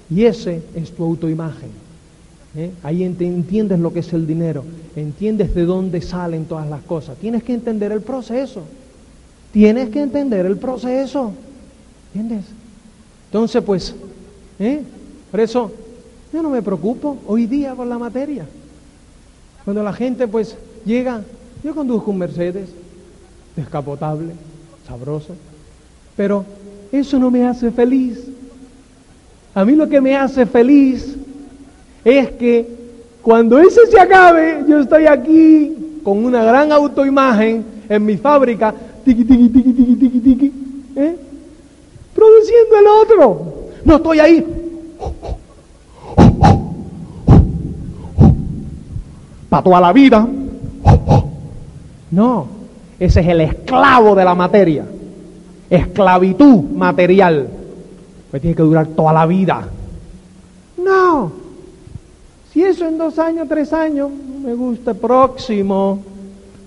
Y 0.09 0.23
ese 0.23 0.61
es 0.75 0.95
tu 0.95 1.03
autoimagen. 1.03 1.86
¿Eh? 2.55 2.71
Ahí 2.83 3.03
entiendes 3.03 3.79
lo 3.79 3.93
que 3.93 3.99
es 3.99 4.13
el 4.13 4.25
dinero, 4.25 4.63
entiendes 4.95 5.53
de 5.53 5.65
dónde 5.65 6.01
salen 6.01 6.45
todas 6.45 6.67
las 6.67 6.81
cosas. 6.81 7.17
Tienes 7.17 7.43
que 7.43 7.53
entender 7.53 7.91
el 7.91 8.01
proceso. 8.01 8.63
Tienes 9.51 9.89
que 9.89 10.01
entender 10.01 10.45
el 10.45 10.57
proceso. 10.57 11.33
¿Entiendes? 12.13 12.45
Entonces, 13.27 13.63
pues, 13.63 13.95
¿eh? 14.59 14.81
por 15.31 15.39
eso 15.39 15.71
yo 16.31 16.41
no 16.41 16.49
me 16.49 16.61
preocupo 16.61 17.17
hoy 17.27 17.45
día 17.45 17.73
por 17.73 17.87
la 17.87 17.97
materia. 17.97 18.45
Cuando 19.63 19.83
la 19.83 19.93
gente 19.93 20.27
pues 20.27 20.55
llega, 20.85 21.21
yo 21.63 21.75
conduzco 21.75 22.11
un 22.11 22.19
Mercedes, 22.19 22.69
descapotable, 23.55 24.33
sabroso. 24.87 25.35
Pero 26.15 26.45
eso 26.91 27.19
no 27.19 27.29
me 27.29 27.45
hace 27.45 27.71
feliz. 27.71 28.27
A 29.53 29.65
mí 29.65 29.73
lo 29.73 29.89
que 29.89 29.99
me 29.99 30.15
hace 30.15 30.45
feliz 30.45 31.17
es 32.07 32.31
que 32.31 32.65
cuando 33.21 33.59
ese 33.59 33.85
se 33.87 33.99
acabe, 33.99 34.63
yo 34.65 34.79
estoy 34.79 35.05
aquí 35.05 35.99
con 36.03 36.23
una 36.23 36.41
gran 36.41 36.71
autoimagen 36.71 37.65
en 37.89 38.05
mi 38.05 38.15
fábrica, 38.15 38.73
tiqui, 39.03 39.25
tiqui, 39.25 39.49
tiqui, 39.49 39.73
tiqui, 39.73 39.95
tiqui, 39.95 40.19
tiqui, 40.21 40.53
¿eh? 40.95 41.15
produciendo 42.15 42.75
el 42.79 42.87
otro. 42.87 43.53
No 43.83 43.95
estoy 43.97 44.19
ahí. 44.19 44.45
Para 49.49 49.63
toda 49.63 49.81
la 49.81 49.91
vida. 49.91 50.25
No, 52.09 52.47
ese 52.97 53.19
es 53.19 53.27
el 53.27 53.41
esclavo 53.41 54.15
de 54.15 54.23
la 54.23 54.33
materia. 54.33 54.85
Esclavitud 55.69 56.63
material. 56.73 57.49
Pues 58.31 58.41
tiene 58.41 58.55
que 58.55 58.63
durar 58.63 58.87
toda 58.87 59.11
la 59.11 59.25
vida. 59.25 59.67
No. 60.77 61.46
Si 62.57 62.63
eso 62.63 62.87
en 62.87 62.97
dos 62.97 63.19
años, 63.19 63.47
tres 63.47 63.71
años, 63.71 64.09
me 64.43 64.55
gusta, 64.55 64.95
próximo, 64.95 66.01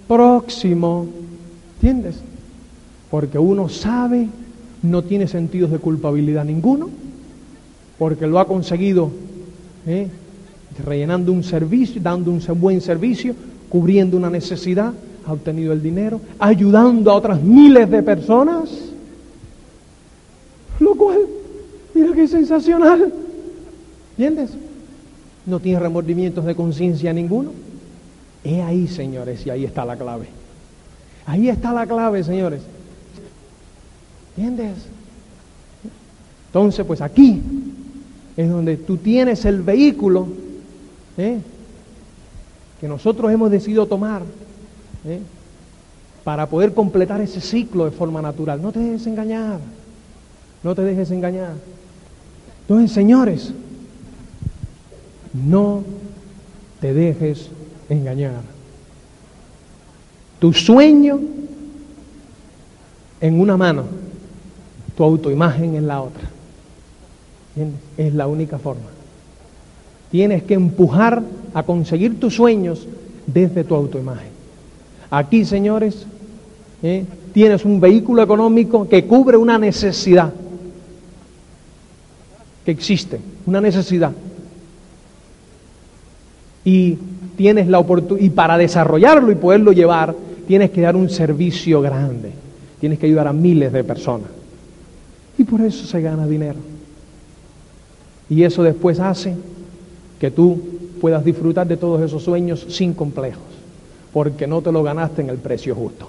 próximo. 0.06 1.08
¿Entiendes? 1.74 2.14
Porque 3.10 3.40
uno 3.40 3.68
sabe, 3.68 4.28
no 4.82 5.02
tiene 5.02 5.26
sentidos 5.26 5.72
de 5.72 5.80
culpabilidad 5.80 6.44
ninguno, 6.44 6.88
porque 7.98 8.28
lo 8.28 8.38
ha 8.38 8.46
conseguido 8.46 9.10
¿eh? 9.84 10.06
rellenando 10.86 11.32
un 11.32 11.42
servicio, 11.42 12.00
dando 12.00 12.30
un 12.30 12.40
buen 12.60 12.80
servicio, 12.80 13.34
cubriendo 13.68 14.16
una 14.16 14.30
necesidad 14.30 14.92
ha 15.26 15.32
obtenido 15.32 15.72
el 15.72 15.82
dinero, 15.82 16.20
ayudando 16.38 17.10
a 17.10 17.16
otras 17.16 17.42
miles 17.42 17.90
de 17.90 18.00
personas. 18.04 18.70
Lo 20.78 20.94
cual, 20.94 21.18
mira 21.92 22.12
qué 22.14 22.28
sensacional. 22.28 23.12
¿Entiendes? 24.16 24.69
No 25.50 25.58
tiene 25.58 25.80
remordimientos 25.80 26.44
de 26.44 26.54
conciencia 26.54 27.12
ninguno. 27.12 27.50
He 28.44 28.62
ahí, 28.62 28.86
señores, 28.86 29.44
y 29.44 29.50
ahí 29.50 29.64
está 29.64 29.84
la 29.84 29.96
clave. 29.96 30.28
Ahí 31.26 31.48
está 31.48 31.72
la 31.72 31.86
clave, 31.86 32.22
señores. 32.22 32.62
¿Entiendes? 34.36 34.76
Entonces, 36.46 36.86
pues 36.86 37.00
aquí 37.00 37.42
es 38.36 38.48
donde 38.48 38.76
tú 38.76 38.96
tienes 38.96 39.44
el 39.44 39.62
vehículo 39.62 40.28
¿eh? 41.18 41.40
que 42.80 42.86
nosotros 42.86 43.32
hemos 43.32 43.50
decidido 43.50 43.86
tomar 43.86 44.22
¿eh? 45.04 45.18
para 46.22 46.46
poder 46.46 46.74
completar 46.74 47.20
ese 47.20 47.40
ciclo 47.40 47.86
de 47.86 47.90
forma 47.90 48.22
natural. 48.22 48.62
No 48.62 48.70
te 48.70 48.78
dejes 48.78 49.04
engañar, 49.08 49.58
no 50.62 50.76
te 50.76 50.82
dejes 50.82 51.10
engañar. 51.10 51.54
Entonces, 52.62 52.92
señores, 52.92 53.52
no 55.32 55.82
te 56.80 56.94
dejes 56.94 57.48
engañar. 57.88 58.42
Tu 60.38 60.52
sueño 60.52 61.20
en 63.20 63.40
una 63.40 63.56
mano, 63.56 63.84
tu 64.96 65.04
autoimagen 65.04 65.74
en 65.74 65.86
la 65.86 66.02
otra. 66.02 66.30
Es 67.96 68.14
la 68.14 68.26
única 68.26 68.58
forma. 68.58 68.86
Tienes 70.10 70.42
que 70.42 70.54
empujar 70.54 71.22
a 71.52 71.62
conseguir 71.62 72.18
tus 72.18 72.34
sueños 72.34 72.86
desde 73.26 73.64
tu 73.64 73.74
autoimagen. 73.74 74.30
Aquí, 75.10 75.44
señores, 75.44 76.06
¿eh? 76.82 77.04
tienes 77.32 77.64
un 77.64 77.80
vehículo 77.80 78.22
económico 78.22 78.88
que 78.88 79.04
cubre 79.06 79.36
una 79.36 79.58
necesidad 79.58 80.32
que 82.64 82.70
existe, 82.70 83.20
una 83.46 83.60
necesidad. 83.60 84.12
Y 86.64 86.98
tienes 87.36 87.68
la 87.68 87.78
oportunidad, 87.78 88.24
y 88.24 88.30
para 88.30 88.58
desarrollarlo 88.58 89.32
y 89.32 89.36
poderlo 89.36 89.72
llevar, 89.72 90.14
tienes 90.46 90.70
que 90.70 90.80
dar 90.80 90.96
un 90.96 91.08
servicio 91.08 91.80
grande, 91.80 92.32
tienes 92.80 92.98
que 92.98 93.06
ayudar 93.06 93.28
a 93.28 93.32
miles 93.32 93.72
de 93.72 93.84
personas. 93.84 94.28
Y 95.38 95.44
por 95.44 95.60
eso 95.60 95.86
se 95.86 96.00
gana 96.02 96.26
dinero. 96.26 96.58
Y 98.28 98.42
eso 98.42 98.62
después 98.62 99.00
hace 99.00 99.34
que 100.20 100.30
tú 100.30 100.60
puedas 101.00 101.24
disfrutar 101.24 101.66
de 101.66 101.76
todos 101.76 102.02
esos 102.02 102.22
sueños 102.22 102.66
sin 102.68 102.92
complejos, 102.94 103.42
porque 104.12 104.46
no 104.46 104.60
te 104.60 104.70
lo 104.70 104.82
ganaste 104.82 105.22
en 105.22 105.30
el 105.30 105.38
precio 105.38 105.74
justo. 105.74 106.08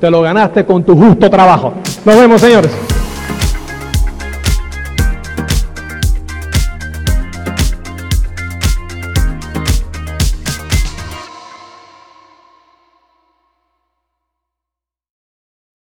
Te 0.00 0.10
lo 0.10 0.20
ganaste 0.20 0.64
con 0.66 0.82
tu 0.82 0.96
justo 0.96 1.30
trabajo. 1.30 1.72
Nos 2.04 2.16
vemos, 2.16 2.40
señores. 2.40 2.91